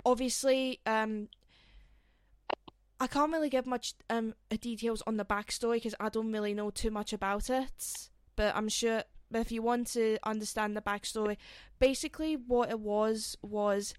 obviously, 0.04 0.80
um, 0.86 1.28
I 3.00 3.06
can't 3.08 3.32
really 3.32 3.50
give 3.50 3.66
much 3.66 3.94
um 4.08 4.34
details 4.60 5.02
on 5.06 5.16
the 5.16 5.24
backstory 5.24 5.74
because 5.74 5.94
I 5.98 6.08
don't 6.08 6.32
really 6.32 6.54
know 6.54 6.70
too 6.70 6.90
much 6.90 7.12
about 7.12 7.50
it. 7.50 8.10
But 8.36 8.54
I'm 8.56 8.68
sure 8.68 9.02
if 9.34 9.50
you 9.50 9.62
want 9.62 9.88
to 9.88 10.18
understand 10.22 10.76
the 10.76 10.82
backstory, 10.82 11.36
basically 11.78 12.36
what 12.36 12.70
it 12.70 12.78
was 12.78 13.36
was 13.42 13.94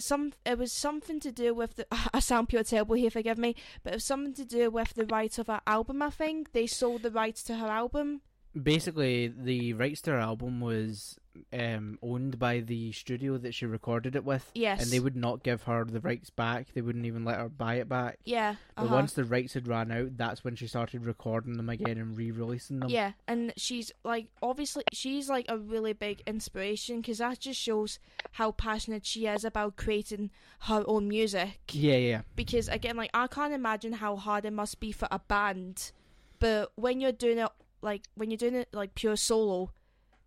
some 0.00 0.32
it 0.44 0.58
was 0.58 0.72
something 0.72 1.20
to 1.20 1.32
do 1.32 1.54
with 1.54 1.76
the 1.76 1.86
I 2.14 2.20
sound 2.20 2.48
pure 2.48 2.64
terrible 2.64 2.96
here, 2.96 3.10
forgive 3.10 3.38
me, 3.38 3.54
but 3.82 3.92
it 3.92 3.96
was 3.96 4.04
something 4.04 4.34
to 4.34 4.44
do 4.44 4.70
with 4.70 4.94
the 4.94 5.06
rights 5.06 5.38
of 5.38 5.46
her 5.46 5.60
album. 5.66 6.02
I 6.02 6.10
think 6.10 6.52
they 6.52 6.66
sold 6.66 7.02
the 7.02 7.10
rights 7.10 7.42
to 7.44 7.56
her 7.56 7.66
album. 7.68 8.20
Basically, 8.60 9.28
the 9.28 9.74
rights 9.74 10.00
to 10.02 10.10
her 10.10 10.18
album 10.18 10.60
was 10.60 11.19
um, 11.52 11.98
owned 12.02 12.38
by 12.38 12.60
the 12.60 12.92
studio 12.92 13.38
that 13.38 13.54
she 13.54 13.66
recorded 13.66 14.16
it 14.16 14.24
with, 14.24 14.50
Yes, 14.54 14.82
and 14.82 14.90
they 14.90 15.00
would 15.00 15.16
not 15.16 15.42
give 15.42 15.62
her 15.64 15.84
the 15.84 16.00
rights 16.00 16.30
back. 16.30 16.68
They 16.74 16.80
wouldn't 16.80 17.06
even 17.06 17.24
let 17.24 17.38
her 17.38 17.48
buy 17.48 17.74
it 17.74 17.88
back. 17.88 18.18
yeah, 18.24 18.56
But 18.76 18.86
uh-huh. 18.86 18.94
once 18.94 19.12
the 19.12 19.24
rights 19.24 19.54
had 19.54 19.68
ran 19.68 19.90
out, 19.92 20.16
that's 20.16 20.44
when 20.44 20.56
she 20.56 20.66
started 20.66 21.04
recording 21.04 21.56
them 21.56 21.68
again 21.68 21.98
and 21.98 22.16
re-releasing 22.16 22.80
them. 22.80 22.88
Yeah, 22.90 23.12
and 23.28 23.52
she's 23.56 23.92
like 24.04 24.26
obviously 24.42 24.84
she's 24.92 25.28
like 25.28 25.46
a 25.48 25.58
really 25.58 25.92
big 25.92 26.22
inspiration 26.26 27.00
because 27.00 27.18
that 27.18 27.40
just 27.40 27.60
shows 27.60 27.98
how 28.32 28.52
passionate 28.52 29.06
she 29.06 29.26
is 29.26 29.44
about 29.44 29.76
creating 29.76 30.30
her 30.60 30.84
own 30.86 31.08
music. 31.08 31.60
yeah, 31.72 31.96
yeah. 31.96 32.22
Because 32.36 32.68
again, 32.68 32.96
like 32.96 33.10
I 33.14 33.26
can't 33.26 33.52
imagine 33.54 33.94
how 33.94 34.16
hard 34.16 34.44
it 34.44 34.52
must 34.52 34.80
be 34.80 34.92
for 34.92 35.08
a 35.10 35.18
band, 35.18 35.92
but 36.38 36.72
when 36.76 37.00
you're 37.00 37.12
doing 37.12 37.38
it 37.38 37.48
like 37.82 38.02
when 38.14 38.30
you're 38.30 38.36
doing 38.38 38.54
it 38.54 38.68
like 38.72 38.94
pure 38.94 39.16
solo, 39.16 39.70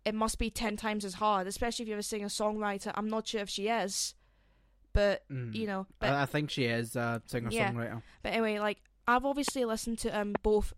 it 0.04 0.14
must 0.14 0.38
be 0.38 0.50
ten 0.50 0.76
times 0.76 1.04
as 1.04 1.14
hard. 1.14 1.46
Especially 1.46 1.82
if 1.84 1.88
you're 1.88 1.98
a 1.98 2.02
singer 2.02 2.28
songwriter. 2.28 2.92
I'm 2.94 3.08
not 3.08 3.26
sure 3.26 3.40
if 3.40 3.48
she 3.50 3.68
is, 3.68 4.14
but 4.92 5.24
Mm. 5.30 5.54
you 5.54 5.66
know, 5.66 5.86
but 5.98 6.10
I, 6.10 6.22
I 6.22 6.26
think 6.26 6.50
she 6.50 6.64
is 6.64 6.94
a 6.96 7.22
singer 7.26 7.50
songwriter. 7.50 8.02
but 8.22 8.32
anyway, 8.32 8.58
like 8.58 8.78
I've 9.08 9.24
obviously 9.24 9.64
listened 9.64 9.98
to 10.00 10.18
um 10.18 10.34
both 10.42 10.72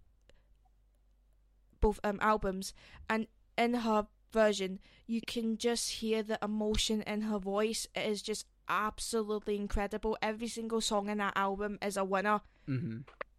both 1.80 2.00
um 2.04 2.18
albums 2.20 2.72
and 3.08 3.26
in 3.58 3.74
her 3.74 4.06
version 4.32 4.78
you 5.06 5.20
can 5.26 5.56
just 5.56 5.90
hear 5.90 6.22
the 6.22 6.38
emotion 6.42 7.02
in 7.02 7.22
her 7.22 7.38
voice. 7.38 7.86
It 7.94 8.06
is 8.10 8.22
just 8.22 8.46
absolutely 8.68 9.56
incredible. 9.56 10.18
Every 10.20 10.48
single 10.48 10.80
song 10.80 11.08
in 11.08 11.18
that 11.18 11.34
album 11.36 11.78
is 11.82 11.96
a 11.96 12.04
winner. 12.04 12.40
hmm 12.66 12.98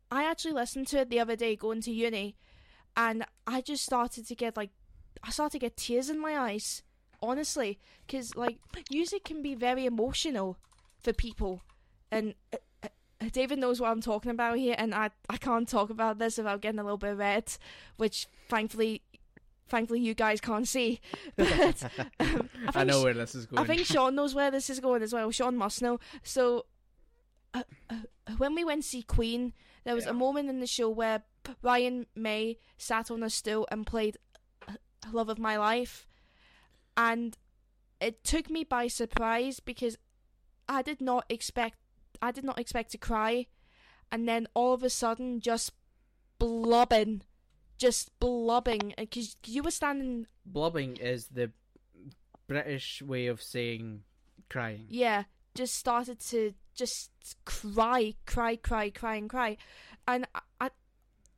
I 0.09 0.23
actually 0.23 0.53
listened 0.53 0.88
to 0.88 0.99
it 0.99 1.09
the 1.09 1.19
other 1.19 1.35
day 1.35 1.57
going 1.57 1.81
to 1.81 1.91
uni 1.91 2.38
and 2.95 3.25
I 3.45 3.59
just 3.59 3.83
started 3.83 4.25
to 4.27 4.35
get 4.35 4.55
like 4.55 4.69
I 5.24 5.30
started 5.32 5.51
to 5.53 5.59
get 5.59 5.78
tears 5.78 6.09
in 6.09 6.20
my 6.20 6.38
eyes. 6.38 6.84
Honestly, 7.22 7.80
because 8.05 8.36
like 8.36 8.59
music 8.91 9.24
can 9.24 9.41
be 9.41 9.55
very 9.55 9.86
emotional 9.88 10.57
for 10.99 11.13
people, 11.13 11.61
and 12.11 12.36
uh, 12.53 12.57
uh, 12.84 12.89
David 13.32 13.57
knows 13.57 13.82
what 13.82 13.89
I'm 13.89 14.01
talking 14.01 14.30
about 14.30 14.59
here, 14.59 14.76
and 14.78 14.93
I 14.93 15.09
I 15.28 15.38
can't 15.38 15.68
talk 15.68 15.89
about 15.89 16.20
this 16.20 16.38
without 16.38 16.61
getting 16.61 16.80
a 16.80 16.84
little 16.84 16.97
bit 16.99 17.18
red, 17.18 17.51
which 17.97 18.28
thankfully, 18.49 19.01
thankfully 19.68 19.99
you 19.99 20.13
guys 20.13 20.39
can't 20.39 20.68
see. 20.68 21.01
But 21.36 21.84
um, 22.20 22.49
I, 22.76 22.82
I, 22.82 22.84
know 22.84 23.01
where 23.01 23.15
this 23.15 23.34
is 23.34 23.47
going. 23.47 23.63
I 23.63 23.65
think 23.65 23.86
Sean 23.88 24.13
knows 24.13 24.36
where 24.36 24.51
this 24.51 24.70
is 24.70 24.80
going 24.80 25.01
as 25.01 25.11
well. 25.11 25.32
Sean 25.32 25.57
must 25.57 25.82
know. 25.82 25.99
So, 26.22 26.65
uh, 27.55 27.63
uh, 27.89 27.95
when 28.38 28.53
we 28.53 28.63
went 28.63 28.84
to 28.84 28.88
see 28.88 29.01
Queen, 29.01 29.53
there 29.86 29.95
was 29.95 30.05
Yeah. 30.05 30.11
a 30.11 30.13
moment 30.13 30.49
in 30.49 30.59
the 30.59 30.68
show 30.68 30.89
where 30.89 31.24
Brian 31.61 32.05
May 32.15 32.59
sat 32.78 33.09
on 33.09 33.24
a 33.24 33.30
stool 33.30 33.68
and 33.72 33.88
played 33.88 34.18
"Love 35.13 35.29
of 35.29 35.39
My 35.39 35.57
Life," 35.57 36.07
and 36.95 37.37
it 37.99 38.23
took 38.23 38.49
me 38.49 38.63
by 38.63 38.87
surprise 38.87 39.59
because 39.59 39.97
I 40.69 40.81
did 40.81 41.01
not 41.01 41.25
expect 41.29 41.77
I 42.21 42.31
did 42.31 42.43
not 42.43 42.59
expect 42.59 42.91
to 42.91 42.97
cry, 42.97 43.47
and 44.11 44.27
then 44.27 44.47
all 44.53 44.73
of 44.73 44.83
a 44.83 44.89
sudden 44.89 45.39
just 45.39 45.71
blubbing, 46.39 47.21
just 47.77 48.17
blubbing 48.19 48.93
uh, 48.97 49.01
because 49.01 49.35
you 49.45 49.63
were 49.63 49.71
standing 49.71 50.27
Blubbing 50.45 50.97
is 50.97 51.27
the 51.27 51.51
British 52.47 53.01
way 53.01 53.27
of 53.27 53.41
saying 53.41 54.03
crying. 54.49 54.85
yeah, 54.89 55.23
just 55.53 55.75
started 55.75 56.19
to 56.19 56.53
just 56.73 57.11
cry, 57.45 58.13
cry, 58.25 58.55
cry, 58.55 58.89
cry, 58.89 59.15
and 59.15 59.29
cry. 59.29 59.57
And 60.07 60.25
I, 60.33 60.41
I, 60.61 60.69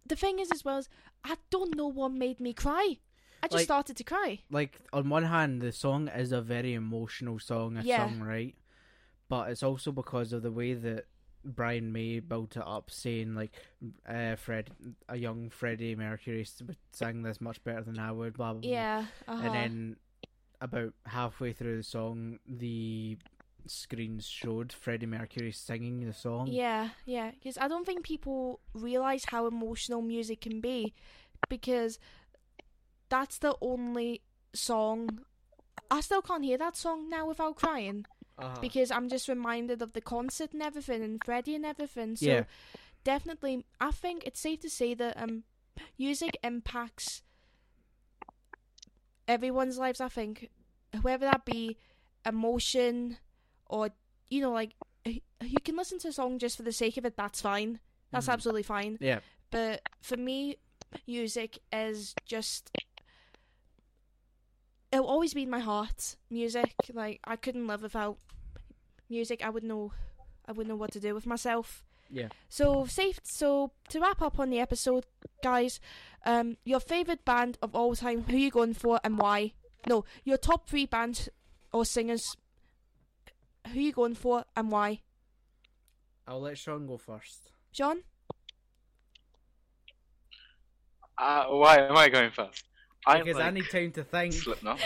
the 0.06 0.16
thing 0.16 0.40
is, 0.40 0.52
as 0.52 0.64
well 0.64 0.78
as 0.78 0.90
I 1.24 1.36
don't 1.50 1.76
know 1.76 1.88
what 1.88 2.12
made 2.12 2.40
me 2.40 2.54
cry. 2.54 2.98
I 3.42 3.48
just 3.48 3.54
Like- 3.56 3.64
started 3.66 3.98
to 3.98 4.04
cry. 4.04 4.40
Like 4.50 4.80
on 4.94 5.10
one 5.10 5.24
hand, 5.26 5.62
the 5.62 5.72
song 5.72 6.08
is 6.10 6.32
a 6.32 6.42
very 6.42 6.74
emotional 6.74 7.40
song, 7.40 7.78
a 7.78 7.82
Yeah. 7.84 8.06
sung 8.08 8.20
right, 8.22 8.56
but 9.30 9.50
it's 9.52 9.64
also 9.64 9.92
because 9.92 10.34
of 10.34 10.42
the 10.42 10.52
way 10.52 10.74
that 10.74 11.06
Brian 11.46 11.94
May 11.94 12.20
built 12.20 12.58
it 12.58 12.64
up, 12.66 12.92
saying 12.92 13.34
like, 13.34 13.54
uh, 14.06 14.36
Fred, 14.36 14.72
a 15.08 15.16
young 15.16 15.50
Freddie 15.50 15.96
Mercury 15.96 16.42
s- 16.42 16.62
would 16.62 16.76
sing 16.92 17.22
this 17.24 17.40
much 17.40 17.64
better 17.64 17.82
than 17.82 17.98
I 17.98 18.12
would, 18.12 18.34
blah 18.34 18.52
blah. 18.54 18.62
blah. 18.62 18.70
Yeah, 18.70 19.06
uh-huh. 19.28 19.46
And 19.46 19.54
then 19.56 19.96
about 20.60 20.94
halfway 21.06 21.54
through 21.54 21.78
the 21.78 21.84
song, 21.84 22.40
the 22.46 23.18
screens 23.68 24.26
showed 24.28 24.74
Freddie 24.74 25.06
Mercury 25.06 25.52
singing 25.54 26.06
the 26.06 26.14
song. 26.14 26.48
yeah, 26.48 26.90
yeah. 27.06 27.32
Because 27.32 27.58
I 27.58 27.68
don't 27.70 27.86
think 27.86 28.04
people 28.04 28.60
realize 28.74 29.24
how 29.26 29.48
emotional 29.48 30.02
music 30.02 30.42
can 30.42 30.60
be, 30.60 30.94
because 31.48 32.00
that's 33.10 33.38
the 33.40 33.56
only 33.62 34.22
song. 34.54 35.22
I 35.92 36.02
still 36.02 36.22
can't 36.22 36.44
hear 36.44 36.58
that 36.58 36.76
song 36.78 37.10
now 37.10 37.28
without 37.28 37.56
crying. 37.56 38.06
Uh-huh. 38.42 38.62
because 38.62 38.90
I'm 38.90 39.10
just 39.10 39.28
reminded 39.28 39.82
of 39.82 39.92
the 39.92 40.00
concert 40.00 40.54
and 40.54 40.64
everything 40.64 41.04
and 41.04 41.22
Freddie 41.22 41.56
and 41.56 41.66
everything. 41.66 42.16
So 42.16 42.26
Yeah. 42.26 42.44
definitely, 43.04 43.66
I 43.82 43.92
think 43.92 44.24
it's 44.26 44.40
safe 44.40 44.62
to 44.62 44.70
say 44.70 44.94
that 44.94 45.22
um, 45.22 45.44
music 45.98 46.38
impacts 46.42 47.22
everyone's 49.28 49.78
lives. 49.78 50.00
I 50.02 50.08
think, 50.08 50.50
whether 51.02 51.26
that 51.26 51.44
be 51.44 51.78
emotion 52.26 53.18
or 53.68 53.90
you 54.30 54.42
know, 54.42 54.52
like 54.52 54.72
you 55.06 55.60
can 55.64 55.76
listen 55.76 56.00
to 56.00 56.08
a 56.08 56.14
song 56.14 56.40
just 56.40 56.56
for 56.58 56.64
the 56.64 56.72
sake 56.72 56.96
of 56.98 57.06
it. 57.06 57.18
That's 57.18 57.42
fine. 57.42 57.80
That's 58.12 58.28
Mhm. 58.28 58.34
absolutely 58.34 58.64
fine. 58.64 58.98
Yeah. 59.02 59.20
But 59.52 59.82
for 60.02 60.18
me, 60.18 60.58
music 61.08 61.60
is 61.74 62.16
just. 62.26 62.72
It'll 64.92 65.06
always 65.06 65.34
be 65.34 65.44
in 65.44 65.50
my 65.50 65.60
heart. 65.60 66.16
Music, 66.30 66.74
like 66.94 67.20
I 67.24 67.36
couldn't 67.36 67.68
live 67.68 67.84
without 67.84 68.18
music. 69.10 69.44
I 69.46 69.50
would 69.50 69.64
know, 69.64 69.94
I 70.48 70.52
wouldn't 70.52 70.70
know 70.70 70.76
what 70.76 70.92
to 70.94 71.00
do 71.00 71.14
with 71.14 71.26
myself. 71.26 71.84
Yeah. 72.10 72.30
So 72.50 72.86
safe. 72.86 73.20
So 73.24 73.72
to 73.90 74.00
wrap 74.00 74.22
up 74.22 74.40
on 74.40 74.50
the 74.50 74.60
episode, 74.60 75.06
guys, 75.44 75.80
um, 76.26 76.58
your 76.64 76.80
favorite 76.80 77.24
band 77.24 77.58
of 77.62 77.76
all 77.76 77.96
time. 77.96 78.24
Who 78.24 78.38
you 78.38 78.50
going 78.52 78.74
for 78.74 79.00
and 79.04 79.18
why? 79.18 79.54
No, 79.88 80.06
your 80.24 80.38
top 80.38 80.68
three 80.68 80.86
bands 80.86 81.30
or 81.72 81.86
singers. 81.86 82.36
Who 83.74 83.80
you 83.80 83.92
going 83.92 84.16
for 84.16 84.46
and 84.56 84.72
why? 84.72 85.02
I'll 86.28 86.42
let 86.42 86.58
Sean 86.58 86.88
go 86.88 86.98
first. 86.98 87.52
Sean. 87.72 88.02
Uh, 91.18 91.46
why 91.46 91.78
am 91.78 91.98
I 91.98 92.10
going 92.10 92.32
first? 92.32 92.64
I 93.08 93.20
Because 93.20 93.36
like 93.36 93.46
I 93.46 93.52
need 93.52 93.70
time 93.70 93.92
to 93.94 94.04
think. 94.04 94.34
Slipknot, 94.34 94.80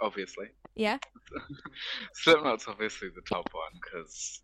obviously. 0.00 0.46
Yeah. 0.74 0.98
Slipknot's 2.14 2.66
obviously 2.68 3.08
the 3.14 3.22
top 3.28 3.48
one 3.52 3.72
because 3.82 4.40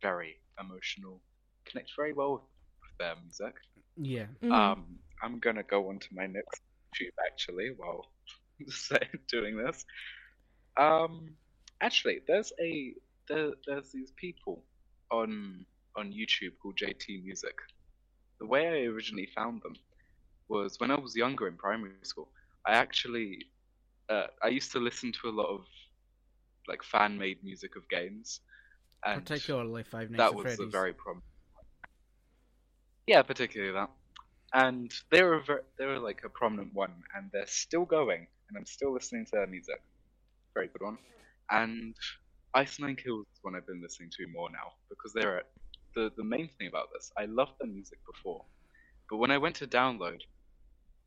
very 0.00 0.36
emotional, 0.60 1.20
connects 1.64 1.92
very 1.96 2.12
well 2.12 2.32
with 2.32 2.98
their 2.98 3.14
music. 3.22 3.54
Yeah. 3.96 4.26
Mhm. 4.42 4.52
Um, 4.52 4.98
I'm 5.22 5.38
gonna 5.38 5.62
go 5.62 5.88
on 5.88 5.98
to 5.98 6.08
my 6.12 6.26
next 6.26 6.62
tube 6.94 7.14
actually 7.26 7.70
while 7.76 8.10
doing 9.28 9.56
this. 9.56 9.84
Um, 10.76 11.34
actually, 11.80 12.20
there's 12.26 12.52
a 12.60 12.94
there, 13.28 13.50
there's 13.66 13.92
these 13.92 14.12
people 14.16 14.64
on 15.10 15.64
on 15.96 16.12
YouTube 16.12 16.56
called 16.60 16.76
JT 16.76 17.22
Music. 17.22 17.54
The 18.40 18.46
way 18.46 18.66
I 18.66 18.86
originally 18.86 19.28
found 19.34 19.62
them 19.62 19.74
was 20.52 20.78
when 20.80 20.90
I 20.90 20.98
was 20.98 21.16
younger 21.16 21.48
in 21.48 21.56
primary 21.56 21.94
school. 22.04 22.28
I 22.66 22.72
actually 22.74 23.38
uh, 24.10 24.26
I 24.42 24.48
used 24.48 24.72
to 24.72 24.80
listen 24.80 25.12
to 25.22 25.28
a 25.28 25.36
lot 25.40 25.48
of 25.48 25.62
like 26.68 26.82
fan 26.82 27.18
made 27.18 27.42
music 27.42 27.76
of 27.76 27.88
games, 27.88 28.40
and 29.04 29.26
Particularly 29.26 29.84
Five 29.84 30.10
Nights 30.10 30.20
that 30.20 30.32
at 30.32 30.36
was 30.36 30.42
Freddy's. 30.42 30.60
a 30.60 30.66
very 30.78 30.92
prominent. 30.94 31.24
Yeah, 33.06 33.22
particularly 33.22 33.72
that, 33.72 33.90
and 34.54 34.92
they 35.10 35.22
were 35.22 35.40
ver- 35.40 35.64
they 35.78 35.86
were 35.86 35.98
like 35.98 36.22
a 36.24 36.28
prominent 36.30 36.74
one, 36.74 37.02
and 37.14 37.30
they're 37.32 37.46
still 37.46 37.84
going, 37.84 38.26
and 38.48 38.58
I'm 38.58 38.66
still 38.66 38.92
listening 38.92 39.24
to 39.26 39.30
their 39.32 39.46
music. 39.46 39.80
Very 40.54 40.68
good 40.68 40.82
one, 40.82 40.98
and 41.50 41.94
Ice 42.54 42.78
Nine 42.78 42.96
Kills 42.96 43.26
is 43.32 43.40
one 43.42 43.56
I've 43.56 43.66
been 43.66 43.82
listening 43.82 44.10
to 44.18 44.26
more 44.28 44.50
now 44.50 44.72
because 44.90 45.12
they're 45.14 45.42
the 45.96 46.10
the 46.16 46.24
main 46.24 46.48
thing 46.58 46.68
about 46.68 46.88
this. 46.94 47.12
I 47.18 47.26
loved 47.26 47.52
their 47.60 47.70
music 47.70 47.98
before, 48.06 48.44
but 49.10 49.18
when 49.18 49.30
I 49.30 49.38
went 49.38 49.56
to 49.56 49.66
download, 49.66 50.20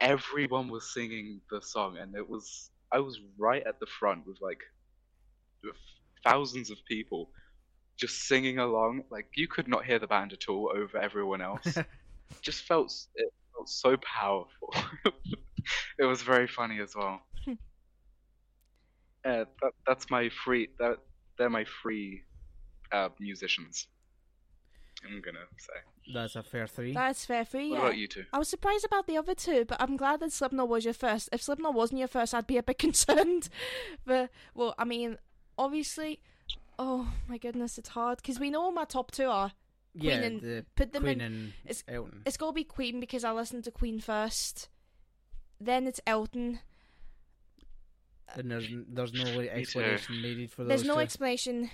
everyone 0.01 0.69
was 0.69 0.93
singing 0.93 1.41
the 1.51 1.61
song, 1.61 1.97
and 1.97 2.15
it 2.15 2.27
was 2.29 2.71
I 2.91 2.99
was 2.99 3.19
right 3.37 3.63
at 3.67 3.79
the 3.79 3.87
front 3.99 4.27
with 4.27 4.37
like 4.41 4.61
with 5.63 5.75
thousands 6.23 6.69
of 6.71 6.77
people 6.87 7.29
just 7.99 8.27
singing 8.27 8.59
along. 8.59 9.03
Like 9.11 9.27
you 9.35 9.47
could 9.47 9.67
not 9.67 9.85
hear 9.85 9.99
the 9.99 10.07
band 10.07 10.33
at 10.33 10.49
all 10.49 10.71
over 10.75 10.97
everyone 10.97 11.41
else. 11.41 11.77
just 12.41 12.63
felt 12.63 12.93
it 13.15 13.33
felt 13.53 13.69
so 13.69 13.97
powerful. 13.97 14.73
it 15.99 16.05
was 16.05 16.21
very 16.21 16.47
funny 16.47 16.79
as 16.81 16.95
well. 16.95 17.21
uh, 17.49 19.45
that, 19.61 19.71
that's 19.87 20.09
my 20.09 20.29
free. 20.29 20.69
That 20.79 20.97
they're 21.37 21.49
my 21.49 21.65
free 21.65 22.23
uh, 22.91 23.09
musicians. 23.19 23.87
I'm 25.07 25.21
gonna 25.21 25.45
say. 25.57 25.73
That's 26.13 26.35
a 26.35 26.43
fair 26.43 26.67
three. 26.67 26.93
That's 26.93 27.25
fair 27.25 27.45
three. 27.45 27.69
What 27.71 27.77
Yeah. 27.77 27.81
about 27.87 27.97
you 27.97 28.07
two? 28.07 28.25
I 28.33 28.37
was 28.39 28.47
surprised 28.49 28.85
about 28.85 29.07
the 29.07 29.17
other 29.17 29.33
two, 29.35 29.65
but 29.65 29.81
I'm 29.81 29.97
glad 29.97 30.19
that 30.19 30.31
Slipknot 30.31 30.69
was 30.69 30.85
your 30.85 30.93
first. 30.93 31.29
If 31.31 31.41
Slipknot 31.41 31.73
wasn't 31.73 31.99
your 31.99 32.07
first, 32.07 32.33
I'd 32.33 32.47
be 32.47 32.57
a 32.57 32.63
bit 32.63 32.77
concerned. 32.87 33.49
But 34.05 34.29
well, 34.53 34.75
I 34.77 34.85
mean, 34.85 35.17
obviously, 35.57 36.19
oh 36.77 37.13
my 37.27 37.37
goodness, 37.37 37.77
it's 37.77 37.89
hard 37.89 38.17
because 38.17 38.39
we 38.39 38.49
know 38.49 38.71
my 38.71 38.85
top 38.85 39.11
two 39.11 39.27
are. 39.27 39.53
yeah, 39.93 40.15
and- 40.15 40.41
the 40.41 40.65
Put 40.75 40.91
them 40.93 41.03
Queen 41.03 41.21
in. 41.21 41.25
and 41.25 41.53
it's- 41.63 41.83
Elton. 41.87 42.21
It's 42.25 42.37
gotta 42.37 42.53
be 42.53 42.63
Queen 42.65 42.99
because 42.99 43.23
I 43.23 43.31
listened 43.31 43.63
to 43.63 43.71
Queen 43.71 43.99
first. 43.99 44.69
Then 45.59 45.87
it's 45.87 46.01
Elton. 46.05 46.59
and 48.35 48.51
there's 48.51 48.67
there's 48.89 49.13
no 49.13 49.39
explanation 49.39 50.21
needed 50.21 50.51
for 50.51 50.63
those 50.63 50.69
There's 50.69 50.83
no 50.83 50.95
two. 50.95 50.99
explanation 51.01 51.55
needed 51.61 51.71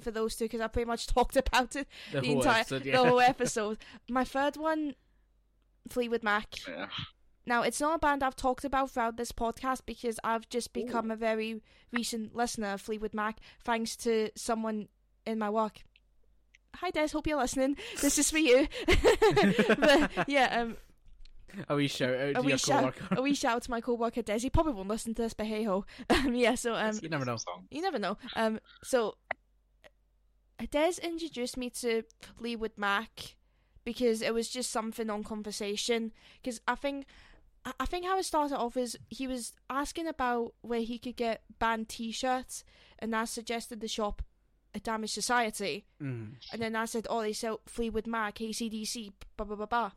for 0.00 0.10
those 0.10 0.36
two 0.36 0.44
because 0.46 0.60
I 0.60 0.68
pretty 0.68 0.88
much 0.88 1.06
talked 1.14 1.36
about 1.36 1.76
it 1.76 1.86
the, 2.12 2.20
the 2.20 2.26
whole 2.26 2.36
entire 2.38 2.60
episode, 2.60 2.84
the 2.84 2.96
whole 2.96 3.20
episode. 3.34 3.78
My 4.08 4.24
third 4.24 4.56
one, 4.56 4.94
Fleetwood 5.88 6.22
Mac. 6.22 6.46
Yeah. 6.68 6.86
Now, 7.44 7.62
it's 7.62 7.80
not 7.80 7.96
a 7.96 7.98
band 7.98 8.22
I've 8.22 8.36
talked 8.36 8.64
about 8.64 8.92
throughout 8.92 9.16
this 9.16 9.32
podcast 9.32 9.80
because 9.84 10.20
I've 10.22 10.48
just 10.48 10.72
become 10.72 11.10
a 11.10 11.16
very 11.16 11.60
recent 11.92 12.36
listener 12.36 12.74
of 12.74 12.80
Fleetwood 12.80 13.14
Mac 13.14 13.38
thanks 13.64 13.96
to 13.96 14.30
someone 14.36 14.86
in 15.26 15.40
my 15.40 15.50
work. 15.50 15.82
Hi, 16.76 16.90
Des. 16.90 17.08
Hope 17.08 17.26
you're 17.26 17.38
listening. 17.38 17.76
This 18.00 18.16
is 18.18 18.30
for 18.30 18.38
you. 18.38 18.68
but 19.78 20.10
yeah, 20.28 20.60
um, 20.62 20.76
A 21.68 21.74
wee 21.74 21.88
shout 21.88 22.10
out 22.14 22.28
a 22.30 22.34
to 22.34 22.40
wee 22.42 22.48
your 22.50 22.58
shout, 22.58 22.94
coworker. 22.96 23.14
a 23.16 23.22
wee 23.22 23.34
shout 23.34 23.56
out 23.56 23.62
to 23.62 23.70
my 23.72 23.80
co-worker 23.80 24.22
Des. 24.22 24.38
He 24.38 24.48
probably 24.48 24.72
won't 24.74 24.88
listen 24.88 25.12
to 25.14 25.22
this, 25.22 25.34
but 25.34 25.46
hey 25.46 25.64
ho. 25.64 25.84
Um, 26.10 26.34
yeah. 26.34 26.54
So 26.54 26.74
um, 26.74 26.98
You 27.02 27.08
never 27.08 27.24
know. 27.24 27.36
You 27.70 27.82
never 27.82 27.98
know. 27.98 28.16
Um, 28.36 28.60
so 28.84 29.16
Des 30.66 30.94
introduced 31.02 31.56
me 31.56 31.70
to 31.70 32.02
Fleetwood 32.38 32.72
Mac 32.76 33.36
because 33.84 34.22
it 34.22 34.32
was 34.34 34.48
just 34.48 34.70
something 34.70 35.10
on 35.10 35.24
conversation. 35.24 36.12
Because 36.40 36.60
I 36.68 36.74
think, 36.76 37.06
I- 37.64 37.86
think 37.86 38.04
how 38.06 38.18
it 38.18 38.24
started 38.24 38.56
off 38.56 38.76
is 38.76 38.96
he 39.08 39.26
was 39.26 39.52
asking 39.70 40.06
about 40.06 40.54
where 40.62 40.80
he 40.82 40.98
could 40.98 41.16
get 41.16 41.42
band 41.58 41.88
T-shirts, 41.88 42.64
and 42.98 43.14
I 43.14 43.24
suggested 43.24 43.80
the 43.80 43.88
shop, 43.88 44.22
a 44.74 44.80
Damaged 44.80 45.12
Society, 45.14 45.84
Mm. 46.00 46.36
and 46.52 46.62
then 46.62 46.74
I 46.76 46.84
said, 46.86 47.06
oh, 47.10 47.20
they 47.22 47.32
sell 47.32 47.60
Fleetwood 47.66 48.06
Mac, 48.06 48.36
ACDC, 48.40 49.12
blah 49.36 49.46
blah 49.46 49.56
blah 49.56 49.66
blah. 49.66 49.90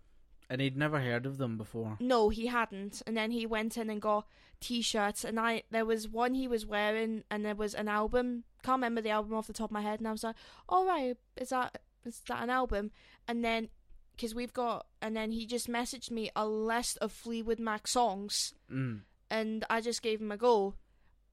And 0.49 0.61
he'd 0.61 0.77
never 0.77 0.99
heard 0.99 1.25
of 1.25 1.37
them 1.37 1.57
before. 1.57 1.97
No, 1.99 2.29
he 2.29 2.47
hadn't. 2.47 3.01
And 3.07 3.17
then 3.17 3.31
he 3.31 3.45
went 3.45 3.77
in 3.77 3.89
and 3.89 4.01
got 4.01 4.27
t-shirts, 4.59 5.23
and 5.23 5.39
I 5.39 5.63
there 5.71 5.85
was 5.85 6.07
one 6.07 6.33
he 6.33 6.47
was 6.47 6.65
wearing, 6.65 7.23
and 7.29 7.43
there 7.45 7.55
was 7.55 7.73
an 7.73 7.87
album. 7.87 8.43
Can't 8.63 8.77
remember 8.77 9.01
the 9.01 9.09
album 9.09 9.33
off 9.33 9.47
the 9.47 9.53
top 9.53 9.69
of 9.69 9.73
my 9.73 9.81
head, 9.81 9.99
and 9.99 10.07
I 10.07 10.11
was 10.11 10.23
like, 10.23 10.35
"All 10.69 10.85
right, 10.85 11.17
is 11.35 11.49
that 11.49 11.81
is 12.05 12.21
that 12.27 12.43
an 12.43 12.49
album?" 12.49 12.91
And 13.27 13.43
then 13.43 13.69
because 14.15 14.33
we've 14.33 14.53
got, 14.53 14.85
and 15.01 15.15
then 15.15 15.31
he 15.31 15.45
just 15.45 15.67
messaged 15.67 16.09
me 16.09 16.29
a 16.35 16.47
list 16.47 16.97
of 17.01 17.11
Fleetwood 17.11 17.59
Mac 17.59 17.85
songs, 17.87 18.53
Mm. 18.71 19.01
and 19.29 19.65
I 19.69 19.81
just 19.81 20.01
gave 20.01 20.21
him 20.21 20.31
a 20.31 20.37
go, 20.37 20.75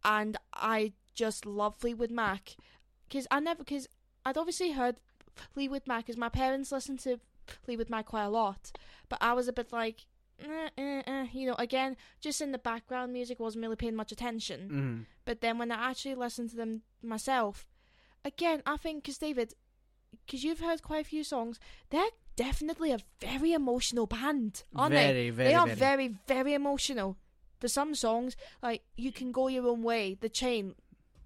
and 0.04 0.36
I 0.52 0.94
just 1.14 1.46
love 1.46 1.76
Fleetwood 1.76 2.10
Mac, 2.10 2.56
because 3.08 3.26
I 3.30 3.38
never 3.40 3.58
because 3.62 3.88
I'd 4.26 4.36
obviously 4.36 4.72
heard 4.72 4.96
Fleetwood 5.54 5.86
Mac 5.86 6.06
because 6.06 6.16
my 6.16 6.28
parents 6.28 6.72
listened 6.72 6.98
to 7.00 7.20
Fleetwood 7.62 7.90
Mac 7.90 8.06
quite 8.06 8.24
a 8.24 8.30
lot, 8.30 8.72
but 9.08 9.18
I 9.20 9.32
was 9.32 9.48
a 9.48 9.52
bit 9.52 9.72
like, 9.72 10.06
eh, 10.40 10.68
eh, 10.76 11.02
eh, 11.06 11.26
you 11.32 11.46
know, 11.46 11.56
again, 11.58 11.96
just 12.20 12.40
in 12.40 12.52
the 12.52 12.58
background 12.58 13.12
music, 13.12 13.40
wasn't 13.40 13.62
really 13.62 13.76
paying 13.76 13.96
much 13.96 14.12
attention. 14.12 14.68
Mm. 14.70 15.06
But 15.24 15.40
then 15.40 15.58
when 15.58 15.70
I 15.70 15.90
actually 15.90 16.14
listened 16.14 16.50
to 16.50 16.56
them 16.56 16.82
myself, 17.02 17.66
again, 18.24 18.62
I 18.66 18.76
think 18.76 19.04
because 19.04 19.18
David, 19.18 19.54
because 20.26 20.44
you've 20.44 20.60
heard 20.60 20.82
quite 20.82 21.04
a 21.04 21.08
few 21.08 21.24
songs, 21.24 21.58
they're 21.90 22.10
definitely 22.36 22.92
a 22.92 22.98
very 23.20 23.52
emotional 23.52 24.06
band, 24.06 24.64
aren't 24.74 24.94
they? 24.94 25.06
very, 25.06 25.30
very, 25.30 25.48
they 25.48 25.54
are 25.54 25.66
very. 25.66 25.78
very, 25.78 26.16
very 26.26 26.54
emotional. 26.54 27.16
For 27.60 27.68
some 27.68 27.94
songs, 27.94 28.36
like 28.60 28.82
"You 28.96 29.12
Can 29.12 29.30
Go 29.30 29.46
Your 29.46 29.68
Own 29.68 29.84
Way," 29.84 30.14
"The 30.20 30.28
Chain," 30.28 30.74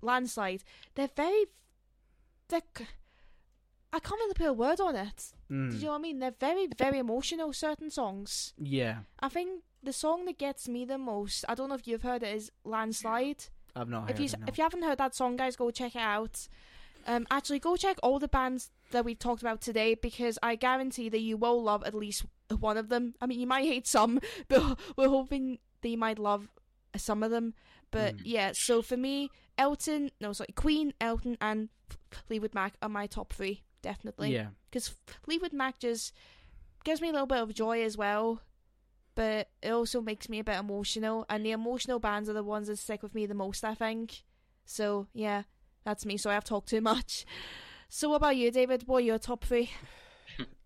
"Landslide," 0.03 0.64
they're 0.95 1.09
very, 1.17 1.47
they're. 2.49 2.61
I 3.91 4.01
can't 4.01 4.21
really 4.21 4.35
put 4.35 4.47
a 4.47 4.53
word 4.53 4.79
on 4.79 4.97
it. 4.97 5.33
Mm. 5.51 5.70
Do 5.70 5.76
you 5.76 5.84
know 5.84 5.90
what 5.92 5.99
I 5.99 6.03
mean? 6.03 6.18
They're 6.18 6.34
very, 6.38 6.66
very 6.76 6.99
emotional. 6.99 7.53
Certain 7.53 7.90
songs. 7.90 8.53
Yeah, 8.59 8.99
I 9.20 9.28
think 9.28 9.62
the 9.82 9.92
song 9.92 10.24
that 10.26 10.38
gets 10.38 10.68
me 10.68 10.84
the 10.84 10.99
most. 10.99 11.44
I 11.49 11.55
don't 11.55 11.68
know 11.68 11.74
if 11.76 11.86
you've 11.86 12.03
heard 12.03 12.22
it. 12.22 12.34
Is 12.34 12.51
"Landslide." 12.64 13.44
I've 13.74 13.88
not 13.88 14.05
if 14.11 14.16
heard 14.16 14.20
you 14.20 14.24
it, 14.26 14.40
no. 14.40 14.44
if 14.49 14.59
you 14.59 14.64
haven't 14.64 14.82
heard 14.82 14.99
that 14.99 15.14
song, 15.14 15.36
guys, 15.36 15.55
go 15.57 15.70
check 15.70 15.94
it 15.94 16.01
out. 16.01 16.49
Um, 17.07 17.26
actually, 17.30 17.59
go 17.61 17.76
check 17.76 17.99
all 18.03 18.18
the 18.18 18.26
bands 18.28 18.70
that 18.90 19.05
we've 19.05 19.18
talked 19.18 19.42
about 19.42 19.61
today 19.61 19.94
because 19.94 20.38
I 20.42 20.57
guarantee 20.57 21.09
that 21.11 21.20
you 21.20 21.36
will 21.36 21.62
love 21.62 21.84
at 21.84 21.94
least 21.94 22.24
one 22.59 22.76
of 22.76 22.88
them. 22.88 23.14
I 23.20 23.26
mean, 23.26 23.38
you 23.38 23.47
might 23.47 23.64
hate 23.66 23.86
some, 23.86 24.18
but 24.49 24.78
we're 24.97 25.09
hoping 25.09 25.59
that 25.82 25.88
you 25.88 25.99
might 25.99 26.18
love 26.18 26.49
some 26.97 27.22
of 27.22 27.30
them. 27.30 27.55
But 27.92 28.16
Mm. 28.16 28.20
yeah, 28.24 28.53
so 28.55 28.82
for 28.82 28.97
me, 28.97 29.30
Elton, 29.57 30.11
no, 30.20 30.32
sorry, 30.32 30.49
Queen, 30.57 30.92
Elton, 31.01 31.36
and 31.40 31.68
Fleetwood 32.11 32.55
Mac 32.55 32.74
are 32.82 32.88
my 32.88 33.07
top 33.07 33.32
three, 33.32 33.62
definitely. 33.87 34.32
yeah, 34.34 34.49
Because 34.70 34.95
Fleetwood 35.22 35.53
Mac 35.53 35.78
just 35.78 36.12
gives 36.84 37.01
me 37.01 37.09
a 37.09 37.12
little 37.12 37.26
bit 37.26 37.39
of 37.39 37.55
joy 37.55 37.82
as 37.82 37.97
well. 37.97 38.41
but 39.14 39.49
it 39.62 39.70
also 39.70 40.01
makes 40.03 40.28
me 40.28 40.39
a 40.41 40.45
bit 40.45 40.59
emotional, 40.59 41.24
and 41.30 41.45
the 41.45 41.53
emotional 41.53 41.99
bands 41.99 42.28
are 42.28 42.34
the 42.34 42.43
ones 42.43 42.66
that 42.68 42.78
stick 42.78 43.03
with 43.03 43.14
me 43.14 43.24
the 43.26 43.34
most, 43.34 43.64
I 43.64 43.74
think. 43.74 44.22
So 44.64 45.07
yeah, 45.14 45.43
that's 45.84 46.05
me. 46.05 46.16
So 46.16 46.30
I've 46.30 46.45
talked 46.45 46.68
too 46.68 46.80
much. 46.93 47.24
So 47.89 48.09
what 48.11 48.16
about 48.16 48.37
you, 48.37 48.51
David? 48.51 48.82
What 48.87 48.99
are 48.99 49.07
your 49.12 49.18
top 49.18 49.45
three? 49.45 49.70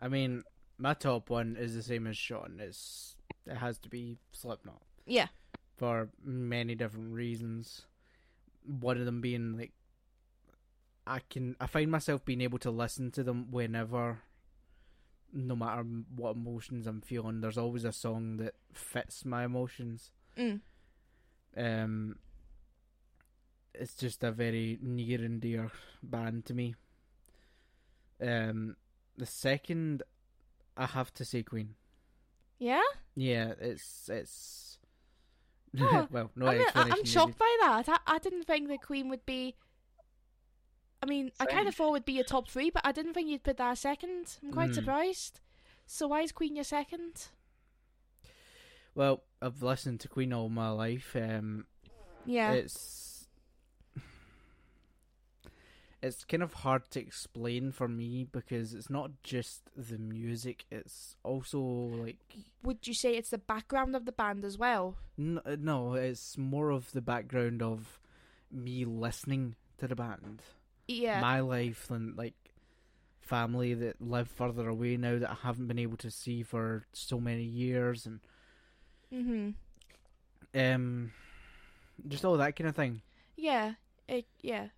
I 0.00 0.08
mean, 0.08 0.42
my 0.78 0.94
top 0.94 1.28
one 1.30 1.56
is 1.60 1.74
the 1.74 1.82
same 1.82 2.06
as 2.06 2.16
Sean. 2.16 2.58
It's 2.60 3.16
it 3.46 3.56
has 3.58 3.78
to 3.80 3.88
be 3.90 4.16
Slipknot 4.32 4.80
Yeah. 5.06 5.28
for 5.76 6.08
many 6.24 6.74
different 6.74 7.12
reasons. 7.12 7.86
One 8.64 8.96
of 8.98 9.04
them 9.04 9.20
being 9.20 9.56
like 9.58 9.72
I 11.10 11.20
can 11.28 11.56
I 11.60 11.66
find 11.66 11.90
myself 11.90 12.24
being 12.24 12.40
able 12.40 12.58
to 12.60 12.70
listen 12.70 13.10
to 13.12 13.24
them 13.24 13.50
whenever 13.50 14.20
no 15.32 15.56
matter 15.56 15.84
what 16.14 16.36
emotions 16.36 16.86
I'm 16.86 17.00
feeling, 17.00 17.40
there's 17.40 17.58
always 17.58 17.84
a 17.84 17.92
song 17.92 18.36
that 18.36 18.54
fits 18.72 19.24
my 19.24 19.44
emotions. 19.44 20.12
Mm. 20.38 20.60
Um 21.56 22.16
it's 23.74 23.94
just 23.94 24.22
a 24.22 24.30
very 24.30 24.78
near 24.80 25.18
and 25.18 25.40
dear 25.40 25.72
band 26.00 26.44
to 26.46 26.54
me. 26.54 26.76
Um 28.22 28.76
the 29.16 29.26
second 29.26 30.04
I 30.76 30.86
have 30.86 31.12
to 31.14 31.24
say 31.24 31.42
Queen. 31.42 31.74
Yeah. 32.60 32.82
Yeah, 33.16 33.54
it's 33.60 34.08
it's. 34.08 34.78
Oh, 35.80 36.06
well, 36.12 36.30
no 36.36 36.46
I'm. 36.46 36.64
I'm 36.74 37.04
shocked 37.04 37.38
by 37.38 37.56
that. 37.62 37.88
I, 37.88 38.14
I 38.14 38.18
didn't 38.18 38.44
think 38.44 38.68
the 38.68 38.78
Queen 38.78 39.08
would 39.08 39.26
be. 39.26 39.56
I 41.02 41.06
mean, 41.06 41.32
I 41.40 41.46
kind 41.46 41.66
of 41.66 41.74
thought 41.74 41.88
it 41.88 41.92
would 41.92 42.04
be 42.04 42.12
your 42.12 42.24
top 42.24 42.48
three, 42.50 42.70
but 42.70 42.84
I 42.84 42.92
didn't 42.92 43.14
think 43.14 43.28
you'd 43.28 43.42
put 43.42 43.56
that 43.56 43.78
second. 43.78 44.36
I'm 44.42 44.52
quite 44.52 44.70
Mm. 44.70 44.74
surprised. 44.74 45.40
So 45.86 46.08
why 46.08 46.20
is 46.22 46.30
Queen 46.32 46.54
your 46.56 46.64
second? 46.64 47.28
Well, 48.94 49.22
I've 49.40 49.62
listened 49.62 50.00
to 50.00 50.08
Queen 50.08 50.32
all 50.32 50.48
my 50.50 50.68
life. 50.70 51.16
Um, 51.16 51.66
Yeah. 52.26 52.52
it's 52.52 53.28
it's 56.02 56.24
kind 56.24 56.42
of 56.42 56.54
hard 56.54 56.90
to 56.90 57.00
explain 57.00 57.72
for 57.72 57.86
me 57.86 58.24
because 58.24 58.72
it's 58.72 58.88
not 58.88 59.10
just 59.22 59.62
the 59.76 59.98
music; 59.98 60.64
it's 60.70 61.16
also 61.22 61.60
like 61.60 62.18
Would 62.62 62.86
you 62.86 62.94
say 62.94 63.16
it's 63.16 63.30
the 63.30 63.38
background 63.38 63.94
of 63.94 64.06
the 64.06 64.12
band 64.12 64.44
as 64.44 64.56
well? 64.56 64.96
n- 65.18 65.40
no, 65.58 65.94
it's 65.94 66.38
more 66.38 66.70
of 66.70 66.92
the 66.92 67.02
background 67.02 67.62
of 67.62 68.00
me 68.50 68.84
listening 68.86 69.56
to 69.78 69.86
the 69.88 69.94
band. 69.96 70.42
Yeah. 70.90 71.20
my 71.20 71.40
life 71.40 71.90
and 71.90 72.16
like 72.16 72.34
family 73.20 73.74
that 73.74 74.00
live 74.00 74.28
further 74.28 74.68
away 74.68 74.96
now 74.96 75.18
that 75.18 75.30
I 75.30 75.36
haven't 75.42 75.68
been 75.68 75.78
able 75.78 75.96
to 75.98 76.10
see 76.10 76.42
for 76.42 76.84
so 76.92 77.20
many 77.20 77.44
years 77.44 78.04
and 78.04 78.20
mm-hmm. 79.14 79.50
um 80.58 81.12
just 82.08 82.24
all 82.24 82.36
that 82.38 82.56
kind 82.56 82.68
of 82.68 82.74
thing. 82.74 83.02
Yeah. 83.36 83.74
It. 84.08 84.26
Yeah. 84.42 84.68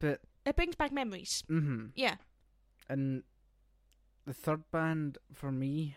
But 0.00 0.20
It 0.44 0.54
brings 0.54 0.74
back 0.74 0.92
memories. 0.92 1.42
Mm-hmm. 1.48 1.86
Yeah. 1.94 2.16
And 2.90 3.22
the 4.26 4.34
third 4.34 4.70
band 4.70 5.16
for 5.32 5.50
me 5.50 5.96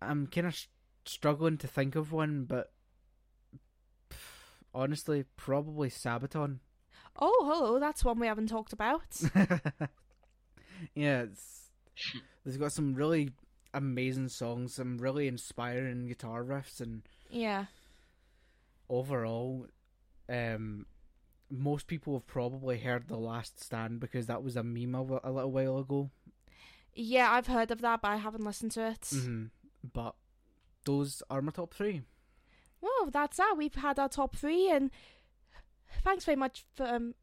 I'm 0.00 0.26
kind 0.26 0.46
of 0.46 0.54
sh- 0.54 0.68
struggling 1.04 1.58
to 1.58 1.66
think 1.66 1.96
of 1.96 2.12
one 2.12 2.44
but 2.44 2.72
pff, 4.10 4.16
honestly 4.74 5.24
probably 5.36 5.90
Sabaton. 5.90 6.60
Oh, 7.18 7.44
hello. 7.44 7.78
That's 7.78 8.04
one 8.04 8.18
we 8.18 8.26
haven't 8.26 8.48
talked 8.48 8.72
about. 8.72 9.02
yeah, 10.94 11.22
it's 11.22 11.70
there's 12.44 12.56
got 12.56 12.72
some 12.72 12.94
really 12.94 13.30
amazing 13.74 14.28
songs, 14.28 14.74
some 14.74 14.98
really 14.98 15.28
inspiring 15.28 16.06
guitar 16.06 16.42
riffs, 16.42 16.80
and 16.80 17.02
yeah. 17.30 17.66
overall, 18.88 19.66
um, 20.28 20.86
most 21.50 21.86
people 21.86 22.14
have 22.14 22.26
probably 22.26 22.78
heard 22.78 23.08
"The 23.08 23.16
Last 23.16 23.62
Stand" 23.62 24.00
because 24.00 24.26
that 24.26 24.42
was 24.42 24.56
a 24.56 24.62
meme 24.62 24.94
a, 24.94 25.20
a 25.24 25.30
little 25.30 25.52
while 25.52 25.78
ago. 25.78 26.10
Yeah, 26.94 27.30
I've 27.30 27.46
heard 27.46 27.70
of 27.70 27.80
that, 27.80 28.02
but 28.02 28.08
I 28.08 28.16
haven't 28.16 28.44
listened 28.44 28.72
to 28.72 28.86
it. 28.88 29.08
hmm 29.12 29.44
But 29.92 30.14
those 30.84 31.22
are 31.30 31.40
my 31.42 31.52
top 31.52 31.74
three. 31.74 32.02
Well, 32.80 33.10
that's 33.10 33.36
that. 33.36 33.54
We've 33.56 33.74
had 33.74 33.98
our 33.98 34.08
top 34.08 34.36
three, 34.36 34.68
and 34.70 34.90
thanks 36.04 36.24
very 36.24 36.36
much 36.36 36.64
for 36.74 36.86
um, 36.86 37.14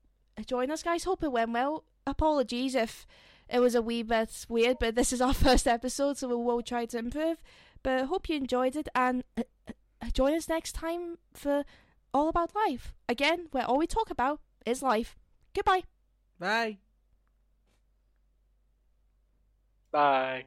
joining 0.46 0.72
us, 0.72 0.84
guys. 0.84 1.04
Hope 1.04 1.24
it 1.24 1.32
went 1.32 1.52
well. 1.52 1.84
Apologies 2.06 2.76
if 2.76 3.06
it 3.50 3.60
was 3.60 3.76
a 3.76 3.82
wee 3.82 4.04
bit 4.04 4.46
weird, 4.48 4.78
but 4.80 4.96
this 4.96 5.12
is 5.12 5.22
our 5.22 5.34
first 5.46 5.68
episode, 5.68 6.18
so 6.18 6.28
we 6.28 6.36
will 6.36 6.62
try 6.62 6.86
to 6.86 6.98
improve. 6.98 7.38
But 7.84 8.06
hope 8.06 8.30
you 8.30 8.36
enjoyed 8.36 8.76
it, 8.76 8.88
and 8.96 9.24
uh, 9.38 9.44
uh, 10.02 10.10
join 10.14 10.34
us 10.34 10.50
next 10.50 10.74
time 10.74 11.18
for 11.34 11.64
All 12.14 12.30
About 12.30 12.56
Life. 12.56 12.94
Again, 13.08 13.48
where 13.52 13.66
all 13.66 13.78
we 13.78 13.88
talk 13.88 14.10
about 14.10 14.40
is 14.66 14.82
life. 14.82 15.18
Goodbye. 15.54 15.84
Bye. 16.40 16.78
Bye. 19.92 20.46